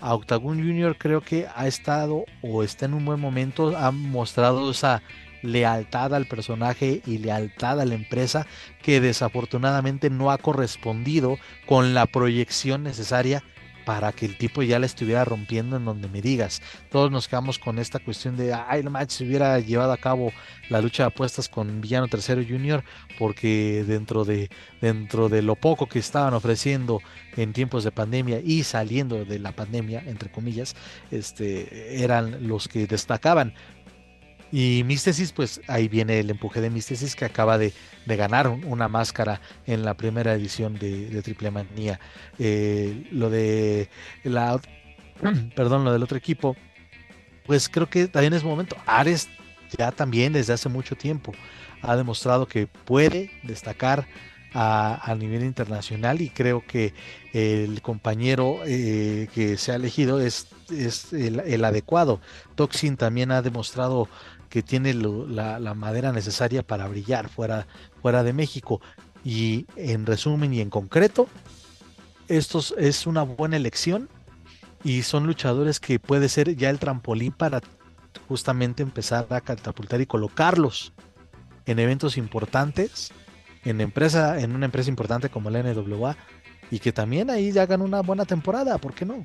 [0.00, 4.70] A Octagon Junior creo que ha estado o está en un buen momento, ha mostrado
[4.70, 5.02] esa
[5.42, 8.46] lealtad al personaje y lealtad a la empresa
[8.82, 13.42] que desafortunadamente no ha correspondido con la proyección necesaria
[13.86, 16.60] para que el tipo ya la estuviera rompiendo en donde me digas.
[16.90, 20.32] Todos nos quedamos con esta cuestión de, ay, manches, si hubiera llevado a cabo
[20.68, 22.82] la lucha de apuestas con Villano Tercero Junior,
[23.16, 24.50] porque dentro de,
[24.80, 27.00] dentro de lo poco que estaban ofreciendo
[27.36, 30.74] en tiempos de pandemia y saliendo de la pandemia, entre comillas,
[31.12, 33.54] este, eran los que destacaban.
[34.52, 37.72] Y Místesis, pues ahí viene el empuje de Místesis que acaba de,
[38.06, 41.98] ganar una máscara en la primera edición de, Triple Manía.
[42.38, 43.88] Eh, lo de
[44.22, 44.60] la
[45.56, 46.56] perdón, lo del otro equipo,
[47.46, 48.76] pues creo que también es momento.
[48.86, 49.28] Ares
[49.76, 51.32] ya también desde hace mucho tiempo
[51.82, 54.06] ha demostrado que puede destacar
[54.58, 56.94] a, nivel internacional y creo que
[57.34, 62.22] el compañero eh, que se ha elegido es, es el, adecuado.
[62.54, 64.08] Toxin también ha demostrado
[64.48, 67.66] que tiene la, madera necesaria para brillar fuera,
[68.00, 68.80] fuera de México.
[69.24, 71.28] Y en resumen y en concreto,
[72.28, 74.08] esto es una buena elección
[74.84, 77.60] y son luchadores que puede ser ya el trampolín para
[78.28, 80.92] justamente empezar a catapultar y colocarlos
[81.66, 83.10] en eventos importantes,
[83.64, 86.16] en empresa, en una empresa importante como la NWA,
[86.70, 89.24] y que también ahí hagan una buena temporada, ¿por qué no?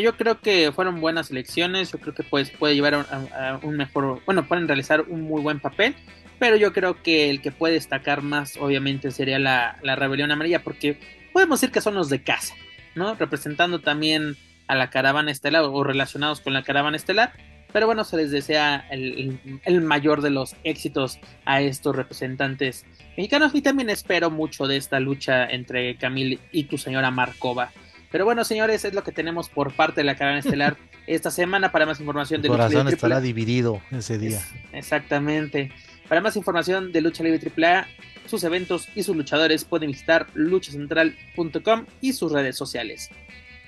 [0.00, 4.22] Yo creo que fueron buenas elecciones, yo creo que pues, puede llevar a, un mejor,
[4.24, 5.94] bueno, pueden realizar un muy buen papel,
[6.38, 10.62] pero yo creo que el que puede destacar más obviamente sería la, la rebelión amarilla,
[10.62, 10.98] porque
[11.32, 12.54] podemos decir que son los de casa,
[12.94, 13.14] ¿no?
[13.14, 14.36] Representando también
[14.66, 17.32] a la caravana estelar o relacionados con la caravana estelar.
[17.72, 22.84] Pero bueno, se les desea el, mayor de los éxitos a estos representantes
[23.16, 27.70] mexicanos y también espero mucho de esta lucha entre Camille y tu señora Markova.
[28.12, 30.76] Pero bueno, señores, es lo que tenemos por parte de la caravana estelar
[31.06, 31.72] esta semana.
[31.72, 34.40] Para más información de Lucha Libre estará dividido ese día.
[34.72, 35.72] exactamente.
[36.08, 37.88] Para más información de Lucha Libre AAA,
[38.26, 43.08] sus eventos y sus luchadores pueden visitar luchacentral.com y sus redes sociales.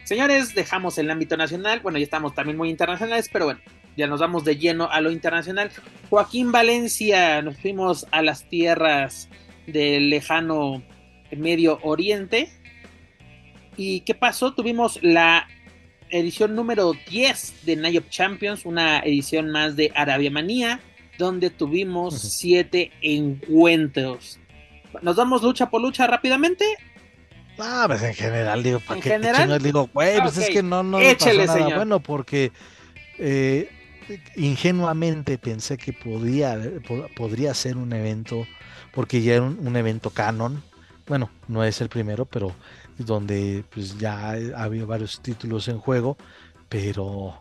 [0.05, 1.81] Señores, dejamos el ámbito nacional.
[1.81, 3.61] Bueno, ya estamos también muy internacionales, pero bueno,
[3.97, 5.71] ya nos vamos de lleno a lo internacional.
[6.11, 9.31] Joaquín Valencia, nos fuimos a las tierras
[9.67, 10.83] del lejano
[11.35, 12.51] Medio Oriente.
[13.77, 14.53] ¿Y qué pasó?
[14.53, 15.47] Tuvimos la
[16.11, 20.81] edición número 10 de Night of Champions, una edición más de Arabia Manía,
[21.19, 24.39] donde tuvimos siete encuentros.
[25.03, 26.65] ¿Nos damos lucha por lucha rápidamente?
[27.59, 29.63] Ah, pues en general, digo, ¿para qué general?
[29.63, 32.51] digo, güey, pues es que no, no Échele, pasó nada bueno porque
[33.19, 33.71] eh,
[34.37, 36.59] ingenuamente pensé que podía,
[37.17, 38.47] podría ser un evento,
[38.93, 40.63] porque ya era un, evento canon.
[41.07, 42.55] Bueno, no es el primero, pero
[42.99, 46.17] donde pues ya ha habido varios títulos en juego,
[46.69, 47.41] pero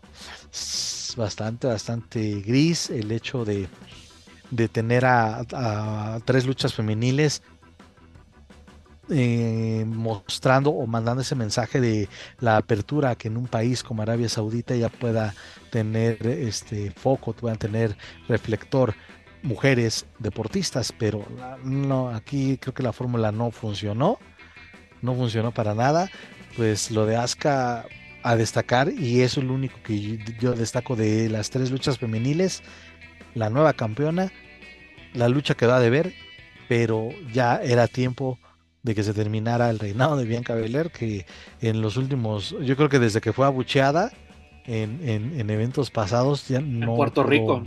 [1.16, 3.68] bastante, bastante gris el hecho de,
[4.50, 7.42] de tener a, tres luchas femeniles
[9.10, 12.08] eh, mostrando o mandando ese mensaje de
[12.40, 15.34] la apertura que en un país como Arabia Saudita ya pueda
[15.70, 17.96] tener este foco, puedan tener
[18.28, 18.94] reflector
[19.42, 21.24] mujeres deportistas, pero
[21.62, 24.18] no, aquí creo que la fórmula no funcionó,
[25.04, 26.10] no funcionó para nada,
[26.56, 27.84] pues lo de Asuka
[28.22, 32.62] a destacar y eso es lo único que yo destaco de las tres luchas femeniles,
[33.34, 34.32] la nueva campeona,
[35.12, 36.14] la lucha que va de ver,
[36.68, 38.38] pero ya era tiempo
[38.82, 41.26] de que se terminara el reinado de Bianca Belair, que
[41.60, 44.12] en los últimos, yo creo que desde que fue abucheada
[44.66, 46.92] en, en, eventos pasados, ya no.
[46.92, 47.62] En Puerto Rico.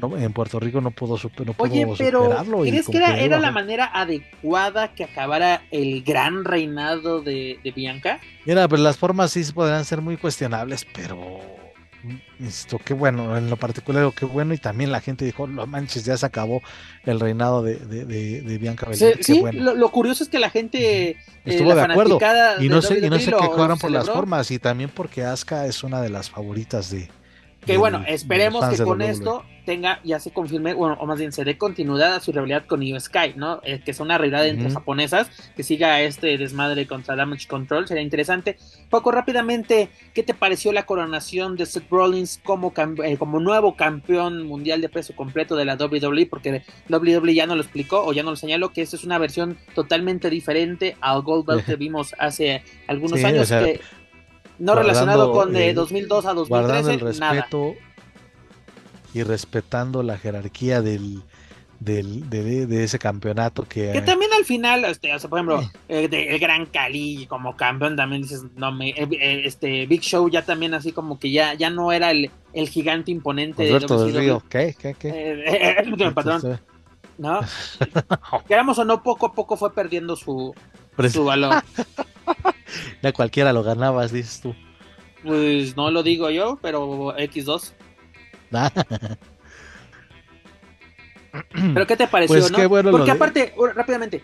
[0.00, 4.94] En Puerto Rico no pudo, super, no Oye, pero ¿Crees que era, la manera adecuada
[4.94, 8.20] que acabara el gran reinado de, de Bianca?
[8.44, 11.40] Mira, pues las formas sí podrían ser muy cuestionables, pero
[12.40, 16.04] esto, qué bueno, en lo particular, qué bueno, y también la gente dijo, no manches,
[16.04, 16.62] ya se acabó
[17.04, 19.22] el reinado de, de, Bianca Belair.
[19.22, 22.18] Sí, lo, curioso es que la gente eh, estuvo de acuerdo,
[22.60, 25.66] y no sé, y no sé qué jugaron por las formas, y también porque Asuka
[25.66, 27.08] es una de las favoritas de,
[27.64, 31.44] que bueno, esperemos que con esto tenga, ya se confirme, bueno, o más bien se
[31.44, 33.60] dé continuidad a su rivalidad con Io Sky, ¿no?
[33.64, 38.02] Eh, que es una rivalidad entre japonesas, que siga este desmadre contra Damage Control, sería
[38.02, 38.56] interesante.
[38.88, 42.72] Poco rápidamente, ¿qué te pareció la coronación de Seth Rollins como,
[43.04, 46.24] eh, como nuevo campeón mundial de peso completo de la WWE?
[46.24, 49.18] Porque WWE ya no lo explicó o ya no lo señaló, que esta es una
[49.18, 53.50] versión totalmente diferente al Gold Belt que vimos hace algunos años.
[53.50, 53.82] que,
[54.58, 56.48] no relacionado con de 2002 a 2013.
[56.48, 57.74] Guardando el respeto
[59.14, 61.22] y respetando la jerarquía del,
[61.80, 66.66] del de, ese campeonato que que también al final este por ejemplo eh, el gran
[66.66, 70.92] Cali como campeón también dices no me eh, eh, este Big Show ya también así
[70.92, 74.48] como que ya ya no era el, el gigante imponente de WCW.
[74.48, 74.74] ¿Qué?
[74.78, 74.94] ¿Qué?
[74.94, 75.82] ¿Qué?
[75.98, 76.60] el patrón
[77.16, 77.40] no
[78.48, 80.54] queramos o no poco a poco fue perdiendo su
[81.10, 81.62] su valor
[83.02, 84.54] ya cualquiera lo ganabas, dices tú.
[85.24, 87.72] Pues no lo digo yo, pero X2.
[91.74, 92.90] pero ¿qué te pareció, pues no?
[92.90, 94.22] Porque aparte, rápidamente,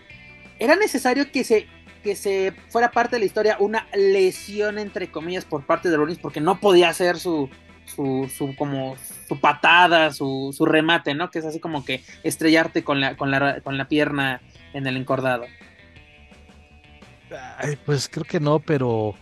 [0.59, 1.67] era necesario que se
[2.03, 6.19] que se fuera parte de la historia una lesión entre comillas por parte de Rollins
[6.19, 7.49] porque no podía hacer su
[7.85, 8.95] su, su como
[9.27, 11.31] su patada, su, su remate, ¿no?
[11.31, 14.41] Que es así como que estrellarte con la con la con la pierna
[14.73, 15.45] en el encordado
[17.85, 19.15] pues creo que no, pero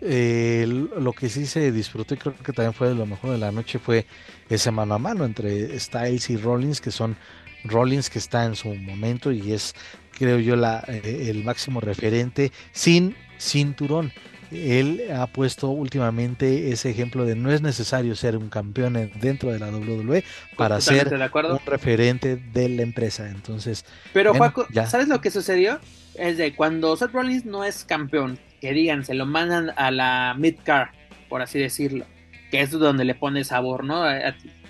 [0.00, 3.50] eh, lo que sí se disfrutó y creo que también fue lo mejor de la
[3.50, 4.06] noche fue
[4.48, 7.16] ese mano a mano entre Styles y Rollins, que son
[7.64, 9.74] Rollins que está en su momento y es,
[10.16, 14.12] creo yo, la, eh, el máximo referente sin cinturón.
[14.52, 19.58] Él ha puesto últimamente ese ejemplo de no es necesario ser un campeón dentro de
[19.58, 20.22] la WWE
[20.56, 23.28] para ser un referente de la empresa.
[23.28, 25.80] Entonces, pero Juaco, ¿sabes lo que sucedió?
[26.18, 30.34] Es de cuando Seth Rollins no es campeón, que digan, se lo mandan a la
[30.38, 30.90] mid-car,
[31.28, 32.06] por así decirlo,
[32.50, 34.04] que es donde le pone sabor, ¿no?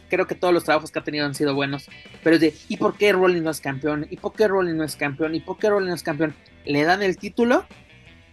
[0.08, 1.88] Creo que todos los trabajos que ha tenido han sido buenos,
[2.22, 4.06] pero es de, ¿y por qué Rollins no es campeón?
[4.10, 5.34] ¿Y por qué Rollins no es campeón?
[5.34, 6.34] ¿Y por qué Rollins no es campeón?
[6.64, 7.66] Le dan el título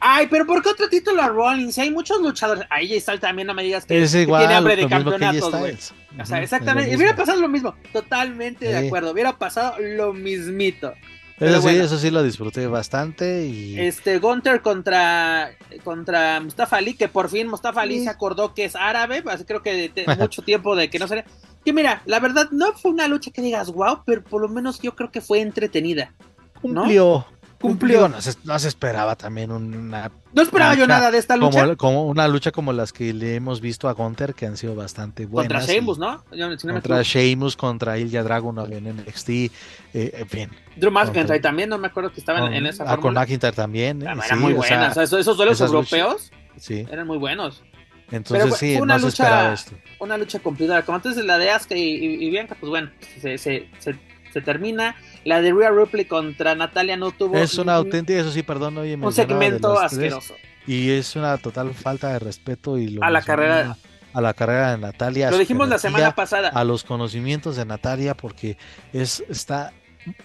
[0.06, 1.78] Ay, pero ¿por qué otro título a Rollins?
[1.78, 2.66] hay muchos luchadores.
[2.70, 5.78] Ahí ya está también, no me digas que, tiene hambre de campeonatos, güey.
[6.20, 6.94] O sea, exactamente.
[6.94, 7.74] Hubiera pasado lo mismo.
[7.94, 9.12] Totalmente de acuerdo.
[9.12, 10.94] Hubiera pasado lo mismito.
[11.40, 13.46] Pero sí, eso sí lo disfruté bastante.
[13.46, 13.80] Y...
[13.80, 15.52] Este, Gunter contra,
[15.84, 19.24] contra Mustafa Ali, que por fin Mustafa Ali se acordó que es árabe.
[19.28, 21.26] Así creo que de, mucho tiempo de que no sería.
[21.66, 24.80] Que mira, la verdad no fue una lucha que digas wow, pero por lo menos
[24.82, 26.14] yo creo que fue entretenida.
[26.62, 27.26] Cumplió
[27.64, 28.10] cumplió.
[28.10, 30.12] No se, esperaba también una.
[30.34, 31.76] No esperaba yo nada de esta lucha.
[31.78, 35.26] Como, una lucha como las que le hemos visto a Gunter, que han sido bastante
[35.26, 35.52] buenas.
[35.54, 36.24] Contra Sheamus, ¿no?
[36.62, 39.50] contra Sheamus, contra Ilya Dragon en NXT, eh,
[39.94, 40.50] en fin.
[40.76, 42.84] Drew McIntyre también, no me acuerdo que estaban en esa.
[42.86, 44.06] Ah, con McIntyre también.
[44.06, 44.98] Ah, eran muy buenas.
[44.98, 46.86] esos, duelos europeos sí.
[46.92, 47.64] eran muy buenos.
[48.12, 49.72] Entonces sí, una no lucha, se esperaba esto.
[50.00, 50.84] Una lucha complicada.
[50.84, 52.92] Como antes de la de Asuka y, Bianca, pues bueno,
[53.22, 53.96] se, se, se
[54.42, 54.96] termina
[55.26, 57.38] la de Rhea Ripley contra Natalia no tuvo.
[57.38, 60.36] Es una auténtica, eso sí, perdón, oye, un segmento asqueroso.
[60.68, 63.78] y es una total falta de respeto y a la carrera
[64.14, 65.32] a la carrera de Natalia.
[65.32, 66.50] Lo dijimos la semana pasada.
[66.50, 68.58] A los conocimientos de Natalia porque
[68.94, 69.74] es está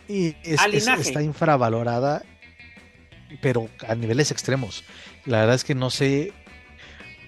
[0.08, 2.22] está infravalorada,
[3.40, 4.84] pero a niveles extremos.
[5.24, 6.32] La verdad es que no sé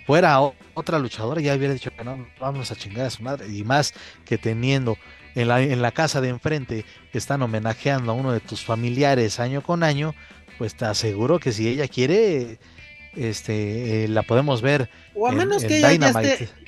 [0.06, 0.40] fuera
[0.74, 3.48] otra luchadora ya hubiera dicho que no, vamos a chingar a su madre.
[3.48, 3.94] Y más
[4.24, 4.96] que teniendo
[5.34, 9.62] en la, en la casa de enfrente están homenajeando a uno de tus familiares año
[9.62, 10.14] con año,
[10.58, 12.58] pues te aseguro que si ella quiere,
[13.16, 14.90] este, eh, la podemos ver.
[15.14, 15.92] O a menos que ella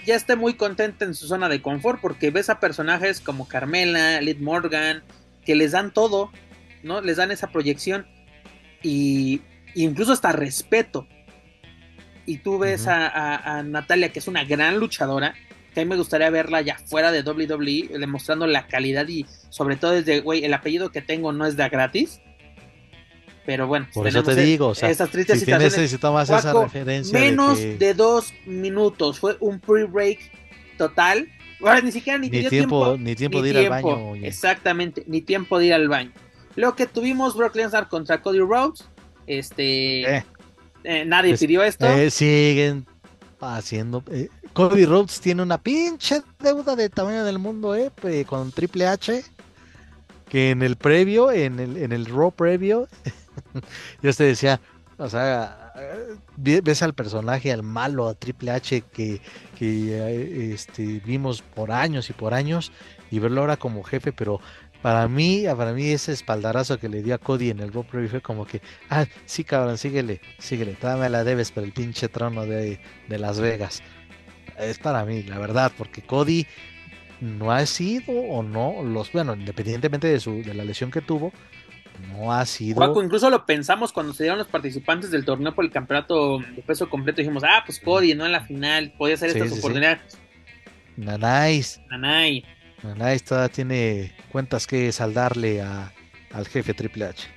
[0.04, 4.20] ya esté, muy contenta en su zona de confort, porque ves a personajes como Carmela,
[4.20, 5.02] Liv Morgan,
[5.44, 6.32] que les dan todo,
[6.82, 7.00] ¿no?
[7.00, 8.06] Les dan esa proyección
[8.82, 9.42] y
[9.74, 11.06] incluso hasta respeto.
[12.24, 15.34] Y tú ves a Natalia, que es una gran luchadora,
[15.72, 19.76] que a mí me gustaría verla ya fuera de WWE, demostrando la calidad y sobre
[19.76, 22.20] todo desde, güey, el apellido que tengo no es de gratis.
[23.44, 27.18] Pero bueno, por eso te digo, o sea, esas tristes si necesito más esa referencia.
[27.18, 30.18] Menos de, dos minutos, fue un pre-break
[30.78, 31.28] total.
[31.60, 34.14] Ahora ni siquiera ni, tiempo, tiempo, ni tiempo de ir al baño.
[34.16, 36.12] Exactamente, ni tiempo de ir al baño.
[36.54, 38.84] Lo que tuvimos Brock Lesnar contra Cody Rhodes,
[39.26, 40.24] este, eh.
[40.84, 41.86] Eh, nadie pues, pidió esto.
[41.86, 42.86] Eh, siguen
[43.40, 44.04] haciendo.
[44.52, 47.90] Cody Rhodes tiene una pinche deuda de tamaño del mundo, eh,
[48.26, 49.24] con Triple H.
[50.28, 52.88] Que en el previo, en el, en el Raw previo,
[54.02, 54.60] yo te decía,
[54.98, 55.72] o sea,
[56.36, 59.20] ves al personaje, al malo, a Triple H que,
[59.58, 62.72] que eh, este, vimos por años y por años,
[63.10, 64.40] y verlo ahora como jefe, pero
[64.82, 68.10] para mí, para mí ese espaldarazo que le dio a Cody en el Raw Preview
[68.10, 68.60] fue como que,
[68.90, 73.38] ah, sí cabrón, síguele, síguele, todavía me la debes por el pinche trono de, Las
[73.38, 73.80] Vegas.
[74.64, 76.46] Es para mí, la verdad, porque Cody
[77.20, 81.32] no ha sido o no, los, bueno, independientemente de su, de la lesión que tuvo,
[82.10, 82.76] no ha sido.
[82.76, 86.62] Juaco, incluso lo pensamos cuando se dieron los participantes del torneo por el campeonato de
[86.62, 87.18] peso completo.
[87.18, 88.26] Dijimos, ah, pues Cody, ¿no?
[88.26, 90.00] En la final, podía ser esta su oportunidad.
[90.96, 91.80] Nanais.
[91.90, 92.44] Nanay.
[93.00, 95.92] Ahí todavía tiene cuentas que saldarle a,
[96.32, 97.28] al jefe Triple H.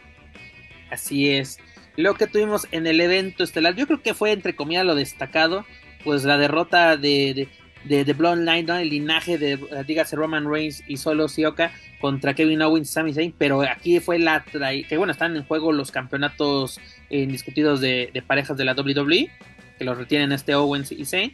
[0.89, 1.59] Así es.
[1.97, 5.65] Lo que tuvimos en el evento estelar, yo creo que fue entre comillas lo destacado,
[6.05, 7.49] pues la derrota de,
[7.83, 12.89] de, de, Bloodline, el linaje de, dígase, Roman Reigns y Solo Sioka contra Kevin Owens
[12.89, 16.79] y Sami Zayn, pero aquí fue la que bueno, están en juego los campeonatos
[17.09, 19.29] indiscutidos de, parejas de la WWE,
[19.77, 21.33] que los retienen este Owens y Zayn,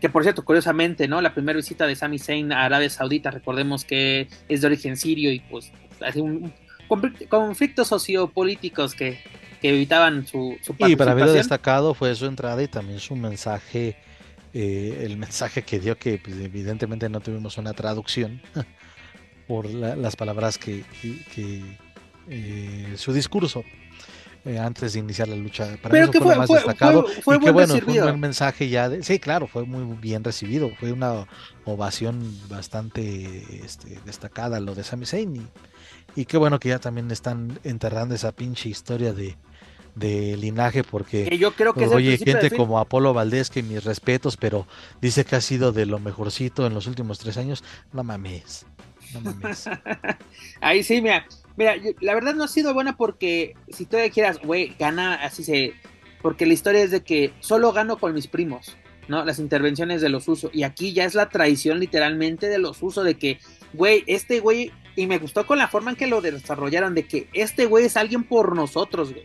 [0.00, 1.20] que por cierto, curiosamente, ¿no?
[1.20, 5.32] La primera visita de Sami Zayn a Arabia Saudita, recordemos que es de origen sirio
[5.32, 6.52] y pues hace un,
[7.28, 9.18] conflictos sociopolíticos que,
[9.60, 10.92] que evitaban su, su participación.
[10.92, 13.96] Y para mí lo destacado fue su entrada y también su mensaje,
[14.54, 18.40] eh, el mensaje que dio que pues, evidentemente no tuvimos una traducción
[19.46, 20.84] por las palabras que,
[22.28, 23.64] eh, su discurso
[24.44, 25.76] eh, antes de iniciar la lucha.
[25.82, 27.04] Para Pero que fue, más destacado.
[27.22, 28.88] Fue, y que bueno, fue un buen mensaje ya.
[28.88, 30.70] De, sí, claro, fue muy bien recibido.
[30.80, 31.26] Fue una
[31.66, 35.46] ovación bastante este, destacada lo de Sami Zayn.
[36.16, 39.36] Y, qué bueno que ya también están enterrando esa pinche historia de,
[40.00, 44.66] de linaje porque yo creo que oye gente como Apolo Valdés que mis respetos pero
[45.00, 47.62] dice que ha sido de lo mejorcito en los últimos tres años
[47.92, 48.66] no mames
[49.14, 49.68] No mames.
[50.60, 54.38] Ahí sí, mira, mira, yo- la verdad no ha sido buena porque si todavía quieras,
[54.42, 55.74] güey, gana así se,
[56.22, 58.76] porque la historia es de que solo gano con mis primos,
[59.08, 59.24] ¿no?
[59.24, 63.04] Las intervenciones de los usos y aquí ya es la traición literalmente de los usos
[63.04, 63.38] de que,
[63.72, 67.28] güey, este güey y me gustó con la forma en que lo desarrollaron de que
[67.32, 69.24] este güey es alguien por nosotros, güey.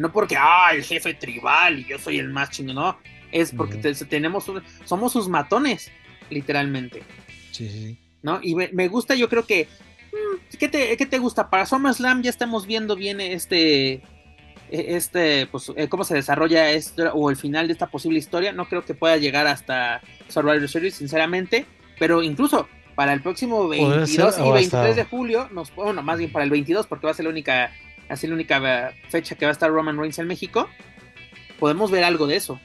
[0.00, 2.98] No porque, ah, el jefe tribal y yo soy el más chingón, no.
[3.32, 5.90] Es porque te- tenemos, un- somos sus matones,
[6.30, 7.02] literalmente.
[7.52, 7.98] Sí, sí.
[8.22, 8.38] ¿no?
[8.42, 9.68] Y me, me gusta, yo creo que.
[10.12, 11.48] mm, ¿qué, te, qué te gusta?
[11.50, 13.92] Para SummerSlam ya estamos viendo bien este.
[13.94, 14.02] e-
[14.96, 18.52] Este, pues, eh, cómo se desarrolla esto o el final de esta posible historia.
[18.52, 21.66] No creo que pueda llegar hasta Survivor Series, sinceramente.
[21.98, 25.74] Pero incluso para el próximo Podría 22 ser, y o 23 hasta- de julio, nos,
[25.74, 27.72] bueno, más bien para el 22, porque va a ser la única,
[28.10, 30.68] así la única fecha que va a estar Roman Reigns en México.
[31.58, 32.60] Podemos ver algo de eso.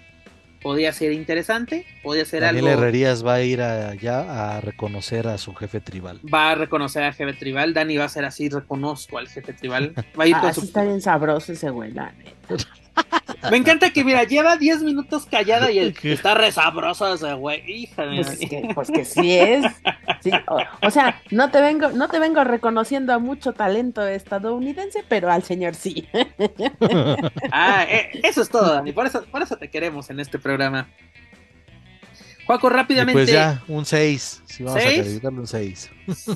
[0.61, 2.81] Podría ser interesante, podría ser Daniel algo.
[2.81, 6.19] Herrerías va a ir allá a reconocer a su jefe tribal.
[6.33, 7.73] va a reconocer al jefe tribal.
[7.73, 9.93] Dani va a ser así, reconozco al jefe tribal.
[10.19, 10.61] Va a ir Ah, con su...
[10.61, 12.65] está bien sabroso ese güey, la neta.
[13.51, 17.63] Me encanta que, mira, lleva 10 minutos callada y el, está re sabroso ese güey.
[17.69, 18.15] Hija de...
[18.23, 19.65] Pues, es que, pues que sí es.
[20.21, 25.03] Sí, o, o sea, no te vengo, no te vengo reconociendo a mucho talento estadounidense,
[25.07, 26.07] pero al señor sí.
[27.51, 28.91] Ah, eh, eso es todo, Dani.
[28.91, 30.87] Por eso, por eso te queremos en este programa.
[32.45, 33.13] Juaco, Y rápidamente.
[33.13, 34.43] pues ya, un 6.
[34.45, 35.23] Si vamos ¿Seis?
[35.23, 35.91] a un 6.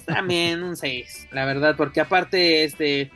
[0.06, 3.12] También un 6, la verdad, porque aparte, este,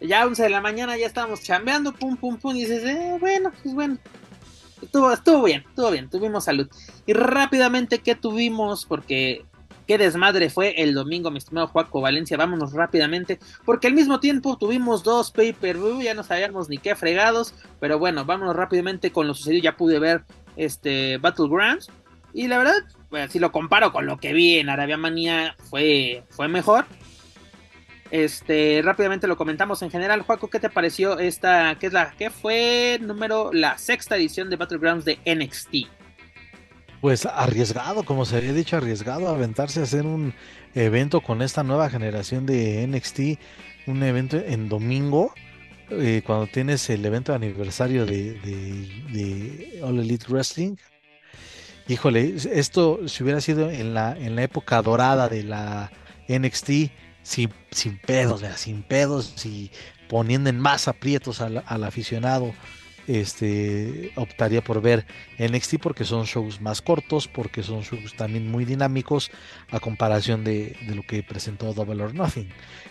[0.00, 3.52] ya 11 de la mañana ya estábamos chambeando, pum, pum, pum, y dices, eh, bueno,
[3.62, 3.98] pues bueno.
[4.80, 6.68] Estuvo, estuvo bien, estuvo bien, tuvimos salud.
[7.06, 8.86] Y rápidamente, ¿qué tuvimos?
[8.86, 9.44] Porque
[9.88, 12.36] qué desmadre fue el domingo, mi estimado Juaco Valencia.
[12.36, 17.54] Vámonos rápidamente, porque al mismo tiempo tuvimos dos pay-per-view, ya no sabíamos ni qué fregados,
[17.80, 19.64] pero bueno, vámonos rápidamente con lo sucedido.
[19.64, 20.22] Ya pude ver
[20.56, 21.90] este Battlegrounds,
[22.32, 22.74] y la verdad,
[23.10, 26.84] bueno, si lo comparo con lo que vi en Arabia Manía, fue, fue mejor.
[28.10, 30.22] Este, rápidamente lo comentamos en general.
[30.22, 31.76] Juaco, ¿qué te pareció esta?
[31.78, 35.88] ¿Qué es la que fue número la sexta edición de Battlegrounds de NXT?
[37.00, 40.34] Pues arriesgado, como se había dicho, arriesgado aventarse a hacer un
[40.74, 43.20] evento con esta nueva generación de NXT,
[43.86, 45.32] un evento en domingo,
[45.90, 50.76] eh, cuando tienes el evento de aniversario de All Elite Wrestling.
[51.88, 55.90] Híjole, esto si hubiera sido en la, en la época dorada de la
[56.28, 56.90] NXT,
[57.28, 59.70] sin, pedos, sin pedos y
[60.08, 62.54] poniendo en más aprietos al, aficionado,
[63.06, 65.06] este, optaría por ver
[65.38, 69.30] NXT porque son shows más cortos, porque son shows también muy dinámicos
[69.70, 72.48] a comparación de, de lo que presentó Double or Nothing.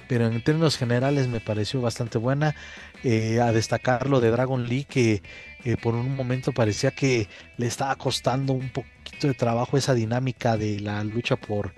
[0.08, 2.56] Pero en términos generales me pareció bastante buena.
[3.04, 5.22] Eh, a destacar lo de Dragon Lee, que
[5.64, 10.58] eh, por un momento parecía que le estaba costando un poquito de trabajo esa dinámica
[10.58, 11.74] de la lucha por,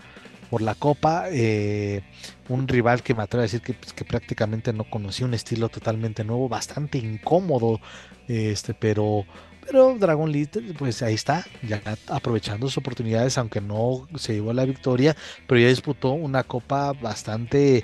[0.50, 1.26] por la copa.
[1.32, 2.02] eh,
[2.48, 5.70] un rival que me atrevo a decir que, pues, que prácticamente no conocía un estilo
[5.70, 7.80] totalmente nuevo, bastante incómodo,
[8.28, 9.26] este, pero,
[9.66, 10.48] pero Dragon Lee,
[10.78, 15.16] pues ahí está, ya aprovechando sus oportunidades, aunque no se llevó la victoria,
[15.46, 17.84] pero ya disputó una copa bastante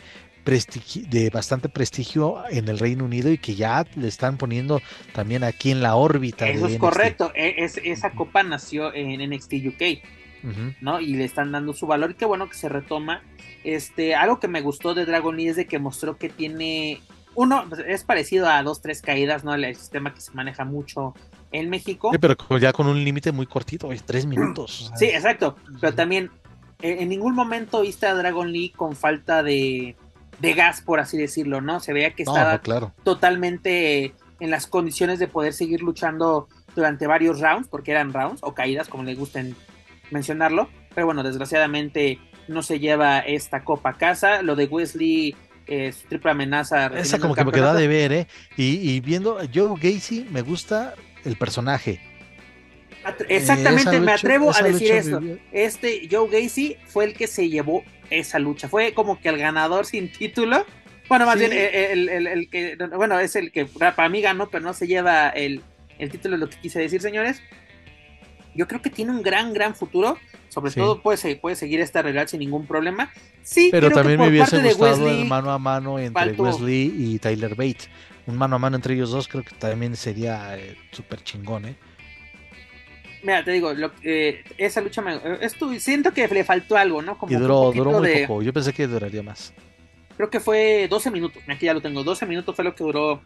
[1.10, 4.80] de bastante prestigio en el Reino Unido y que ya le están poniendo
[5.12, 6.48] también aquí en la órbita.
[6.48, 6.80] Eso de es NXT.
[6.80, 7.32] correcto.
[7.36, 10.04] e- es- esa copa nació en NXT UK.
[10.82, 11.00] ¿No?
[11.00, 13.22] Y le están dando su valor y qué bueno que se retoma.
[13.64, 17.02] Este, algo que me gustó de Dragon Lee es de que mostró que tiene
[17.36, 19.54] uno pues, es parecido a dos tres caídas, ¿no?
[19.54, 21.14] El sistema que se maneja mucho
[21.52, 22.12] en México.
[22.12, 24.92] Sí, pero ya con un límite muy cortito, güey, tres minutos.
[24.96, 25.58] Sí, exacto.
[25.80, 26.32] Pero también
[26.82, 29.96] eh, en ningún momento viste a Dragon Lee con falta de,
[30.40, 31.80] de gas, por así decirlo, ¿no?
[31.80, 32.94] Se veía que estaba no, claro.
[33.04, 38.54] totalmente en las condiciones de poder seguir luchando durante varios rounds, porque eran rounds o
[38.54, 39.56] caídas, como les gusten
[40.12, 40.70] mencionarlo.
[40.94, 44.42] Pero bueno, desgraciadamente no se lleva esta copa a casa.
[44.42, 45.36] Lo de Wesley,
[45.68, 46.88] eh, su triple amenaza.
[46.88, 48.28] Esa como que me queda de ver, ¿eh?
[48.58, 50.94] Y, y viendo Joe Gacy, me gusta
[51.26, 52.00] el personaje.
[53.04, 57.28] Atre- Eh, Exactamente, me lucha- atrevo a decir vivió- Este Joe Gacy fue el que
[57.28, 58.68] se llevó esa lucha.
[58.70, 60.66] Fue como que el ganador sin título.
[61.10, 61.42] Bueno, más Sí.
[61.42, 64.74] bien eh, el, el- el que, bueno, es el que para mí ganó, pero no
[64.74, 65.62] se lleva el,
[66.00, 67.42] el título, es lo que quise decir, señores.
[68.56, 70.18] Yo creo que tiene un gran, gran futuro.
[70.50, 70.80] Sobre Sí.
[70.80, 73.12] todo puede, puede seguir esta realidad sin ningún problema.
[73.44, 77.20] Sí, Pero también me hubiese gustado Wesley, el mano a mano entre faltó- Wesley y
[77.20, 77.90] Tyler Bates.
[78.26, 81.76] Un mano a mano entre ellos dos creo que también sería eh, súper chingón, ¿eh?
[83.22, 87.02] Mira, te digo, lo, eh, esa lucha me, eh, esto, siento que le faltó algo,
[87.02, 87.18] ¿no?
[87.18, 88.42] Como Y que un duró, duró muy de- poco.
[88.44, 89.54] Yo pensé que duraría más.
[90.16, 93.22] creo que fue 12 minutos, aquí ya lo tengo, 12 minutos fue lo que duró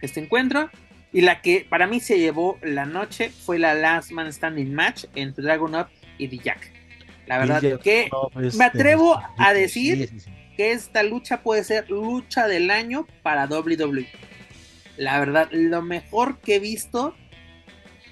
[0.00, 0.70] este encuentro.
[1.14, 5.04] Y la que para mí se llevó la noche fue la Last Man Standing Match
[5.14, 5.86] entre Dragon Up
[6.18, 6.70] y The Jack.
[7.26, 10.30] La verdad que Dragunov es me atrevo nuestros a decir Sí, sí, sí.
[10.56, 14.06] que esta lucha puede ser lucha del año para WWE.
[14.96, 17.14] La verdad, lo mejor que he visto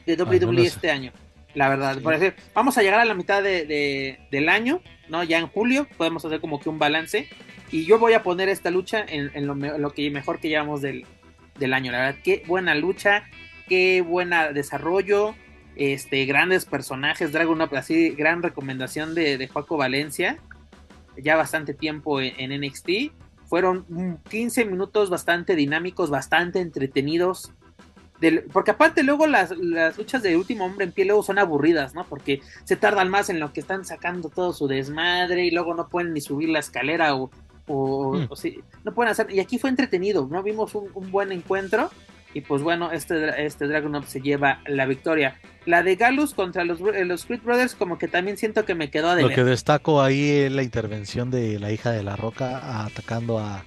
[0.07, 1.13] de WWE no este año.
[1.55, 5.23] La verdad, por decir, vamos a llegar a la mitad de, de- del año, ¿no?
[5.23, 7.29] Ya en julio podemos hacer como que un balance.
[7.71, 10.49] Y yo voy a poner esta lucha en, en lo, en lo que mejor que
[10.49, 11.05] llevamos del,
[11.63, 11.93] del año.
[11.93, 13.25] La verdad, qué buena lucha,
[13.69, 15.35] qué buena desarrollo,
[15.77, 20.39] este, grandes personajes, Dragon Up, así, gran recomendación de, de Joaco Valencia.
[21.17, 23.13] Ya bastante tiempo en, NXT.
[23.47, 27.53] Fueron mm, 15 minutos bastante dinámicos, bastante entretenidos.
[28.53, 32.05] Porque aparte luego las, las luchas de último hombre en pie luego son aburridas, ¿no?
[32.05, 35.89] Porque se tardan más en lo que están sacando todo su desmadre y luego no
[35.89, 37.31] pueden ni subir la escalera o,
[37.67, 38.27] o, Mm.
[38.31, 39.31] o sí, no pueden hacer.
[39.31, 40.43] Y aquí fue entretenido, ¿no?
[40.43, 41.91] Vimos un, un buen encuentro
[42.35, 45.39] y pues bueno, este, este Dragon Up se lleva la victoria.
[45.67, 48.91] La de Galus contra los, eh, los Creed Brothers como que también siento que me
[48.91, 52.85] quedó a Lo que destaco ahí es la intervención de la hija de la Roca
[52.85, 53.65] atacando a,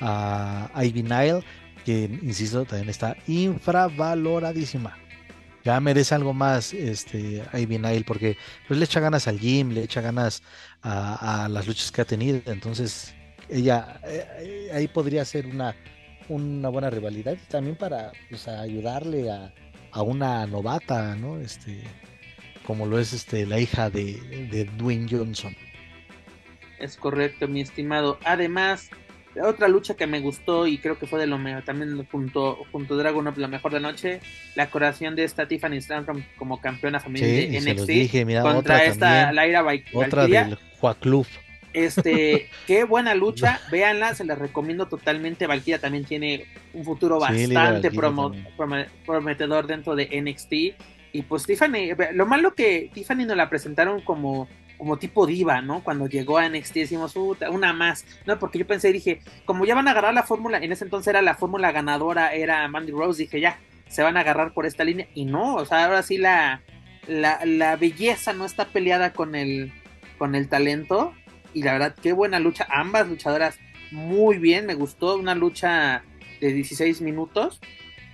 [0.00, 1.42] a Ivy Nile,
[1.84, 4.96] que insisto, también está infravaloradísima.
[5.64, 8.38] Ya merece algo más este Ivy Nile porque
[8.68, 10.42] pues le echa ganas al gym, le echa ganas
[10.80, 12.40] a, a las luchas que ha tenido.
[12.46, 13.15] Entonces,
[13.48, 15.74] ella eh, ahí podría ser una,
[16.28, 19.52] una buena rivalidad y también para pues, ayudarle a,
[19.92, 21.38] a una novata, ¿no?
[21.38, 21.82] Este,
[22.66, 24.14] como lo es este la hija de,
[24.50, 25.54] de Dwayne Johnson.
[26.78, 28.18] Es correcto, mi estimado.
[28.24, 28.90] Además,
[29.42, 32.94] otra lucha que me gustó y creo que fue de lo mejor, también junto, junto
[32.94, 34.20] a Dragon Up, lo mejor de la noche,
[34.56, 37.88] la coronación de esta Tiffany Stratton como campeona Sí, femenil y de se los NXT
[37.88, 40.44] dije, mira, contra esta también, Laira Val- otra Valkyria.
[40.44, 41.26] del Juaclub.
[41.76, 45.46] Este, qué buena lucha, véanla, se la recomiendo totalmente.
[45.46, 47.90] Valkyria también tiene un futuro bastante
[48.56, 50.52] promo- prometedor dentro de NXT.
[51.12, 55.82] Y pues Tiffany, lo malo que Tiffany nos la presentaron como, como tipo diva, ¿no?
[55.84, 58.38] Cuando llegó a NXT decimos, "Puta, una más, ¿no?
[58.38, 61.22] Porque yo pensé, dije, como ya van a agarrar la fórmula, en ese entonces era
[61.22, 63.58] la fórmula ganadora, era Mandy Rose, dije, ya,
[63.88, 65.06] se van a agarrar por esta línea.
[65.14, 66.60] Y no, o sea, ahora sí la,
[67.06, 69.72] la, la belleza no está peleada con el,
[70.18, 71.14] con el talento.
[71.56, 72.66] Y la verdad, qué buena lucha.
[72.68, 73.58] Ambas luchadoras
[73.90, 75.16] muy bien, me gustó.
[75.16, 76.04] Una lucha
[76.38, 77.62] de 16 minutos,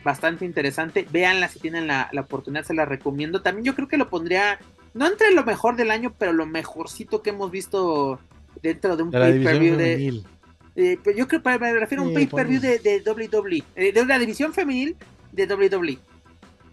[0.04, 1.04] bastante interesante.
[1.10, 3.42] Véanla si tienen la, la oportunidad, se la recomiendo.
[3.42, 4.60] También yo creo que lo pondría,
[4.94, 8.20] no entre lo mejor del año, pero lo mejorcito que hemos visto
[8.62, 10.22] dentro de un De pay-per-view de,
[10.76, 13.92] eh, pero yo creo que me refiero a un Sí, pay-per-view de, de WWE, eh,
[13.92, 14.94] de la división femenil
[15.32, 15.98] de WWE.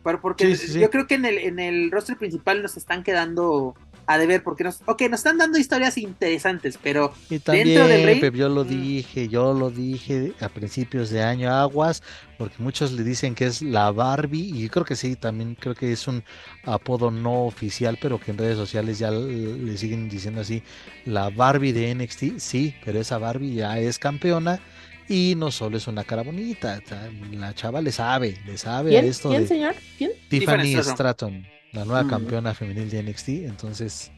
[0.03, 0.79] Pero porque Sí, sí, sí.
[0.79, 3.75] yo creo que en el, en el roster principal nos están quedando
[4.09, 8.19] a deber, porque nos, ok, nos están dando historias interesantes, pero Y dentro del también,
[8.19, 8.67] Pep, yo lo mm.
[8.67, 12.01] dije, yo lo dije a principios de año, aguas,
[12.39, 15.75] porque muchos le dicen que es la Barbie, y yo creo que sí, también creo
[15.75, 16.23] que es un
[16.63, 20.63] apodo no oficial, pero que en redes sociales ya le siguen diciendo así,
[21.05, 24.59] la Barbie de NXT, sí, pero esa Barbie ya es campeona,
[25.09, 26.79] y no solo es una cara bonita,
[27.31, 29.75] la chava le sabe, le sabe a esto ¿Quién, de señor?
[29.97, 30.11] ¿Quién?
[30.29, 31.47] Tiffany Tiffany Stratton.
[31.73, 32.09] La nueva Mm.
[32.09, 34.11] campeona femenil de NXT, entonces...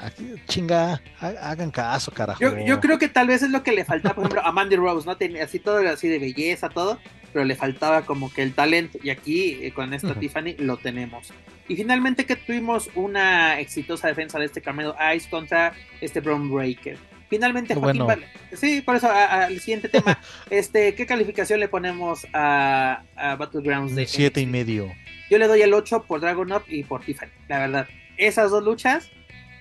[0.00, 2.38] Aquí, chinga, ha- hagan caso, carajo.
[2.40, 4.76] yo, yo creo que tal vez es lo que le faltaba, por ejemplo, a Mandy
[4.76, 5.16] Rose, ¿no?
[5.16, 7.00] Tenía así todo así de belleza, todo,
[7.32, 10.14] pero le faltaba como que el talento, y aquí eh, con esta.
[10.14, 11.32] Tiffany lo tenemos.
[11.66, 16.96] Y finalmente que tuvimos una exitosa defensa de este Carmelo Ice contra este Brown Breaker.
[17.28, 18.22] Finalmente, Joaquín bueno.
[18.54, 20.18] Sí, por eso, al siguiente tema,
[20.50, 24.90] este, ¿qué calificación le ponemos a, a Battlegrounds de siete y medio.
[25.30, 27.88] Yo le doy el 8 por Dragon Up y por Tiffany, la verdad.
[28.16, 29.10] Esas dos luchas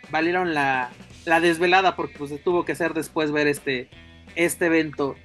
[0.10, 0.89] valieron la,
[1.26, 3.89] la desvelada porque pues tuvo que ser después ver este,
[4.35, 5.15] este evento.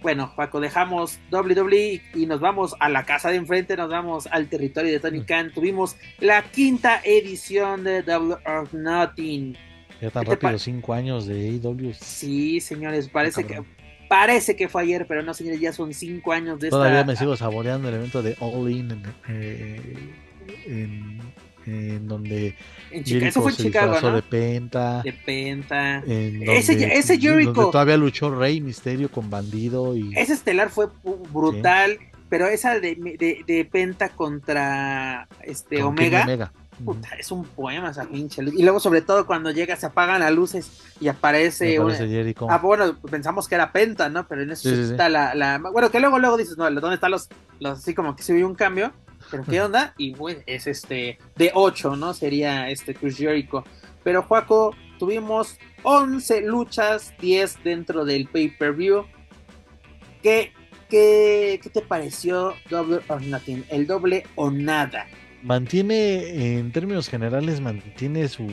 [0.00, 4.48] Bueno, Paco, dejamos WWE y nos vamos a la casa de enfrente, nos vamos al
[4.48, 5.24] territorio de Tony Mm.
[5.26, 5.52] Khan.
[5.52, 9.58] Tuvimos la quinta edición de Double or Nothing.
[10.00, 11.92] Ya tan ¿Qué te rápido, cinco años de AEW.
[12.00, 13.62] Sí, señores, parece que
[14.08, 17.12] parece que fue ayer, pero no, señores, ya son cinco años de Todavía esta.
[17.12, 19.96] me sigo saboreando el evento de All In en, eh,
[20.66, 21.20] en,
[21.66, 22.54] en donde
[22.90, 23.26] en Chicago.
[23.26, 24.12] Eso fue en Chicago, ¿no?
[24.16, 25.02] de Penta.
[25.02, 25.98] De Penta.
[26.06, 27.52] en Ese- donde- ese donde Jericho.
[27.70, 30.88] todavía luchó Rey Misterio con Bandido y Ese estelar fue
[31.32, 31.98] brutal,
[32.28, 36.52] pero esa de, de, de Penta contra este con Kenny Omega, Omega.
[36.84, 38.54] Puta, es un poema esa pinche luz.
[38.56, 40.70] Y luego, sobre todo, cuando llega, se apagan las luces
[41.00, 41.78] y aparece.
[41.80, 42.46] Una- Jericho.
[42.50, 44.26] Ah, bueno, pensamos que era Penta, ¿no?
[44.26, 47.10] Pero en eso Sí, está la, la- Bueno, que luego, luego dices, no, ¿dónde están
[47.10, 47.28] los,
[47.60, 47.78] los.
[47.78, 48.92] Así como que se vio un cambio.
[49.30, 49.94] Pero ¿qué onda?
[49.98, 51.18] Y bueno, es este.
[51.36, 52.14] De 8, ¿no?
[52.14, 53.64] Sería este Chris Jericho.
[54.02, 59.04] Pero, Juaco, tuvimos 11 luchas, 10 dentro del pay-per-view.
[60.22, 60.52] ¿Qué,
[60.88, 63.64] qué, ¿Qué te pareció Double or Nothing?
[63.68, 65.06] El doble o nada.
[65.42, 68.46] Mantiene, en términos generales, mantiene su,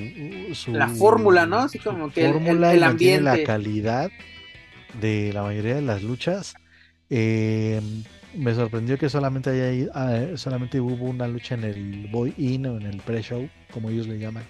[0.53, 1.59] su la fórmula, ¿no?
[1.59, 3.43] Así como que el, el- fórmula el mantiene la ambiente.
[3.47, 4.11] calidad
[5.01, 6.55] de la mayoría de las luchas.
[7.09, 7.81] Eh,
[8.35, 12.77] me sorprendió que solamente haya ah, solamente hubo una lucha en el Boy In o
[12.77, 14.43] en el pre-show, como ellos le llaman.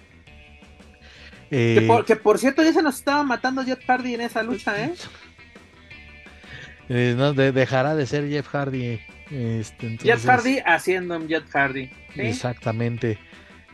[1.50, 4.42] Que Eh, por, que por cierto, ya se nos estaba matando Jeff Hardy en esa
[4.42, 4.92] lucha, ¿eh?
[6.88, 9.00] eh, no, de- dejará de ser Jeff Hardy.
[9.30, 11.86] Este, entonces- Hardy haciendo un Jeff Hardy.
[12.14, 12.20] ¿sí?
[12.20, 13.18] Exactamente.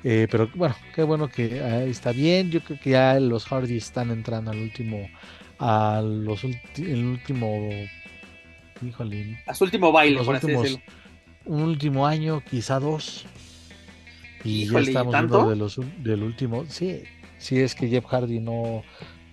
[0.03, 2.51] Eh, pero bueno, qué bueno que ah, está bien.
[2.51, 5.09] Yo creo que ya los Hardy están entrando al último,
[5.59, 7.71] a los el último,
[8.87, 10.79] híjole, A su último baile, los por últimos,
[11.47, 13.25] un último año, quizá dos.
[14.45, 15.49] Y Híjole, ya ¿y estamos tanto?
[15.49, 16.67] de los, del último.
[16.69, 17.05] Sí,
[17.39, 18.83] sí es que Jeff Hardy no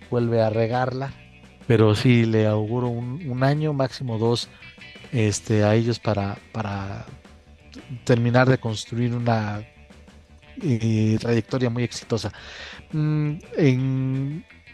[0.09, 1.11] vuelve a regarla,
[1.67, 4.47] pero sí le auguro un, un año, máximo dos,
[5.11, 7.05] este, a ellos para, para
[8.03, 9.65] terminar de construir una
[10.61, 12.31] eh, trayectoria muy exitosa.
[12.91, 13.37] Mm,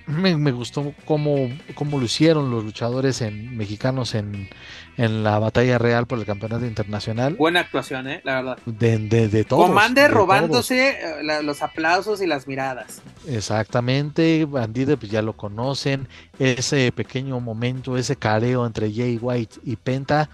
[0.08, 4.50] me, me gustó cómo, cómo lo hicieron los luchadores en, mexicanos en,
[4.98, 7.36] en la batalla real por el campeonato internacional.
[7.36, 8.22] Buena actuación, ¿eh?
[8.24, 8.58] La verdad.
[8.66, 9.68] De, de, de todos.
[9.68, 13.02] Commander de robándose eh, la- los aplausos y las miradas.
[13.28, 16.08] Exactamente, Bandido pues ya lo conocen,
[16.40, 20.30] ese pequeño momento, ese careo entre Jay White y Penta,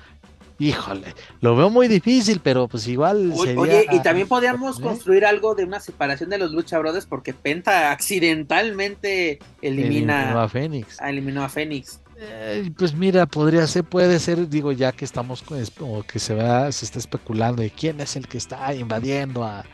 [0.60, 3.60] híjole, lo veo muy difícil, pero pues igual sería...
[3.60, 4.82] Oye, y también podríamos ¿eh?
[4.84, 10.48] construir algo de una separación de los Lucha Brothers porque Penta accidentalmente Eliminó elimina a
[10.48, 11.02] Fénix.
[11.02, 12.00] eliminó a Fénix.
[12.26, 15.44] Eh, pues mira, podría ser, puede ser, digo, ya que estamos
[15.80, 19.66] o que se va, se está especulando de quién es el que está invadiendo a,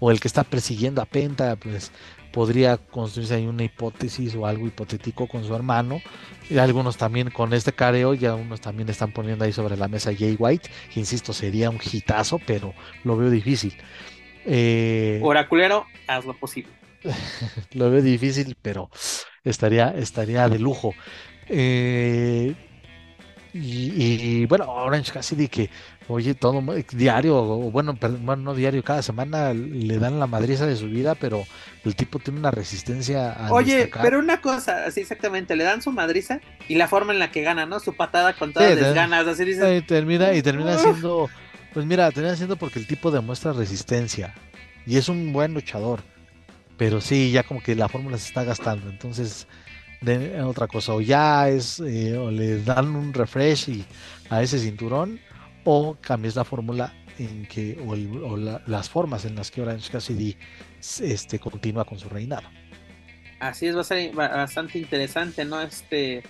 [0.00, 1.92] o el que está persiguiendo a Penta, pues
[2.32, 6.00] podría construirse ahí una hipótesis o algo hipotético con su hermano.
[6.50, 10.10] Y algunos también con este careo, ya unos también están poniendo ahí sobre la mesa
[10.10, 13.74] a Jay White, que insisto, sería un hitazo, pero lo veo difícil.
[14.44, 16.72] Eh, Oraculero, haz lo posible.
[17.72, 18.90] lo veo difícil, pero
[19.44, 20.92] estaría, estaría de lujo.
[21.48, 22.54] Eh,
[23.52, 25.70] y, y, bueno, Orange Cassidy que,
[26.08, 26.60] oye, todo
[26.92, 31.14] diario, o bueno, perdón, no diario, cada semana le dan la madriza de su vida,
[31.14, 31.44] pero
[31.84, 34.02] el tipo tiene una resistencia a Oye, destacar.
[34.02, 37.42] pero una cosa, así exactamente, le dan su madriza y la forma en la que
[37.42, 37.78] gana, ¿no?
[37.78, 39.62] Su patada con todas Sí, las te- ganas, así dices.
[39.62, 41.30] Eh, termina, y termina siendo,
[41.72, 44.34] pues mira, termina siendo porque el tipo demuestra resistencia
[44.84, 46.00] y es un buen luchador,
[46.76, 49.46] pero sí, ya como que la fórmula se está gastando, entonces
[50.44, 53.84] otra cosa, o ya es, eh, o le dan un refresh y,
[54.30, 55.20] a ese cinturón,
[55.64, 60.36] o cambias la fórmula en que, o, la- las formas en las que Orange Cassidy
[61.00, 62.46] este, continúa con su reinado.
[63.40, 65.60] Así es, va a ser ba- bastante interesante, ¿no?
[65.60, 66.22] Este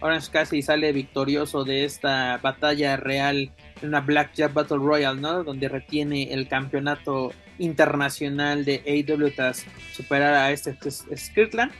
[0.00, 5.44] Orange Cassidy sale victorioso de esta batalla real en una Blackjack Battle Royale, ¿no?
[5.44, 10.76] Donde retiene el campeonato internacional de AEW tras superar a este
[11.16, 11.72] Skirtland.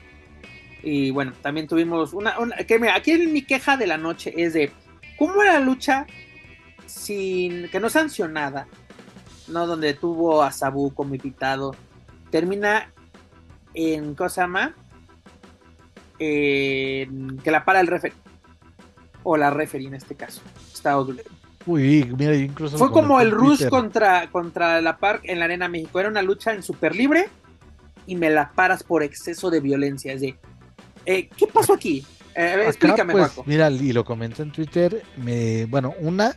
[0.83, 4.53] Y bueno, también tuvimos una, una- que mira, aquí mi queja de la noche es
[4.53, 4.73] de
[5.19, 6.07] cómo la lucha
[6.87, 8.67] sin que no sancionada,
[9.49, 11.75] no donde tuvo a Sabu como invitado,
[12.31, 12.91] termina
[13.75, 14.75] en ¿cómo se llama?
[16.19, 18.17] En que la para el referee
[19.23, 20.43] o la referee en este caso.
[20.73, 20.99] Está.
[21.65, 26.01] Uy, mira, incluso Fue como el Rush contra, contra la Park en la Arena México.
[26.01, 27.29] Era una lucha en super libre
[28.07, 30.13] y me la paras por exceso de violencia.
[30.13, 30.37] Es de,
[31.07, 32.05] eh, ¿qué pasó aquí?
[32.35, 33.33] Eh, Acá, explícame, pues.
[33.47, 35.03] Mira, y lo comenté en Twitter.
[35.17, 36.35] Me, bueno, una,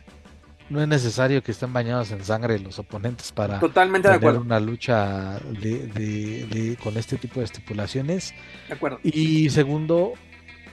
[0.68, 4.40] no es necesario que estén bañados en sangre los oponentes para Totalmente de tener acuerdo.
[4.46, 8.34] una lucha de, de- de- con este tipo de estipulaciones.
[8.68, 9.00] De acuerdo.
[9.02, 10.12] Y segundo,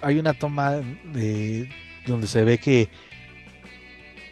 [0.01, 0.81] hay una toma
[1.13, 1.69] de,
[2.05, 2.89] donde se ve que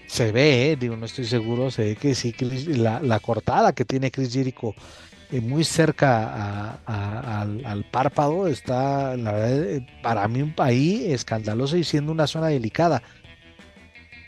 [0.08, 3.72] se ve, eh, digo, no estoy seguro, se ve que sí, Chris- la, la cortada
[3.74, 4.76] que tiene Chris Jericho
[5.32, 11.04] eh, muy cerca a- a- al, al párpado está, la verdad, eh, para mí país
[11.12, 13.02] escandaloso y siendo una zona delicada.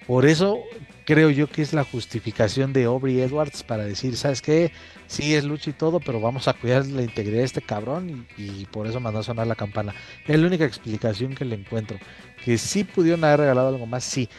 [0.07, 0.59] Por eso
[1.05, 4.71] creo yo que es la justificación de Aubrey Edwards para decir, ¿sabes qué?
[5.07, 8.61] Sí es lucha y todo, pero vamos a cuidar la integridad de este cabrón y,
[8.61, 9.93] y por eso mandó a sonar la campana.
[10.27, 11.97] Es la única explicación que le encuentro.
[12.43, 14.29] Que sí pudieron haber regalado algo más, sí.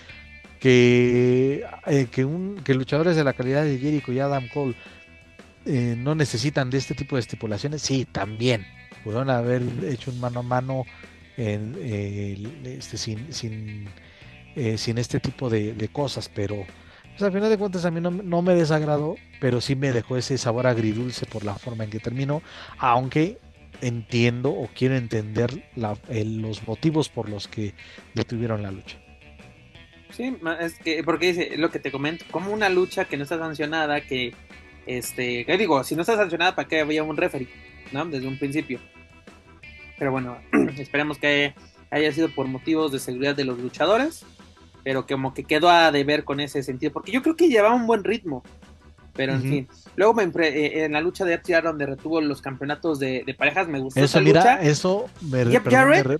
[0.60, 4.74] Que, eh, que, un, que luchadores de la calidad de Jericho y Adam Cole
[5.66, 8.66] eh, no necesitan de este tipo de estipulaciones, sí, también.
[9.02, 10.84] Pudieron haber hecho un mano a mano
[11.36, 13.88] en, eh, este, sin, sin,
[14.56, 16.64] eh, sin este tipo de, cosas, pero
[17.10, 20.16] pues, al final de cuentas a mí no, no me desagradó, pero sí me dejó
[20.16, 22.42] ese sabor agridulce por la forma en que terminó,
[22.78, 23.38] aunque
[23.80, 27.74] entiendo o quiero entender los motivos por los que
[28.14, 28.98] detuvieron la lucha.
[30.10, 33.36] Sí, es que, porque dice, lo que te comento, como una lucha que no está
[33.36, 34.32] sancionada, que
[34.86, 35.82] Este, ¿qué digo?
[35.84, 37.48] Si no está sancionada, ¿para qué había un referee?
[37.92, 38.04] ¿No?
[38.06, 38.80] Desde un principio.
[39.98, 40.36] Pero bueno,
[40.78, 41.54] esperemos que
[41.90, 44.24] haya sido por motivos de seguridad de los luchadores.
[44.82, 46.92] Pero como que quedó a deber con ese sentido.
[46.92, 48.42] Porque yo creo que llevaba un buen ritmo.
[49.14, 49.48] Pero en Ujú.
[49.48, 49.68] fin.
[49.96, 53.68] Luego me eh, en la lucha de FTR donde retuvo los campeonatos de, de parejas,
[53.68, 54.62] me gustó Eso, esa mira, lucha.
[54.68, 56.18] eso me, Jeff perdón, me re-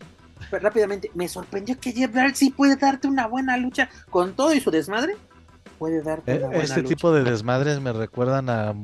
[0.60, 4.60] rápidamente, me sorprendió que Jeff Jarrett sí puede darte una buena lucha con todo y
[4.60, 5.16] su desmadre.
[5.78, 6.88] Puede darte una buena Este lucha.
[6.88, 8.74] tipo de desmadres me recuerdan a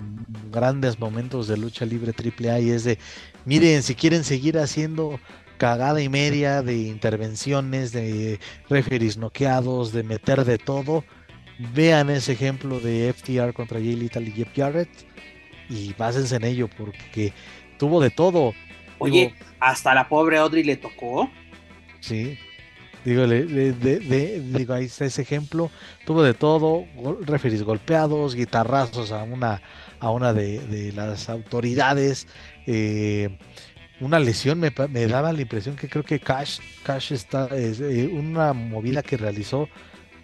[0.51, 2.99] grandes momentos de lucha libre AAA y es de,
[3.45, 5.21] miren, si quieren seguir haciendo
[5.57, 11.05] cagada y media de intervenciones, de referees noqueados, de meter de todo,
[11.75, 14.89] vean ese ejemplo de FTR contra Jay Lethal y Jeff Jarrett
[15.69, 17.33] y básense en ello porque
[17.79, 18.53] tuvo de todo.
[18.99, 21.31] Oye, Digo, hasta la pobre Audrey le tocó.
[22.01, 22.39] Sí.
[23.05, 25.71] Digo, le- le- de- de- digo, ahí está ese ejemplo.
[26.05, 29.63] Tuvo de todo, gol- referees golpeados, guitarrazos a una,
[30.01, 32.27] a una de, de las autoridades.
[32.67, 33.39] eh,
[34.01, 38.53] una lesión me, daba la impresión que creo que Cash, Cash está, es, eh, una
[38.55, 39.69] movida que realizó,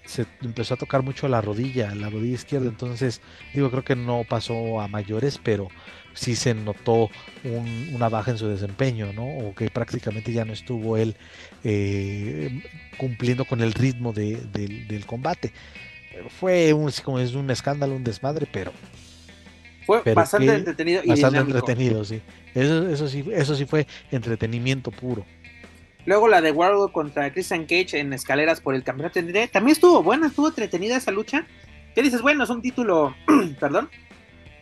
[0.06, 2.68] se empezó a tocar mucho la rodilla, la rodilla izquierda.
[2.68, 3.20] Entonces,
[3.52, 5.68] digo, creo que no pasó a mayores, pero
[6.16, 7.08] sí se notó
[7.44, 9.24] un- una baja en su desempeño, ¿no?
[9.26, 11.14] O que prácticamente ya no estuvo él
[11.62, 12.62] eh,
[12.98, 15.52] cumpliendo con el ritmo de- del- del combate.
[16.40, 18.72] Fue un, como es un escándalo, un desmadre, pero
[19.84, 21.58] Fue Pero bastante entretenido y bastante dinámico.
[21.58, 22.20] entretenido, sí.
[22.56, 25.24] Eso, eso sí, eso sí fue entretenimiento puro.
[26.06, 29.20] Luego la de Wardlow contra Christian Cage en escaleras por el campeonato.
[29.52, 31.46] También estuvo buena, estuvo entretenida esa lucha.
[31.94, 32.20] ¿Qué dices?
[32.20, 33.14] Bueno, es un título,
[33.60, 33.88] perdón,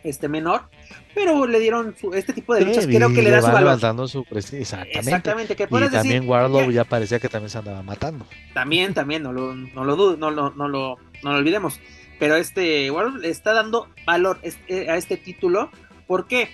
[0.05, 0.69] este menor,
[1.13, 2.85] pero le dieron su- este tipo de luchas.
[2.85, 3.61] Sí, creo que y le da su valor.
[3.61, 4.99] levantando su prestigio, exactamente.
[4.99, 5.91] Exactamente, que Y decir.
[5.91, 8.25] también Warlow ya- ya parecía que también se andaba matando.
[8.53, 11.79] También, también, no lo, no lo dudo, no lo, no lo, no lo olvidemos.
[12.19, 15.69] Pero este Warlock le está dando valor este- a este título.
[16.07, 16.49] ¿Por qué?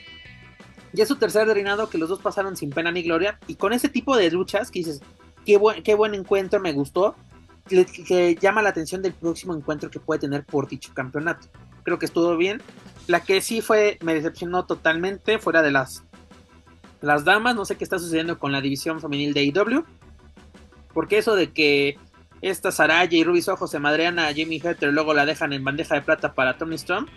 [0.93, 3.39] Ya es su tercer reinado que los dos pasaron sin pena ni gloria.
[3.47, 5.01] Y con ese tipo de luchas que dices,
[5.45, 7.15] qué buen, qué buen encuentro, me gustó.
[7.69, 11.47] le- que llama la atención del próximo encuentro que puede tener por dicho campeonato.
[11.83, 12.61] Creo que estuvo bien.
[13.11, 16.05] La que sí fue, me decepcionó totalmente, fuera de las,
[17.01, 17.55] las damas.
[17.55, 19.83] No sé qué está sucediendo con la división femenil de AEW.
[20.93, 21.97] Porque eso de que
[22.41, 25.65] esta Saraya y Ruby Soho se madrean a Jamie Hatter y luego la dejan en
[25.65, 27.07] bandeja de plata para Tony Storm.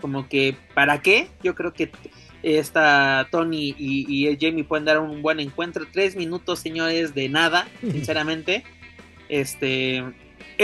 [0.00, 1.28] Como que, ¿para qué?
[1.42, 1.90] Yo creo que
[2.44, 5.84] esta Tony y, y Jamie pueden dar un buen encuentro.
[5.92, 8.62] Tres minutos, señores, de nada, sinceramente.
[9.28, 10.04] Este,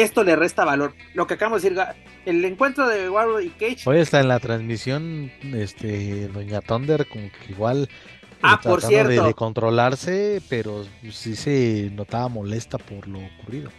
[0.02, 0.94] esto le resta valor.
[1.14, 1.84] Lo que acabamos de decir,
[2.26, 3.82] el encuentro de Warlock y Cage.
[3.88, 8.98] Hoy está en la transmisión, este, Doña Thunder, como que igual eh, Ah, por tratando
[9.08, 9.26] de, cierto.
[9.28, 13.70] de controlarse, pero sí se notaba molesta por lo ocurrido.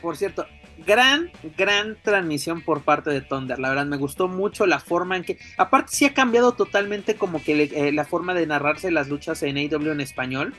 [0.00, 0.46] Por cierto,
[0.86, 3.58] gran, gran transmisión por parte de Thunder.
[3.58, 5.38] La verdad, me gustó mucho la forma en que.
[5.58, 9.42] Aparte, sí ha cambiado totalmente como que le- eh, la forma de narrarse las luchas
[9.42, 10.54] en AEW en español.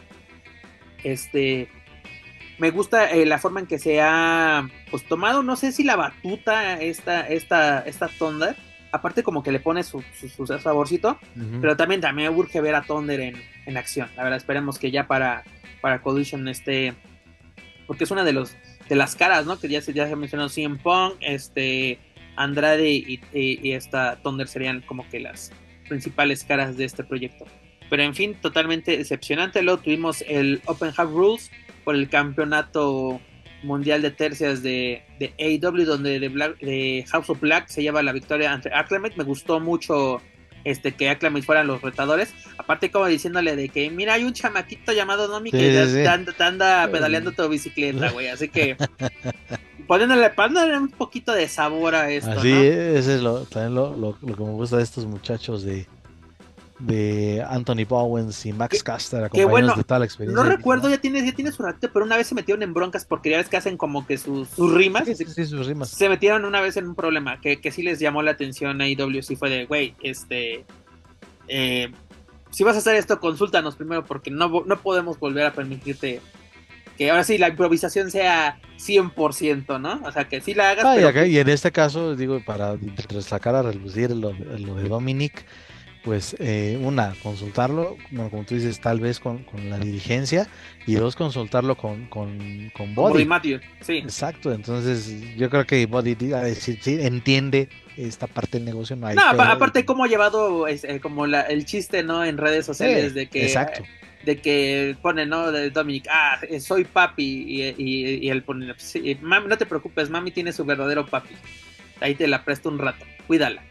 [1.03, 1.69] Este.
[2.59, 5.95] Me gusta eh, la forma en que se ha pues tomado, no sé si la
[5.95, 8.55] batuta esta, esta, esta Thunder.
[8.91, 11.17] Aparte como que le pone su, su, su saborcito.
[11.61, 14.09] Pero también, también me urge ver a Thunder en, en acción.
[14.17, 15.43] La verdad, esperemos que ya para,
[15.79, 16.93] para Collision esté.
[17.87, 18.55] Porque es una de los
[18.89, 19.59] de las caras, ¿no?
[19.59, 21.99] Que ya se, ya se mencionó CM Punk, este,
[22.35, 25.51] Andrade y, y- y esta Thunder serían como que las
[25.87, 27.45] principales caras de este proyecto.
[27.91, 29.61] Pero en fin, totalmente decepcionante.
[29.61, 31.51] Luego tuvimos el Open Hub Rules
[31.83, 33.19] por el campeonato
[33.63, 38.01] mundial de tercias de, de AEW, donde de, Black- de House of Black se lleva
[38.03, 39.15] la victoria ante Acclamate.
[39.17, 40.21] Me gustó mucho
[40.63, 42.33] este que Acclamate fueran los retadores.
[42.57, 46.05] Aparte, como diciéndole de que, mira, hay un chamaquito llamado Nomi que Sí, ya sí,
[46.05, 48.27] anda- anda pedaleando tu bicicleta, güey.
[48.27, 48.77] Así que
[49.87, 52.61] poniéndole, poniéndole un poquito de sabor a esto, Así, ¿no?
[52.61, 55.87] ese es lo, también lo, lo- lo que me gusta de estos muchachos de,
[56.79, 59.75] de Anthony Bowens y Max Caster, acompañados bueno.
[59.75, 60.43] de toda la experiencia.
[60.43, 63.03] No recuerdo, ya tiene, ya tiene su ratito, pero una vez se metieron en broncas
[63.05, 65.03] porque ya ves que hacen como que sus, sus rimas.
[65.05, 65.89] Sí, sí, sí, sus rimas.
[65.89, 68.87] Se metieron una vez en un problema que, que sí les llamó la atención a
[68.87, 69.21] IW.
[69.21, 70.63] Sí fue de, güey, este.
[71.47, 71.91] eh,
[72.51, 76.21] si vas a hacer esto, consúltanos primero porque no, no podemos volver a permitirte
[76.97, 80.01] que ahora sí la improvisación sea 100%, ¿no?
[80.05, 82.41] O sea, que sí la hagas, Ah, y, pero acá- y en este caso, digo,
[82.45, 82.75] para
[83.21, 85.45] sacar a relucir lo, lo de Dominic,
[86.09, 90.47] pues eh, una, consultarlo, bueno, como tú dices, tal vez con, con la dirigencia,
[90.87, 93.13] y dos, consultarlo con, con, con Body.
[93.13, 93.97] Bobby Matthews, sí.
[93.97, 96.17] Exacto, entonces yo creo que Body
[96.55, 101.27] sí, entiende esta parte del negocio, no hay No, aparte cómo ha llevado eh, como
[101.27, 102.25] la- el chiste, ¿no?
[102.25, 103.83] En redes sociales Sí, de que Exacto.
[104.23, 105.51] de que pone, ¿no?
[105.51, 109.67] De Dominic, ah, eh, soy papi y, y- y él pone, sí, mami, no te
[109.67, 111.35] preocupes, mami tiene su verdadero papi.
[111.99, 113.61] Ahí te la presto un rato, cuídala.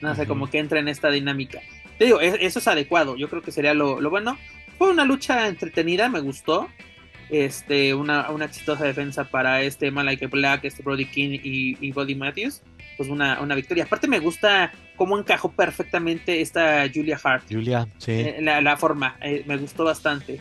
[0.00, 1.60] No sé, como que entra en esta dinámica.
[2.02, 3.14] Te digo, es- eso es adecuado.
[3.16, 4.36] Yo creo que sería lo, lo bueno.
[4.76, 6.68] Fue una lucha entretenida, me gustó.
[7.30, 12.16] Este, una, una exitosa defensa para este Malaika Black, este Brody King y, y Buddy
[12.16, 12.60] Matthews.
[12.96, 13.84] Pues una, una victoria.
[13.84, 17.44] Aparte me gusta cómo encajó perfectamente esta Julia Hart.
[17.48, 18.10] Julia, sí.
[18.10, 20.40] Eh, la, la forma, eh, me gustó bastante.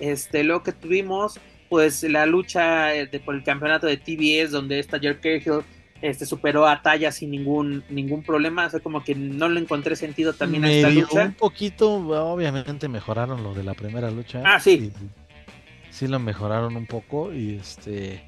[0.00, 1.38] Este, lo que tuvimos,
[1.68, 5.62] pues la lucha eh, de- por el campeonato de TBS, donde esta Jerry Cahill
[6.02, 8.66] este, superó a Talla sin ningún, ningún problema.
[8.66, 11.24] O sea, como que no le encontré sentido también a esta lucha.
[11.24, 14.42] un poquito, obviamente mejoraron lo de la primera lucha.
[14.44, 14.92] Ah, sí.
[15.90, 18.22] Sí lo mejoraron un poco y este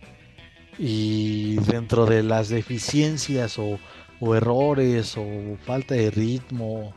[0.79, 3.79] y dentro de las deficiencias o,
[4.21, 6.95] o errores o falta de ritmo,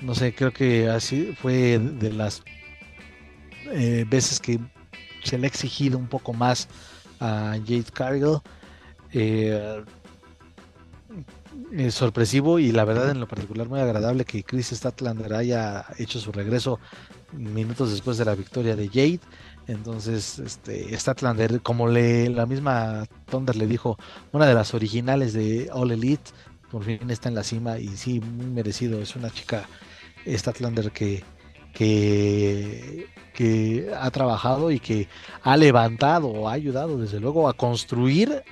[0.00, 2.42] no sé, creo que así fue de las
[3.72, 4.58] eh, veces que
[5.22, 6.68] se le ha exigido un poco más
[7.20, 8.38] a Jade Cargill.
[9.12, 9.84] Eh,
[11.72, 16.20] es sorpresivo y la verdad en lo particular muy agradable que Chris Statlander haya hecho
[16.20, 16.78] su regreso
[17.32, 19.20] minutos después de la victoria de Jade.
[19.66, 23.98] Entonces, este Statlander, como le la misma Thunder le dijo,
[24.32, 26.30] una de las originales de All Elite,
[26.70, 29.00] por fin está en la cima y sí, muy merecido.
[29.00, 29.68] Es una chica
[30.26, 31.22] Statlander que,
[31.74, 35.08] que, que ha trabajado y que
[35.42, 38.42] ha levantado ha ayudado desde luego a construir,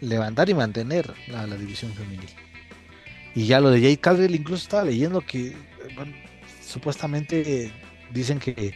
[0.00, 2.30] levantar y mantener la, división femenil.
[3.34, 5.54] Y ya lo de Jade Cargill, incluso estaba leyendo que
[5.94, 6.12] bueno,
[6.64, 7.70] supuestamente
[8.12, 8.74] dicen que,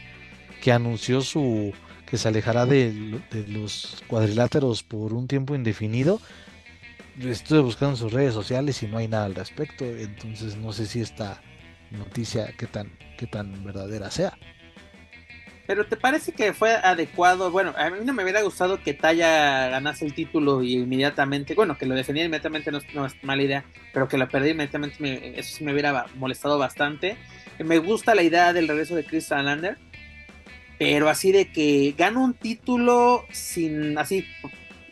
[0.61, 1.73] que anunció su
[2.05, 6.19] que se alejará de, de los cuadriláteros por un tiempo indefinido.
[7.21, 10.87] Estuve buscando en sus redes sociales y no hay nada al respecto, entonces no sé
[10.87, 11.41] si esta
[11.89, 14.37] noticia qué tan qué tan verdadera sea.
[15.67, 17.51] Pero ¿te parece que fue adecuado?
[17.51, 21.77] Bueno, a mí no me hubiera gustado que Taya ganase el título y inmediatamente, bueno,
[21.77, 23.63] que lo defendiera inmediatamente no es, no mala idea,
[23.93, 27.15] pero que lo perdiera inmediatamente, me- eso sí me hubiera molestado bastante.
[27.59, 29.77] Me gusta la idea del regreso de Chris Lander,
[30.79, 34.25] pero así de que gano un título sin, así,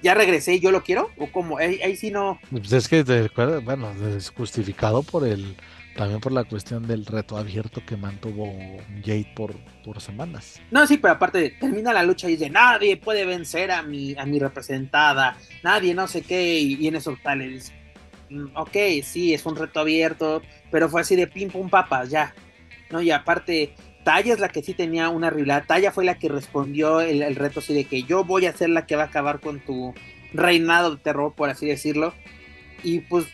[0.03, 3.03] ya regresé, yo lo quiero, o como, ahí, ahí sí no, Pues es que
[3.65, 5.55] bueno, es justificado por el
[5.99, 8.49] también por la cuestión del reto abierto que mantuvo
[9.03, 9.53] Jade por,
[9.83, 10.61] por semanas.
[10.71, 14.25] No, sí, pero aparte termina la lucha y dice, nadie puede vencer a mi, a
[14.25, 17.73] mi representada, nadie no sé qué, y, y en eso tal, le dice,
[18.29, 22.33] "Mm, ok, sí, es un reto abierto, pero fue así de pim pum papas, ya,
[22.91, 23.01] ¿no?
[23.01, 23.73] Y aparte,
[24.05, 27.35] Talla es la que sí tenía una rivalidad, Talla fue la que respondió el, el
[27.35, 29.93] reto así de que yo voy a ser la que va a acabar con tu
[30.31, 32.13] reinado de terror, por así decirlo,
[32.83, 33.25] y pues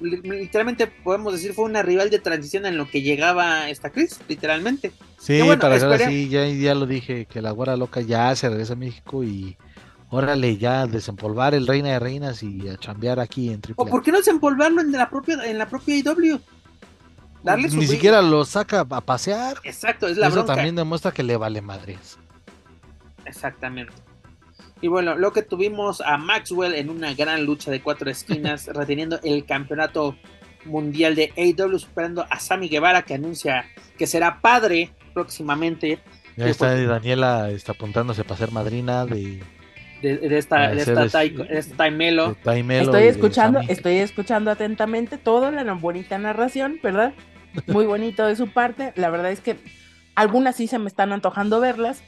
[0.00, 4.92] literalmente podemos decir fue una rival de transición en lo que llegaba esta Chris, literalmente.
[5.18, 8.34] Sí, bueno, para ser espere- así, ya, ya lo dije, que la güera loca ya
[8.36, 9.56] se regresa a México y
[10.10, 14.02] órale, ya desempolvar el Reina de Reinas y a chambear aquí en ¿O Triple por
[14.02, 16.40] qué no desempolvarlo en la propia, en la propia IW?
[17.44, 17.92] Darle su Ni brillo.
[17.92, 19.58] siquiera lo saca a pasear.
[19.64, 20.54] Exacto, es la Eso bronca.
[20.54, 22.18] también demuestra que le vale madres.
[23.24, 23.92] Exactamente.
[24.80, 29.18] Y bueno, lo que tuvimos a Maxwell en una gran lucha de cuatro esquinas, reteniendo
[29.24, 30.16] el campeonato
[30.64, 33.64] mundial de AEW, superando a Sammy Guevara, que anuncia
[33.96, 35.98] que será padre próximamente
[36.36, 39.40] Ya está porque- Daniela está apuntándose para ser madrina de,
[40.02, 42.28] de, de esta, de esta, es- Tai- de esta Taimelo.
[42.30, 47.12] de Taimelo Estoy escuchando, estoy escuchando atentamente toda la bonita narración, ¿verdad?
[47.66, 48.92] Muy bonito de su parte.
[48.94, 49.56] La verdad es que
[50.18, 52.02] algunas sí se me están antojando verlas.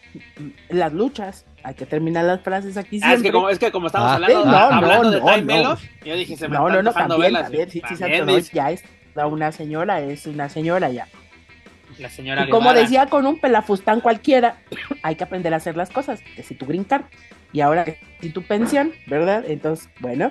[0.69, 3.87] Las luchas, hay que terminar las frases aquí Ah, es, que como, es que como
[3.87, 6.71] estamos Ah, hablando, eh, no, hablando no, de no, yo dije, se me no, no,
[6.71, 7.51] no, antojando también, verlas.
[7.51, 8.85] también, sí, sí, dice ya es
[9.17, 11.07] una señora, es una señora ya.
[12.01, 14.57] La señora Y como decía con un pelafustán cualquiera,
[15.03, 17.05] hay que aprender a hacer las cosas, que si tu green card
[17.53, 19.45] y ahora que si tu pensión, ¿verdad?
[19.47, 20.31] Entonces, bueno,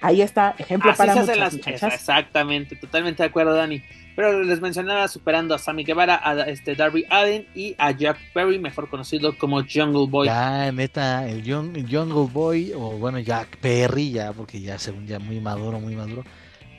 [0.00, 1.94] ahí está, ejemplo Así para se muchas las muchachas.
[1.94, 3.82] Exactamente, totalmente de acuerdo, Dani.
[4.14, 8.58] Pero les mencionaba superando a Sammy Guevara, a este Darby Allen y a Jack Perry,
[8.58, 10.26] mejor conocido como Jungle Boy.
[10.26, 15.40] Ya, neta, el, Jungle Boy, o bueno, Jack Perry, ya, porque ya según ya muy
[15.40, 16.24] maduro, muy maduro,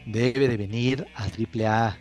[0.06, 1.98] debe de venir a Triple A.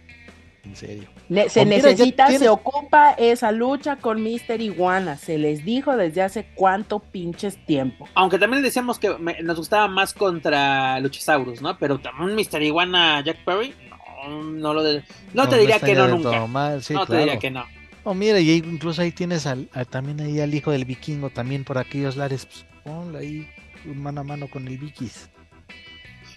[0.68, 1.08] En serio.
[1.48, 4.60] Se necesita, se ocupa esa lucha con Mr.
[4.60, 5.16] Iguana.
[5.16, 8.06] Se les dijo desde hace cuánto pinches tiempo.
[8.14, 11.78] Aunque también decíamos que me- nos gustaba más contra Luchasaurus, ¿no?
[11.78, 12.62] Pero también Mr.
[12.62, 13.74] Iguana Jack Perry,
[14.28, 16.30] no, no lo de- no, te diría que no de nunca.
[16.30, 17.64] todo mal, sí, no te diría que no.
[18.04, 21.64] Oh, mira, y incluso ahí tienes al, a- también ahí al hijo del vikingo, también
[21.64, 23.46] por aquellos lares, pues, ponlo ahí
[23.86, 25.28] un mano a mano con el Vikis.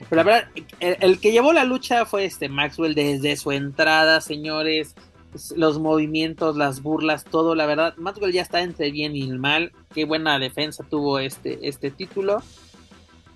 [0.09, 0.49] Pero la verdad,
[0.79, 4.95] el, que llevó la lucha fue este Maxwell desde su entrada, señores.
[5.55, 7.95] Los movimientos, las burlas, todo, la verdad.
[7.97, 9.71] Maxwell ya está entre bien y mal.
[9.93, 12.43] Qué buena defensa tuvo este, este título.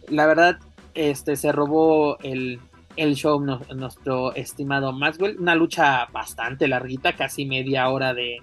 [0.09, 0.59] La verdad,
[0.93, 2.59] este se robó el,
[2.95, 5.37] el show nuestro estimado Maxwell.
[5.39, 8.41] Una lucha bastante larguita, casi media hora de,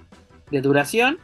[0.50, 1.18] duración.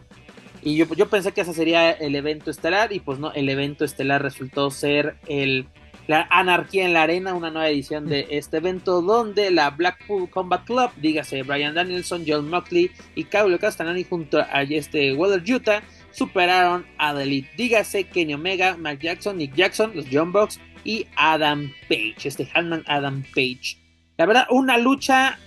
[0.62, 3.84] Y yo, yo, pensé que ese sería el evento estelar y pues no, el evento
[3.84, 5.68] estelar resultó ser el
[6.08, 10.64] la Anarquía en la Arena, una nueva edición de este evento donde la Blackpool Combat
[10.64, 16.86] Club, dígase Brian Danielson, John Mockley y Claudio Castanani junto a este Weather Utah superaron
[16.96, 21.70] a The Elite, dígase Kenny Omega, Mac Jackson, Nick Jackson, los John Box y Adam
[21.90, 23.76] Page, este Hanman Adam Page.
[24.16, 25.38] La verdad, una lucha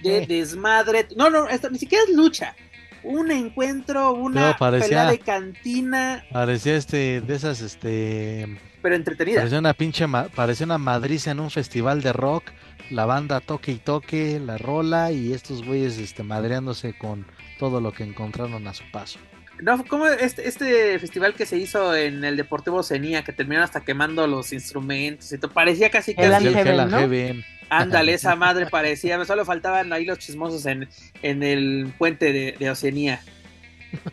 [0.00, 1.08] de desmadre.
[1.16, 2.54] No, no, esto ni siquiera es lucha.
[3.02, 6.24] Un encuentro, una pelea de cantina.
[6.30, 8.56] Parecía este, de esas, este.
[8.84, 9.38] Pero entretenida.
[9.38, 10.04] Parecía una pinche,
[10.34, 12.44] parecía una madriza en un festival de rock.
[12.90, 17.24] La banda toque y toque, la rola y estos güeyes, este, madreándose con
[17.58, 19.18] todo lo que encontraron a su paso.
[19.58, 23.80] No, como este, este festival que se hizo en el Deportivo Cenía, que terminaron hasta
[23.80, 26.46] quemando los instrumentos y todo, parecía casi casi.
[26.46, 30.90] El Ándale, esa madre parecía, solo faltaban ahí los chismosos en,
[31.22, 33.22] en el puente de, de Oceanía.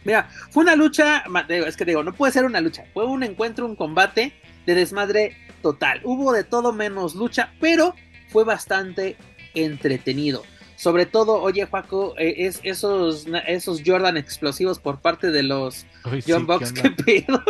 [0.06, 3.66] Mira, fue una lucha, es que digo, no puede ser una lucha, fue un encuentro,
[3.66, 4.32] un combate
[4.66, 6.02] de desmadre total.
[6.04, 7.96] Hubo de todo menos lucha, pero
[8.30, 9.18] fue bastante
[9.54, 10.44] entretenido.
[10.82, 15.86] Sobre todo, oye, Juaco, eh, es esos, esos Jordan explosivos por parte de los
[16.28, 17.44] John Box, ¿qué, pedo?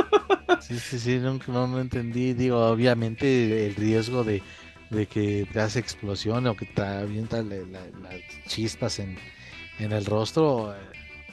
[0.60, 2.34] Sí, sí, sí, no, no, entendí.
[2.34, 4.44] Digo, obviamente el riesgo de,
[5.08, 7.80] que te hace explosión o que te avienta las
[8.48, 9.18] chispas en,
[9.80, 10.76] el rostro,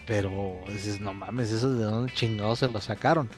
[0.08, 3.28] pero dices, no mames, eso de dónde chingados se lo sacaron.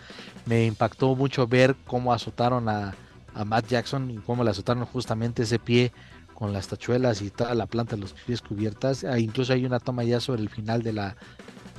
[0.47, 2.94] Me impactó mucho ver cómo azotaron a,
[3.34, 5.92] a Matt Jackson y cómo le azotaron justamente ese pie
[6.32, 9.02] con las tachuelas y toda la planta de los pies cubiertas.
[9.02, 11.16] Ah, incluso hay una toma ya sobre el final de la,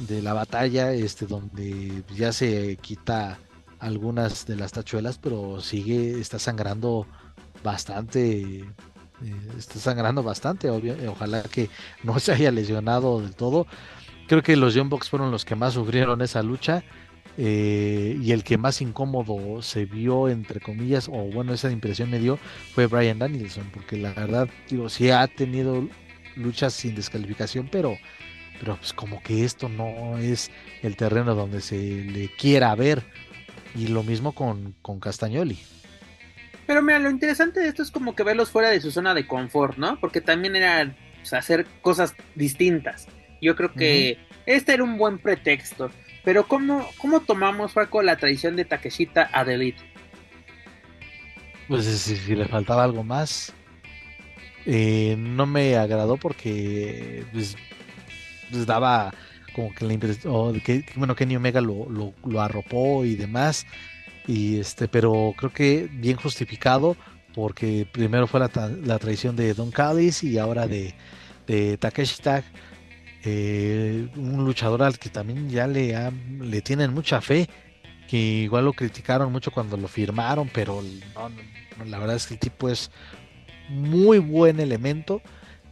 [0.09, 3.39] de la batalla, este, donde ya se quita
[3.79, 7.07] algunas de las tachuelas, pero sigue, está sangrando
[7.63, 8.59] bastante.
[9.23, 11.69] Eh, está sangrando bastante, ojalá que
[12.03, 13.67] no se haya lesionado del todo.
[14.31, 16.83] Creo que los Young Bucks fueron los que más sufrieron esa lucha
[17.37, 22.17] eh, y el que más incómodo se vio, entre comillas, o bueno, esa impresión me
[22.17, 22.39] dio,
[22.73, 25.85] fue Brian Danielson, porque la verdad, digo, sí ha tenido
[26.37, 27.97] luchas sin descalificación, pero,
[28.57, 30.49] pero pues como que esto no es
[30.81, 33.03] el terreno donde se le quiera ver.
[33.75, 35.59] Y lo mismo con, con Castagnoli.
[36.65, 39.27] Pero mira, lo interesante de esto es como que verlos fuera de su zona de
[39.27, 39.99] confort, ¿no?
[39.99, 40.95] Porque también era
[41.33, 43.09] hacer cosas distintas.
[43.41, 45.91] Yo creo que este era un buen pretexto.
[46.23, 49.75] Pero ¿cómo, cómo tomamos, Paco, la tradición de Takeshita a The
[51.67, 53.53] Pues si, le faltaba algo más.
[54.67, 57.57] Eh, no me agradó porque pues,
[58.51, 59.11] pues daba
[59.53, 63.65] como que la impresión que bueno Kenny Omega lo, lo, arropó y demás
[64.27, 66.95] y este pero creo que bien justificado
[67.33, 68.51] porque primero fue la,
[68.85, 70.93] la traición de Don Callis y ahora de,
[71.47, 72.21] de Takeshi
[73.23, 75.95] eh, un luchador al que también ya le,
[76.39, 77.47] le tienen mucha fe,
[78.07, 80.83] que igual lo criticaron mucho cuando lo firmaron, pero
[81.85, 82.91] la verdad es que el tipo es
[83.69, 85.21] muy buen elemento.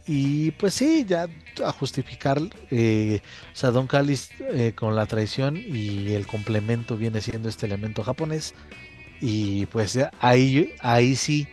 [0.06, 1.28] Y pues sí, ya
[1.64, 2.40] a justificar,
[2.70, 3.20] eh,
[3.52, 8.02] o sea, Don Callis eh, con la traición y el complemento viene siendo este elemento
[8.02, 8.54] japonés.
[9.20, 11.46] Y pues ahí, ahí sí,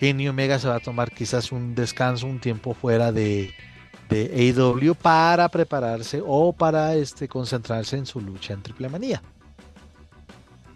[0.00, 3.54] Kenny Omega se va a tomar quizás un descanso, un tiempo fuera de,
[4.08, 9.22] de AEW para prepararse o para este, concentrarse en su lucha en Triple Manía.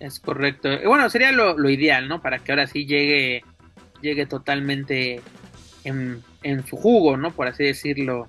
[0.00, 0.68] Es correcto.
[0.86, 2.22] Bueno, sería lo, ideal, ¿no?
[2.22, 3.44] Para que ahora sí llegue,
[4.00, 5.20] llegue totalmente
[5.84, 6.22] en,
[6.66, 7.30] su jugo, ¿no?
[7.32, 8.26] Por así decirlo,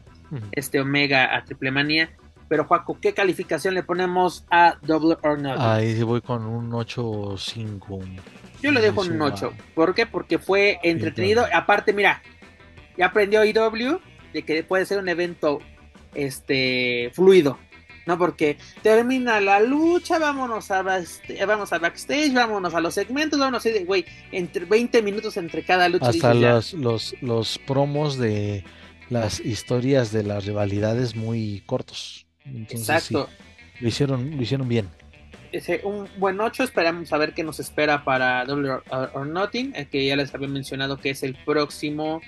[0.51, 2.09] este Omega a Triple Manía.
[2.49, 5.61] Pero, Juaco, ¿qué calificación le ponemos a Double or Nothing?
[5.61, 8.05] Ahí voy con un 8-5.
[8.61, 9.53] Yo le dejo un 8.
[9.73, 10.05] ¿Por qué?
[10.05, 11.45] Porque fue entretenido.
[11.53, 12.21] Aparte, mira,
[12.97, 14.01] ya aprendió AEW
[14.33, 15.59] de que puede ser un evento
[16.13, 17.57] este fluido,
[18.05, 18.17] ¿no?
[18.17, 23.69] Porque termina la lucha, vámonos a, vamos a backstage, vámonos a los segmentos, vámonos a
[23.85, 26.09] güey, entre 20 minutos entre cada lucha.
[26.09, 28.63] Hasta los, los, los, promos de
[29.09, 32.25] las historias de las rivalidades muy cortos.
[32.45, 33.29] Exacto.
[33.79, 34.89] lo, hicieron, lo hicieron bien.
[35.51, 39.87] Ese, un buen 8, esperamos a ver qué nos espera para Double or, Nothing, el
[39.89, 42.21] que ya les había mencionado que es el próximo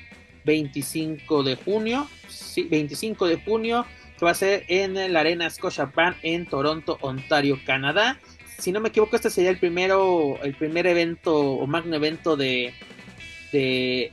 [0.46, 3.86] 25 de junio, sí, 25 de junio,
[4.18, 8.20] que va a ser en la Arena Scotiabank en Toronto, Ontario, Canadá.
[8.60, 12.74] Si no me equivoco, este sería el primero, el primer evento o magno evento de,
[13.52, 14.12] de,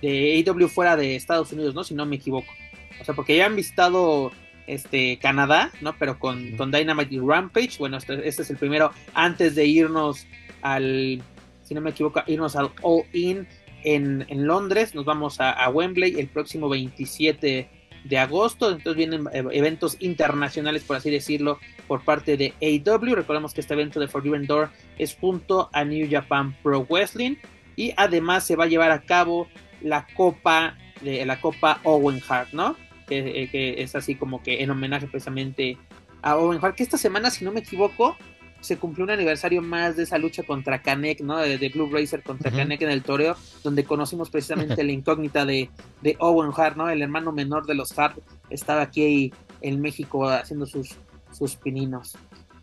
[0.00, 1.84] de AEW fuera de Estados Unidos, ¿no?
[1.84, 2.52] Si no me equivoco.
[3.00, 4.32] O sea, porque ya han visitado
[4.66, 5.96] este Canadá, ¿no?
[5.98, 7.78] Pero con, con Dynamite y Rampage.
[7.78, 10.26] Bueno, este, este, es el primero antes de irnos
[10.62, 11.22] al,
[11.62, 13.48] si no me equivoco, irnos al All In
[13.84, 17.68] en, Londres, nos vamos a, Wembley el próximo 27
[18.04, 23.52] de agosto, entonces vienen eh, eventos internacionales, por así decirlo, por parte de AW, recordemos
[23.52, 27.36] que este evento de Forbidden Door es junto a New Japan Pro Wrestling,
[27.76, 29.48] y además se va a llevar a cabo
[29.82, 32.76] la Copa de la Copa Owen Hart, ¿no?
[33.06, 35.78] Que, eh, que, es así como que en homenaje precisamente
[36.22, 38.16] a Owen Hart, que esta semana, si no me equivoco,
[38.60, 41.38] se cumplió un aniversario más de esa lucha contra Kanek, ¿no?
[41.38, 42.58] De, de Blue Racer contra uh -huh.
[42.58, 45.70] Kanek en el toreo, donde conocimos precisamente la incógnita de,
[46.02, 46.88] de, Owen Hart, ¿no?
[46.88, 48.18] El hermano menor de los Hart
[48.50, 50.96] estaba aquí en México haciendo sus,
[51.32, 52.16] sus pininos.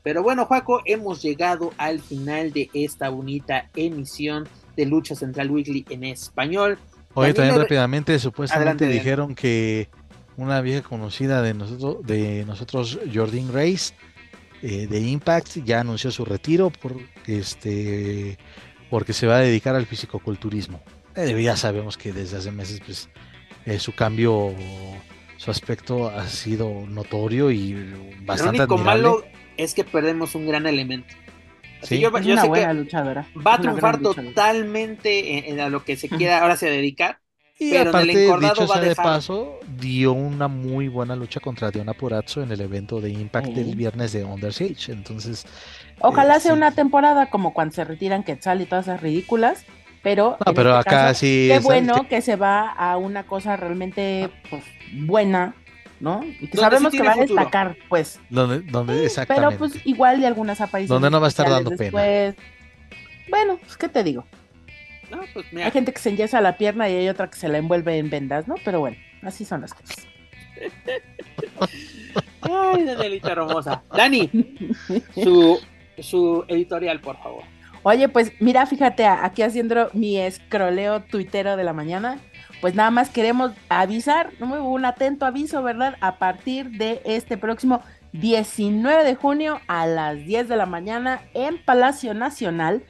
[0.03, 5.86] Pero bueno, Juaco, hemos llegado al final de esta bonita emisión de Lucha Central Weekly
[5.90, 6.78] en español.
[7.14, 9.90] Oye, también, también rápidamente, supuestamente Adelante, dijeron que
[10.38, 13.94] una vieja conocida de nosotros, de nosotros Jordan Race,
[14.62, 18.38] eh, de Impact, ya anunció su retiro por, este,
[18.90, 20.82] porque se va a dedicar al fisicoculturismo.
[21.16, 23.10] Eh, ya sabemos que desde hace meses pues,
[23.66, 24.54] eh, su cambio,
[25.38, 27.74] su aspecto ha sido notorio y
[28.22, 29.04] bastante Lo único admirable.
[29.04, 29.24] malo
[29.58, 31.16] es que perdemos un gran elemento.
[31.82, 33.32] Sí, yo, es yo una sé buena luchadora.
[33.36, 37.20] Va a triunfar totalmente en, en, a lo que se quiera ahora se dedicar.
[37.60, 39.06] Y pero aparte, en el encordado dicho sea de dejar...
[39.06, 43.54] paso, dio una muy buena lucha contra Diona Purazzo en el evento de Impact Sí.
[43.54, 44.92] del viernes de Under Siege.
[44.92, 45.46] Entonces,
[46.00, 46.58] Ojalá Eh, sea sí.
[46.58, 49.66] una temporada como cuando se retiran Quetzal y todas esas ridículas,
[50.04, 53.24] pero, No, pero este acá caso, sí qué es- bueno que se va a una
[53.26, 54.64] cosa realmente pues,
[54.94, 55.56] buena,
[56.00, 56.24] ¿no?
[56.40, 58.20] Y que sabemos sí que va a destacar, pues.
[58.30, 59.48] donde, donde exactamente.
[59.48, 60.90] Pero pues igual de algunas apariciones.
[60.90, 62.36] Donde no va a estar dando pena.
[63.32, 64.26] Bueno, pues qué te digo.
[65.12, 67.48] No, pues mira, Hay gente que se enyesa la pierna y hay otra que se
[67.48, 68.56] la envuelve en vendas, ¿no?
[68.64, 70.08] Pero bueno, así son las cosas.
[72.42, 73.84] Ay, Danielita hermosa.
[73.96, 74.30] Dani,
[75.14, 75.60] su,
[76.00, 77.44] su editorial, por favor.
[77.84, 82.20] Oye, pues mira, fíjate, aquí haciendo mi escroleo tuitero de la mañana,
[82.60, 85.96] pues nada más queremos avisar, un atento aviso, ¿verdad?
[86.02, 87.82] A partir de este próximo
[88.14, 92.84] 19 de junio a las 10 de la mañana en Palacio Nacional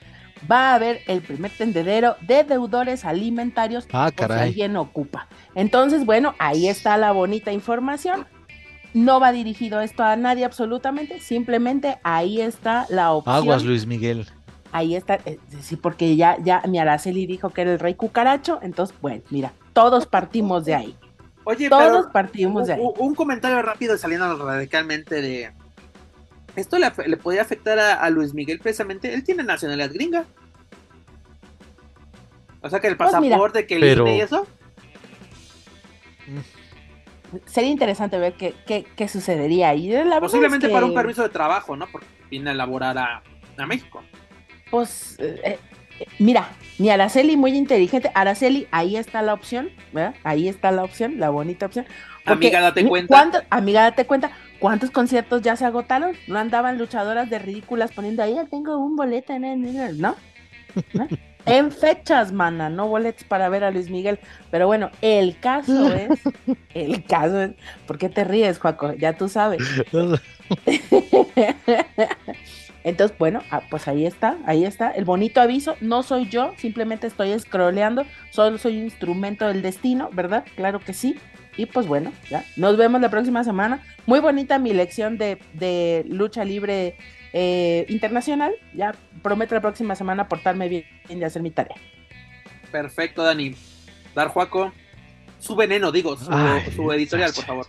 [0.50, 4.50] va a haber el primer tendedero de deudores alimentarios Ah, caray.
[4.50, 5.28] alguien ocupa.
[5.56, 8.26] Entonces, bueno, ahí está la bonita información.
[8.94, 13.36] No va dirigido esto a nadie absolutamente, simplemente ahí está la opción.
[13.36, 14.28] Aguas, Luis Miguel.
[14.72, 18.60] Ahí está, eh, sí, porque ya, ya mi Araceli dijo que era el rey cucaracho,
[18.62, 20.96] entonces, bueno, mira, todos partimos de ahí.
[21.46, 22.82] Oye, Todos pero partimos de ahí.
[22.82, 25.52] un, un comentario rápido saliendo radicalmente de.
[26.58, 29.14] Esto le, le podría afectar a, a Luis Miguel precisamente.
[29.14, 30.26] Él tiene nacionalidad gringa.
[32.62, 34.46] O sea que el Pues pasaporte, que el Pero- y eso.
[37.46, 39.88] Sería interesante ver qué, qué, qué sucedería ahí.
[39.90, 41.86] La Posiblemente es que, para un permiso de trabajo, ¿no?
[41.88, 43.22] Porque viene a laborar a,
[43.58, 44.02] a México.
[44.72, 45.60] Pues, eh,
[46.00, 48.12] eh, mira, mi Araceli muy inteligente.
[48.16, 50.16] Araceli, ahí está la opción, ¿verdad?
[50.24, 51.86] Ahí está la opción, la bonita opción.
[52.26, 53.08] Porque, Amiga, date cuenta.
[53.14, 54.32] ¿cuántos- amiga, date cuenta.
[54.60, 56.14] ¿Cuántos conciertos ya se agotaron?
[56.28, 60.16] No andaban luchadoras de ridículas poniendo ahí, "Ya tengo un boleto, en el-", ¿no?
[60.94, 61.08] ¿No?
[61.48, 64.20] En fechas, mana, no boletos para ver a Luis Miguel.
[64.52, 66.20] Pero bueno, el caso es,
[66.74, 67.52] el caso es,
[67.86, 68.92] ¿por qué te ríes, Juaco?
[68.94, 69.64] Ya tú sabes.
[72.84, 74.92] Entonces, bueno, ah, pues ahí está, ahí está.
[74.92, 80.10] El bonito aviso, no soy yo, simplemente estoy scrolleando, solo soy un instrumento del destino,
[80.12, 80.44] ¿verdad?
[80.56, 81.18] Claro que sí.
[81.58, 83.84] Y pues bueno, ya, nos vemos la próxima semana.
[84.06, 86.98] Muy bonita mi lección de, de lucha libre
[87.34, 88.54] eh, internacional.
[88.74, 91.76] Ya prometo la próxima semana portarme bien y hacer mi tarea.
[92.72, 93.56] Perfecto, Dani.
[94.14, 94.72] Dar Juaco.
[95.40, 97.68] Su veneno, digo, su, Ay, su editorial, por favor.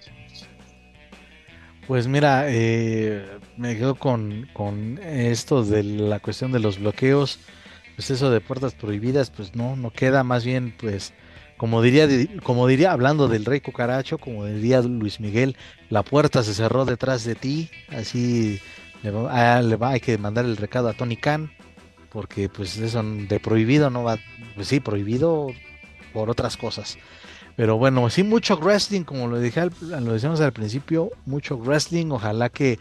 [1.87, 7.41] Pues mira, eh, me quedo con, con esto de la cuestión de los bloqueos,
[7.97, 11.15] pues eso de puertas prohibidas, pues no, no queda, más bien, pues,
[11.59, 12.09] como diría,
[12.43, 15.57] como diría, hablando del rey cucaracho, como diría Luis Miguel,
[15.91, 18.61] la puerta se cerró detrás de ti, así
[19.03, 19.29] le va,
[19.59, 21.51] ah, hay que mandar el recado a Tony Khan,
[22.11, 24.19] porque pues eso de prohibido no va,
[24.55, 25.49] pues sí, prohibido
[26.15, 26.97] por otras cosas.
[27.57, 29.73] Pero bueno, sí, mucho wrestling, como lo dije, al-
[30.05, 32.07] lo decíamos al principio, mucho wrestling.
[32.13, 32.79] Ojalá que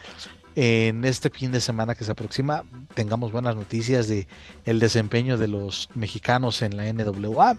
[0.55, 2.63] en este fin de semana que se aproxima
[2.95, 4.27] tengamos buenas noticias de
[4.65, 7.57] el desempeño de los mexicanos en la NWA,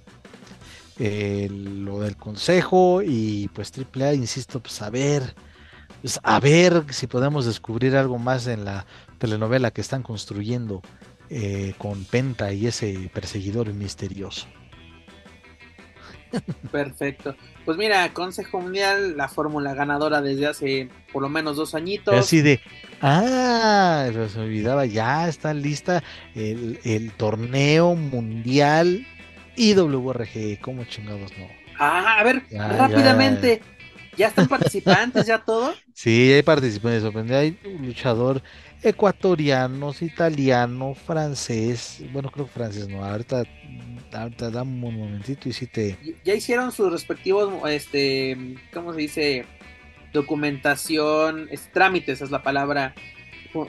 [0.99, 5.35] eh, lo del consejo y pues AAA, insisto, pues a ver,
[6.01, 8.85] pues a ver si podemos descubrir algo más en la
[9.19, 10.83] telenovela que están construyendo
[11.31, 14.49] eh, con Penta y ese perseguidor misterioso.
[16.73, 17.37] Perfecto.
[17.65, 22.15] Pues mira, Consejo Mundial, la fórmula ganadora desde hace por lo menos dos añitos.
[22.15, 22.61] Así de,
[23.03, 26.03] ah, se olvidaba, ya está lista
[26.35, 29.07] el, el torneo mundial
[29.59, 31.47] IWRG, ¿cómo chingados no?
[31.79, 33.61] Ah, a ver, Ya, rápidamente.
[34.17, 34.29] Ya.
[34.29, 35.75] están participantes, ya todo?
[35.95, 37.03] Sí, hay participantes,
[37.33, 38.43] hay un luchador
[38.83, 43.43] ecuatorianos, italiano, francés, bueno, creo que francés no, ahorita,
[44.13, 45.99] ahorita dame un momentito y si te...
[46.25, 49.47] Ya hicieron sus respectivos, este, ¿cómo se dice?
[50.13, 52.95] Documentación, es, trámites es la palabra.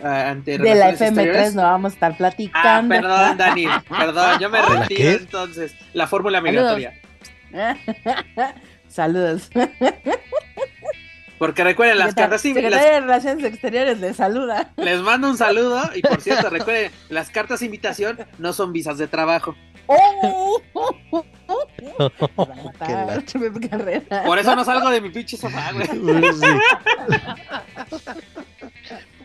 [0.04, 1.56] Ante De la Relaciones FM3 Exteriores.
[1.56, 2.96] no vamos a estar Ah, platicando.
[2.96, 5.12] perdón, Dani, perdón, yo me ¿De la retiro qué?
[5.16, 5.76] entonces.
[5.94, 6.94] La fórmula migratoria.
[8.88, 9.50] Saludos.
[11.40, 14.72] Porque recuerden, las cartas las- de Relaciones Exteriores le saluda.
[14.76, 18.98] les mando un saludo y por cierto, recuerden, las cartas de invitación no son visas
[18.98, 19.56] de trabajo.
[19.88, 20.62] ¡Oh!
[23.32, 24.24] Pepe Carrera.
[24.26, 25.88] Por eso no salgo de mi pinche sofá, güey.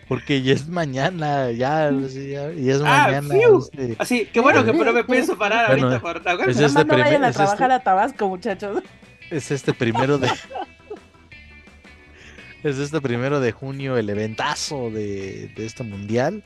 [0.08, 3.34] Porque ya es mañana, ya, sí, ya- y es Ah, mañana.
[3.58, 6.78] este, Así, que bueno que no me pienso parar Bueno, ahorita por la es este
[6.80, 8.82] no primer- vayan a es trabajar este- a Tabasco, muchachos.
[9.30, 10.28] Es este primero de.
[12.62, 16.44] es este primero de junio el eventazo de, de este mundial.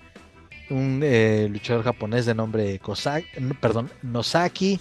[0.71, 3.27] Un eh, luchador japonés de nombre Kosaki,
[3.61, 4.79] perdón, Nosaki,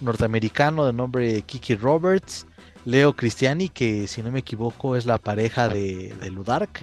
[0.00, 2.46] norteamericano de nombre Kiki Roberts,
[2.84, 6.82] Leo Cristiani, que si no me equivoco es la pareja de, de Ludark.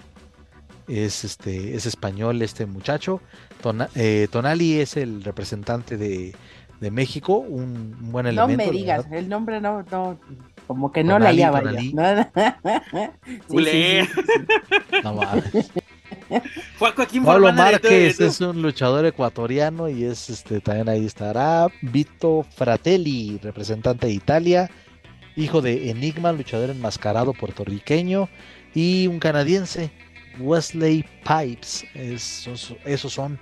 [0.91, 3.21] Es este, es español este muchacho.
[3.63, 6.35] Tona- eh, Tonali es el representante de,
[6.79, 8.57] de México, un, un buen No elemento.
[8.57, 10.19] me la digas, el nombre no, no,
[10.67, 11.93] como que no Tonali, la hallaba Tonali.
[11.93, 12.01] yo.
[13.25, 14.05] Sí, sí, Culé.
[14.05, 14.99] sí, sí.
[15.03, 15.71] No mames.
[16.79, 21.67] Juaco aquí Pablo de Márquez es un luchador ecuatoriano y es este también ahí estará
[21.81, 24.69] Vito Fratelli, representante de Italia,
[25.35, 28.29] hijo de Enigma, luchador enmascarado puertorriqueño,
[28.73, 29.91] y un canadiense,
[30.41, 31.85] Wesley Pipes.
[31.93, 33.39] Esos, esos son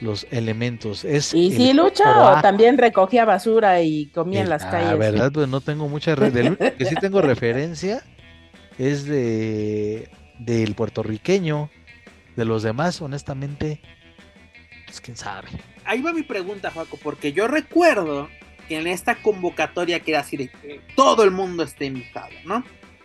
[0.00, 1.04] los elementos.
[1.04, 4.98] Es ¿Y si lucha o también recogía basura y comía en las Ah, calles?
[4.98, 8.02] verdad, pues no tengo mucha del que sí tengo referencia
[8.78, 11.70] es de del puertorriqueño.
[12.36, 13.80] De los demás, honestamente,
[14.86, 15.48] pues quién sabe.
[15.84, 18.28] Ahí va mi pregunta, Juaco, porque yo recuerdo
[18.68, 22.62] que en esta convocatoria que era así de que todo el mundo esté invitado, ¿no?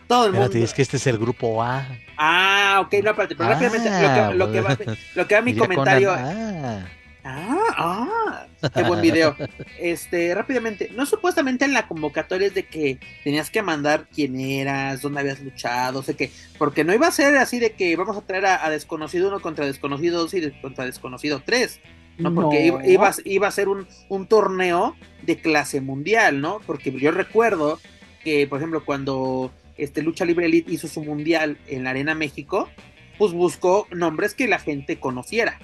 [0.08, 0.66] Todo el Espérate, mundo.
[0.66, 1.88] es que este es el grupo A.
[2.18, 4.78] Ah, ok, no, espérate, pero Ah, rápidamente lo que, lo que va,
[5.16, 6.10] lo que va mi comentario.
[6.10, 6.86] Conan, ah,
[7.26, 9.36] Ah, ah, qué buen video.
[9.80, 15.02] Este, rápidamente, no supuestamente en la convocatoria es de que tenías que mandar quién eras,
[15.02, 18.22] dónde habías luchado, sé que, porque no iba a ser así de que vamos a
[18.22, 21.80] traer a, a desconocido uno contra desconocido dos y de- contra desconocido tres,
[22.18, 22.34] ¿no?
[22.34, 26.60] Porque Iba, iba, a- iba a ser un, un torneo de clase mundial, ¿no?
[26.66, 27.80] Porque yo recuerdo
[28.24, 32.70] que, por ejemplo, cuando este Lucha Libre Elite hizo su mundial en la Arena México,
[33.18, 35.60] pues buscó nombres que la gente conociera,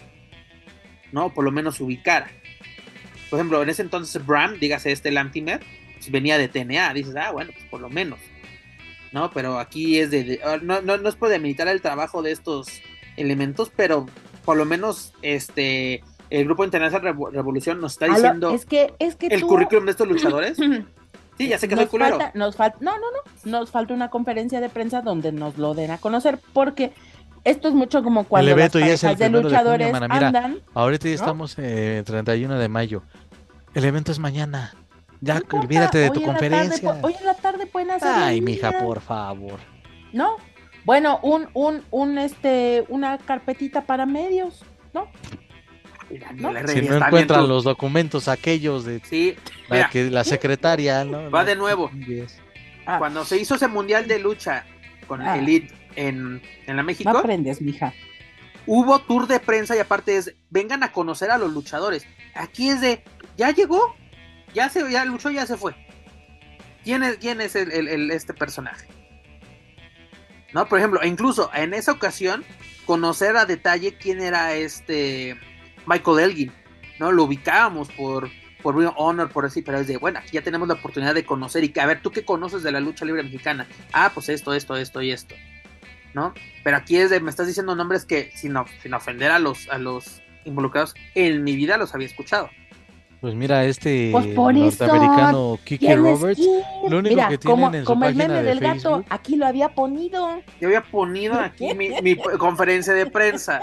[1.11, 1.34] ¿no?
[1.34, 2.30] Por lo menos ubicara.
[3.30, 5.60] Por ejemplo, en ese entonces Bram, dígase este Lantimer,
[5.95, 8.19] pues venía de TNA, dices, ah, bueno, pues por lo menos,
[9.11, 9.30] ¿no?
[9.31, 12.31] Pero aquí es de, de- ah, no, no, no es por demilitar el trabajo de
[12.31, 12.68] estos
[13.18, 14.06] elementos, pero
[14.45, 19.15] por lo menos este el grupo Internacional Revo- Revolución nos está diciendo es que, es
[19.15, 20.57] que el tú- currículum de estos luchadores.
[21.40, 22.20] Sí, ya sé que soy nos culero.
[22.20, 23.06] falta, nos falta, no, no,
[23.45, 26.91] no, nos falta una conferencia de prensa donde nos lo den a conocer, porque
[27.45, 29.94] esto es mucho como cuando las evento ya es el parejas de de junio, luchadores
[29.94, 30.28] mira.
[30.28, 30.60] andan.
[30.74, 31.22] Ahorita ya ¿No?
[31.22, 33.03] estamos eh, 31 de mayo.
[33.74, 34.74] El evento es mañana.
[35.22, 36.98] Ya, no olvídate de tu tarde conferencia.
[37.02, 38.10] hoy en la tarde pueden hacer.
[38.14, 39.60] Ay, mija, por favor.
[40.14, 40.36] ¿No?
[40.86, 44.64] Bueno, un, un, un, este, una carpetita para medios,
[44.94, 45.07] ¿no?
[46.10, 49.36] Si no encuentran los documentos aquellos de Sí,
[49.69, 51.30] la, mira, que, la secretaria, ¿no?
[51.31, 51.91] Va de nuevo.
[52.86, 54.65] Ah, cuando se hizo ese mundial de lucha
[55.07, 55.38] con Ah.
[55.38, 57.94] Elite en, en la México, no aprendes, mija.
[58.65, 62.06] hubo tour de prensa y aparte es, vengan a conocer a los luchadores.
[62.34, 63.03] Aquí es de,
[63.38, 63.95] ya llegó,
[64.53, 65.76] ya se ya luchó, ya se fue.
[66.84, 68.88] ¿Quién es, quién es el, el- el- este personaje?
[70.53, 70.65] ¿No?
[70.68, 72.44] Por ejemplo, e incluso en esa ocasión,
[72.86, 75.38] conocer a detalle quién era este
[75.90, 76.52] Michael Elgin,
[76.99, 77.11] ¿no?
[77.11, 78.30] Lo ubicábamos por,
[78.61, 81.26] por of Honor, por así, pero es de, bueno, aquí ya tenemos la oportunidad de
[81.26, 83.68] conocer y que, a ver, ¿tú qué conoces de la lucha libre mexicana?
[83.91, 85.36] Ah, pues esto, esto, esto y esto,
[86.14, 86.34] ¿no?
[86.64, 89.80] Pero aquí es de, me estás diciendo nombres que, sin, sin ofender a los, a
[89.80, 92.49] los involucrados, en mi vida los había escuchado.
[93.22, 96.41] Pues mira, este Pues por eso, norteamericano Kiki ¿Quién es Roberts,
[96.88, 99.36] lo único Mira, que tienen como, en su como el meme de del gato, aquí
[99.36, 100.41] lo había ponido.
[100.61, 103.61] Yo había ponido aquí mi, mi conferencia de prensa.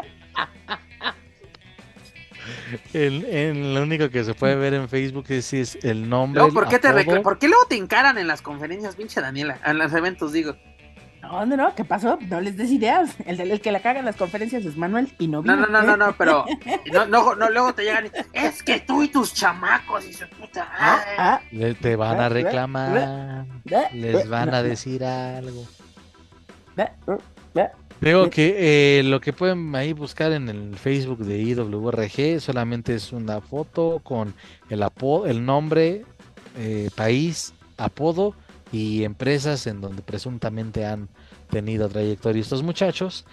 [2.93, 6.41] En, en lo único que se puede ver en Facebook es, es el nombre.
[6.41, 9.59] Luego, ¿por, qué te recla- ¿Por qué luego te encaran en las conferencias, pinche Daniela?
[9.65, 10.57] En los eventos, digo.
[11.23, 12.19] No, no, no, ¿qué pasó?
[12.29, 13.11] No les des ideas.
[13.27, 15.57] El, del- el que la caga en las conferencias es Manuel y no No, vino.
[15.57, 16.45] no, no, no, no, pero
[16.93, 20.29] no, no, no, luego te llegan y es que tú y tus chamacos y su
[20.29, 21.11] puta Ah, madre.
[21.19, 25.65] ah, Le- te van a reclamar, eh, les van a no, decir algo.
[28.01, 33.13] Digo que eh, lo que pueden ahí buscar en el Facebook de IWRG solamente es
[33.13, 34.35] una foto con
[34.69, 36.05] el apodo, el nombre,
[36.59, 38.35] eh, país, apodo
[38.71, 41.09] y empresas en donde presuntamente han
[41.51, 43.25] tenido trayectoria estos muchachos.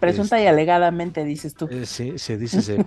[0.00, 1.68] Presunta y alegadamente, dices tú.
[1.70, 2.84] Eh, sí, se dice, se,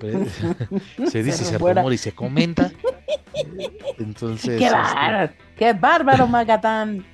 [1.07, 1.93] se dice, se rumora.
[1.93, 2.71] y se comenta.
[3.99, 5.33] Entonces, ¡Qué este, bárbaro!
[5.57, 7.05] ¡Qué bárbaro, Magatán!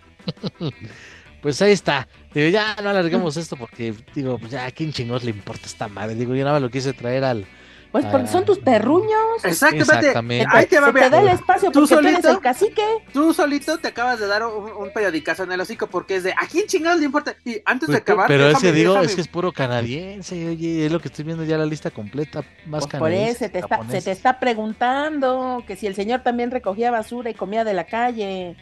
[1.44, 2.08] pues ahí está.
[2.34, 5.88] Digo, ya no alarguemos esto porque, digo, pues ya a quién chingados le importa esta
[5.88, 6.16] madre.
[6.16, 7.46] Digo, yo nada más lo quise traer al.
[7.92, 9.14] Pues porque son tus terruños.
[9.44, 9.84] Exactamente.
[10.08, 10.48] Exactamente.
[10.50, 12.30] Ahí te va, Se te da el espacio ¿Tú porque tú eres solito?
[12.32, 12.82] el cacique.
[13.14, 16.32] Tú solito te acabas de dar un, un periodicazo en el hocico porque es de
[16.32, 17.36] ¿a quién chingados le importa?
[17.46, 20.50] Y antes de Pues, acabar, pero déjame- ese digo, déjame- es que es puro canadiense,
[20.50, 23.30] oye, es lo que estoy viendo ya la lista completa, más Pues por canadiense.
[23.30, 27.30] eso se te, está, se te está preguntando que si el señor también recogía basura
[27.30, 28.56] y comía de la calle.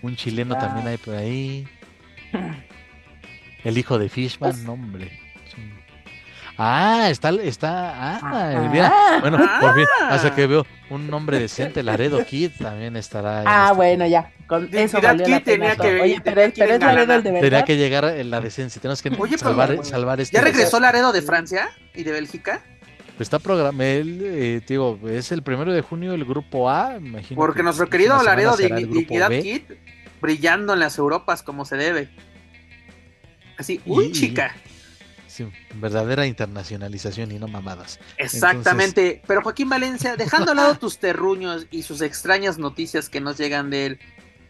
[0.00, 0.60] Un chileno Ah.
[0.60, 1.68] también hay por ahí.
[3.64, 5.10] El hijo de Fishman, Pues- no, hombre.
[5.54, 5.62] Sí.
[6.56, 8.68] Ah, está, está, ah, Ah.
[8.72, 10.08] mira, bueno, por fin, Ah.
[10.14, 13.42] hasta que veo un nombre decente, Laredo Kid también estará.
[13.46, 14.32] Ah, este- bueno, ya.
[14.46, 16.80] Con eso valió la pena tenía que- Oye, pero, tenía es- que pero es Laredo
[16.80, 17.22] el de engalanando.
[17.30, 17.64] Tenía verdad.
[17.66, 20.36] que llegar en la decencia, tenemos que Oye, pero- salvar, salvar este.
[20.36, 22.62] ¿Ya regresó Laredo de Francia y de Bélgica?
[23.18, 27.36] Está programado, eh, digo, es el primero de junio el grupo A, imagino.
[27.36, 29.30] Porque que nuestro querido Laredo de Dignidad.
[29.30, 29.62] Kid
[30.20, 32.08] brillando en las Europas como se debe.
[33.56, 34.54] Así, uy, Y- chica.
[35.26, 38.00] Sí, verdadera internacionalización y no mamadas.
[38.16, 39.22] Exactamente.
[39.26, 43.70] Pero Joaquín Valencia, dejando a lado tus terruños y sus extrañas noticias que nos llegan
[43.70, 43.98] de él,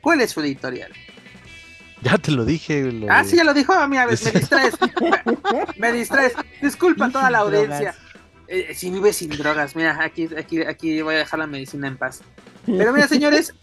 [0.00, 0.92] ¿cuál es su editorial?
[2.00, 2.90] Ya te lo dije.
[2.92, 4.74] lo Ah, sí, ya lo dijo, a mí a ver, me distraes.
[5.78, 6.32] Me distraes.
[6.62, 7.94] Disculpa a toda la audiencia.
[8.46, 11.98] Eh, si vive sin drogas, mira, aquí, aquí, aquí voy a dejar la medicina en
[11.98, 12.22] paz.
[12.64, 13.54] Pero mira, señores,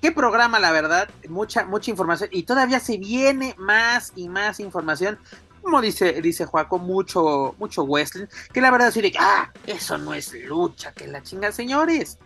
[0.00, 5.18] qué programa, la verdad, mucha, mucha información y todavía se viene más y más información.
[5.62, 10.14] Como dice, dice Joaco, mucho, mucho wrestling, que la verdad sí de ah, eso no
[10.14, 12.18] es lucha, que la chinga, señores.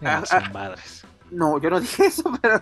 [0.00, 0.50] No, ah, ah.
[0.52, 1.04] madres.
[1.30, 2.60] No, yo no dije eso, pero,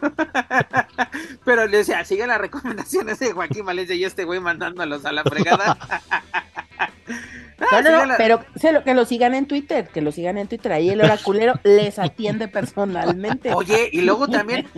[1.45, 5.25] pero le decía, sigue las recomendaciones de Joaquín Valencia y este güey mandándolos a la
[5.25, 5.79] fregada.
[7.61, 10.39] No, Ah, no, no, pero se lo- que lo sigan en Twitter, que lo sigan
[10.39, 10.71] en Twitter.
[10.73, 13.53] Ahí el oraculero les atiende personalmente.
[13.53, 14.69] Oye, y luego también,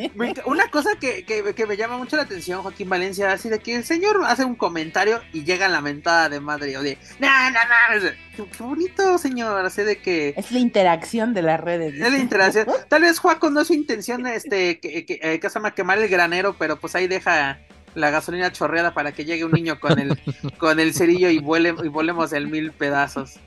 [0.47, 3.77] una cosa que, que, que me llama mucho la atención, Joaquín Valencia, así de que
[3.77, 7.59] el señor hace un comentario y llega la mentada de madre, o de, no, no,
[8.01, 10.35] no, qué, bonito, señor, así de que...
[10.37, 11.95] Es la interacción de las redes.
[12.01, 12.67] Es la interacción.
[12.89, 15.99] Tal vez Juaco no es su intención este que, que, eh, que se llama quemar
[15.99, 17.59] el granero, pero pues ahí deja
[17.95, 20.19] la gasolina chorreada para que llegue un niño con el
[20.59, 23.39] con el cerillo y vuele y volemos en mil pedazos.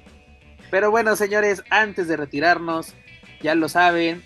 [0.72, 2.94] Pero bueno, señores, antes de retirarnos,
[3.42, 4.24] ya lo saben,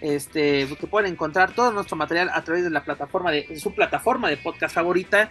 [0.00, 3.74] este que pueden encontrar todo nuestro material a través de la plataforma de, de su
[3.74, 5.30] plataforma de podcast favorita.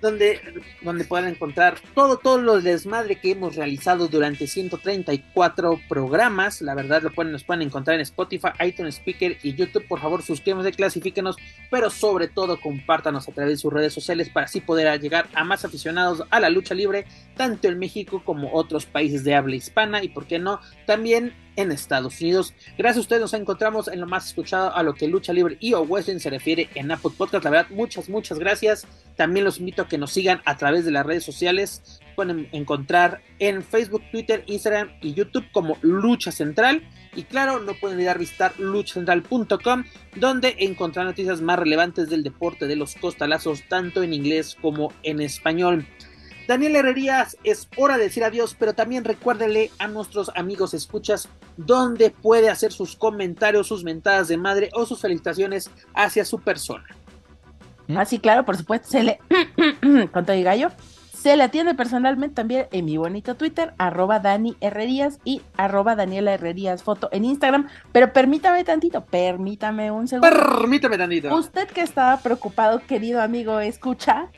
[0.00, 0.40] Donde,
[0.82, 6.62] donde pueden encontrar todo, todo lo desmadre que hemos realizado durante 134 programas.
[6.62, 9.86] La verdad, lo pueden, nos pueden encontrar en Spotify, iTunes Speaker y YouTube.
[9.88, 11.36] Por favor, suscríbanse, clasifíquenos,
[11.70, 15.44] pero sobre todo compártanos a través de sus redes sociales para así poder llegar a
[15.44, 17.06] más aficionados a la lucha libre,
[17.36, 21.72] tanto en México como otros países de habla hispana y, por qué no, también en
[21.72, 22.54] Estados Unidos.
[22.78, 25.74] Gracias a ustedes nos encontramos en lo más escuchado a lo que lucha libre y
[25.74, 27.44] o wrestling se refiere en Apple Podcast.
[27.44, 28.86] La verdad, muchas, muchas gracias.
[29.16, 32.00] También los invito a que nos sigan a través de las redes sociales.
[32.14, 36.88] Pueden encontrar en Facebook, Twitter, Instagram y YouTube como Lucha Central.
[37.16, 42.76] Y claro, no pueden olvidar visitar luchacentral.com, donde encontrar noticias más relevantes del deporte de
[42.76, 45.84] los costalazos, tanto en inglés como en español.
[46.48, 52.08] Daniel Herrerías, es hora de decir adiós, pero también recuérdenle a nuestros amigos escuchas dónde
[52.08, 56.86] puede hacer sus comentarios, sus mentadas de madre o sus felicitaciones hacia su persona.
[57.94, 58.88] Ah, sí, claro, por supuesto.
[58.88, 59.18] Se le.
[60.12, 60.70] con todo y gallo.
[61.12, 66.32] Se le atiende personalmente también en mi bonito Twitter, arroba Dani Herrerías y arroba Daniela
[66.32, 67.68] Herrerías foto en Instagram.
[67.92, 70.30] Pero permítame tantito, permítame un segundo.
[70.30, 71.34] Permítame, Danito.
[71.34, 74.30] Usted que estaba preocupado, querido amigo, escucha.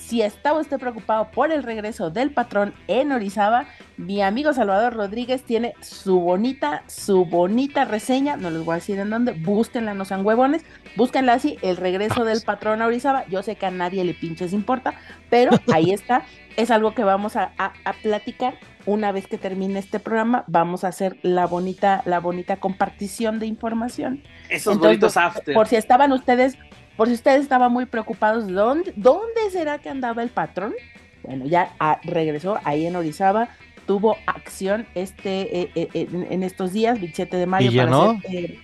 [0.00, 3.66] Si estaba usted preocupado por el regreso del patrón en Orizaba,
[3.96, 8.36] mi amigo Salvador Rodríguez tiene su bonita, su bonita reseña.
[8.36, 9.32] No les voy a decir en dónde.
[9.32, 10.64] Búsquenla, no sean huevones.
[10.96, 13.24] Búsquenla así, el regreso del patrón a Orizaba.
[13.28, 14.94] Yo sé que a nadie le pinches importa,
[15.28, 16.22] pero ahí está.
[16.56, 18.54] Es algo que vamos a, a- a platicar
[18.86, 20.42] una vez que termine este programa.
[20.48, 24.22] Vamos a hacer la bonita, la bonita compartición de información.
[24.48, 25.54] Esos Entonces, bonitos after.
[25.54, 26.58] Por si estaban ustedes
[27.00, 30.74] por si ustedes estaban muy preocupados, ¿dónde, ¿dónde será que andaba el patrón?
[31.22, 33.48] Bueno, ya ah, regresó ahí en Orizaba,
[33.86, 37.70] tuvo acción este eh, eh, en, en estos días, 27 de mayo.
[37.70, 38.10] ¿Y ya para no?
[38.10, 38.58] hacer, eh,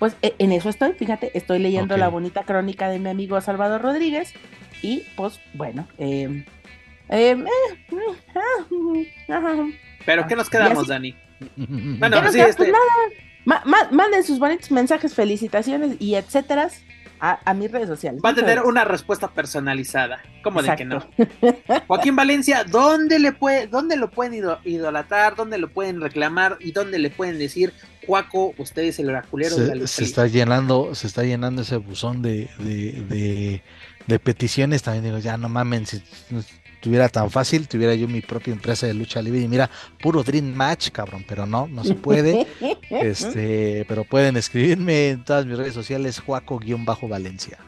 [0.00, 3.80] pues eh, en eso estoy, fíjate, estoy leyendo la bonita crónica de mi amigo Salvador
[3.82, 4.34] Rodríguez
[4.82, 6.44] y pues bueno, eh,
[7.08, 7.46] eh, eh,
[8.34, 9.66] ah, ah,
[10.04, 11.12] Pero ¿qué nos quedamos, así- Dani?
[11.12, 11.18] ¿Qué
[12.00, 12.48] Bueno, nos sí, queda?
[12.48, 16.68] este, Pues nada, ma- ma- manden sus bonitos mensajes, felicitaciones y etcétera
[17.20, 18.20] a, a mis redes sociales.
[18.24, 20.20] va a tener una respuesta personalizada.
[20.42, 21.06] ¿Cómo de que no?
[21.86, 25.36] Joaquín Valencia, ¿dónde le puede, dónde lo pueden ido- idolatrar?
[25.36, 26.56] ¿Dónde lo pueden reclamar?
[26.60, 27.72] ¿Y dónde le pueden decir,
[28.06, 30.08] Juaco, usted es el oraculero de la se, se libre"?
[30.10, 33.62] está llenando, se está llenando ese buzón de, de, de,
[34.06, 34.82] de peticiones.
[34.82, 36.02] También digo, ya no mamen, si
[36.80, 39.68] estuviera tan fácil, tuviera yo mi propia empresa de lucha libre y mira,
[40.00, 42.46] puro Dream Match, cabrón, pero no, no se puede.
[42.90, 47.58] Este, pero pueden escribirme en todas mis redes sociales, Juaco-Valencia.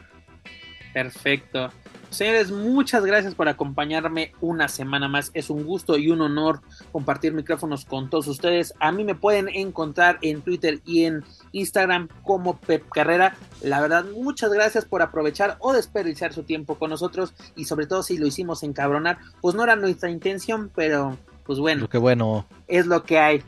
[0.93, 1.71] Perfecto.
[2.13, 5.31] Señores, muchas gracias por acompañarme una semana más.
[5.33, 6.61] Es un gusto y un honor
[6.91, 8.75] compartir micrófonos con todos ustedes.
[8.79, 11.23] A mí me pueden encontrar en Twitter y en
[11.53, 13.35] Instagram como Pep Carrera.
[13.61, 18.03] La verdad, muchas gracias por aprovechar o desperdiciar su tiempo con nosotros y sobre todo
[18.03, 22.45] si lo hicimos encabronar, pues no era nuestra intención, pero pues bueno, Lo que bueno.
[22.67, 23.43] es lo que hay.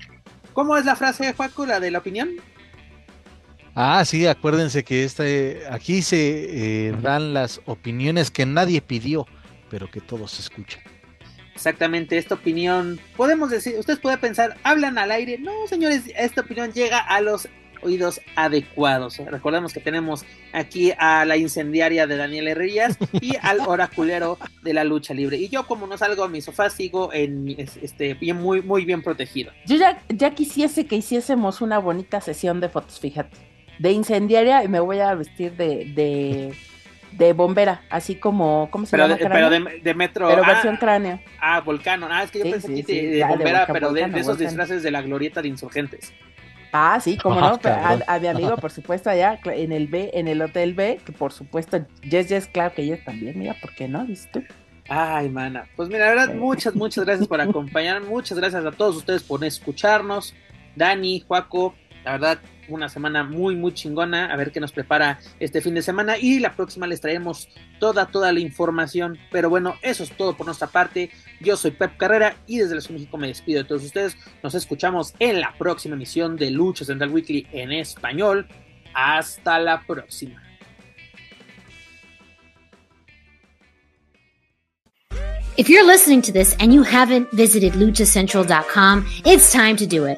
[0.54, 2.30] ¿Cómo es la frase, Juaco, la de la opinión?
[3.76, 9.28] Ah, sí, acuérdense que este, aquí se eh, dan las opiniones que nadie pidió,
[9.70, 10.82] pero que todos escuchan.
[11.54, 15.38] Exactamente, esta opinión, podemos decir, ustedes pueden pensar, hablan al aire.
[15.40, 17.50] No, señores, esta opinión llega a los
[17.82, 19.18] oídos adecuados.
[19.18, 24.86] Recordemos que tenemos aquí a la incendiaria de Daniel Herrías y al oraculero de la
[24.86, 25.36] lucha libre.
[25.38, 29.02] Y yo, como no salgo a mi sofá, sigo en este bien, muy, muy bien
[29.02, 29.52] protegido.
[29.66, 33.55] Yo ya, ya quisiese que hiciésemos una bonita sesión de fotos, fíjate.
[33.80, 36.54] De incendiaria y me voy a vestir de, de,
[37.12, 39.18] de bombera, así como, ¿cómo se Pero llama?
[39.18, 40.28] de, pero de, de metro.
[40.30, 41.20] Pero ah, versión cráneo.
[41.42, 42.08] ah, Volcano.
[42.10, 43.92] Ah, es que yo Sí, pensé sí, aquí sí, de, de ya, de bombera, pero
[43.94, 46.14] de, esos disfraces de la glorieta de insurgentes.
[46.78, 48.04] Ah, sí, como Ah, no, pero cabrón.
[48.08, 51.14] a, a mi amigo, por supuesto, allá en el B, en el Hotel B, que
[51.14, 54.06] por supuesto, Yes, Yes, claro que ellos también, mira, ¿por qué no?
[54.06, 54.44] ¿Dices tú?
[54.90, 55.68] Ay, mana.
[55.78, 56.38] Pues mira, la verdad, Sí.
[56.38, 58.10] muchas, muchas gracias por acompañarnos.
[58.10, 60.36] Muchas gracias a todos ustedes por escucharnos.
[60.76, 61.74] Dani, Juaco,
[62.04, 62.40] la verdad,
[62.70, 64.26] una semana muy, muy chingona.
[64.32, 66.18] A ver qué nos prepara este fin de semana.
[66.18, 69.18] Y la próxima les traemos toda, toda la información.
[69.32, 71.10] Pero bueno, eso es todo por nuestra parte.
[71.42, 74.18] Yo soy Pep Carrera y desde la Ciudad México me despido de todos ustedes.
[74.44, 78.48] Nos escuchamos en la próxima emisión de Lucha Central Weekly en español.
[78.94, 80.42] Hasta la próxima.
[85.58, 90.18] If you're listening to this and you haven't visited luchacentral.com, it's time to do it.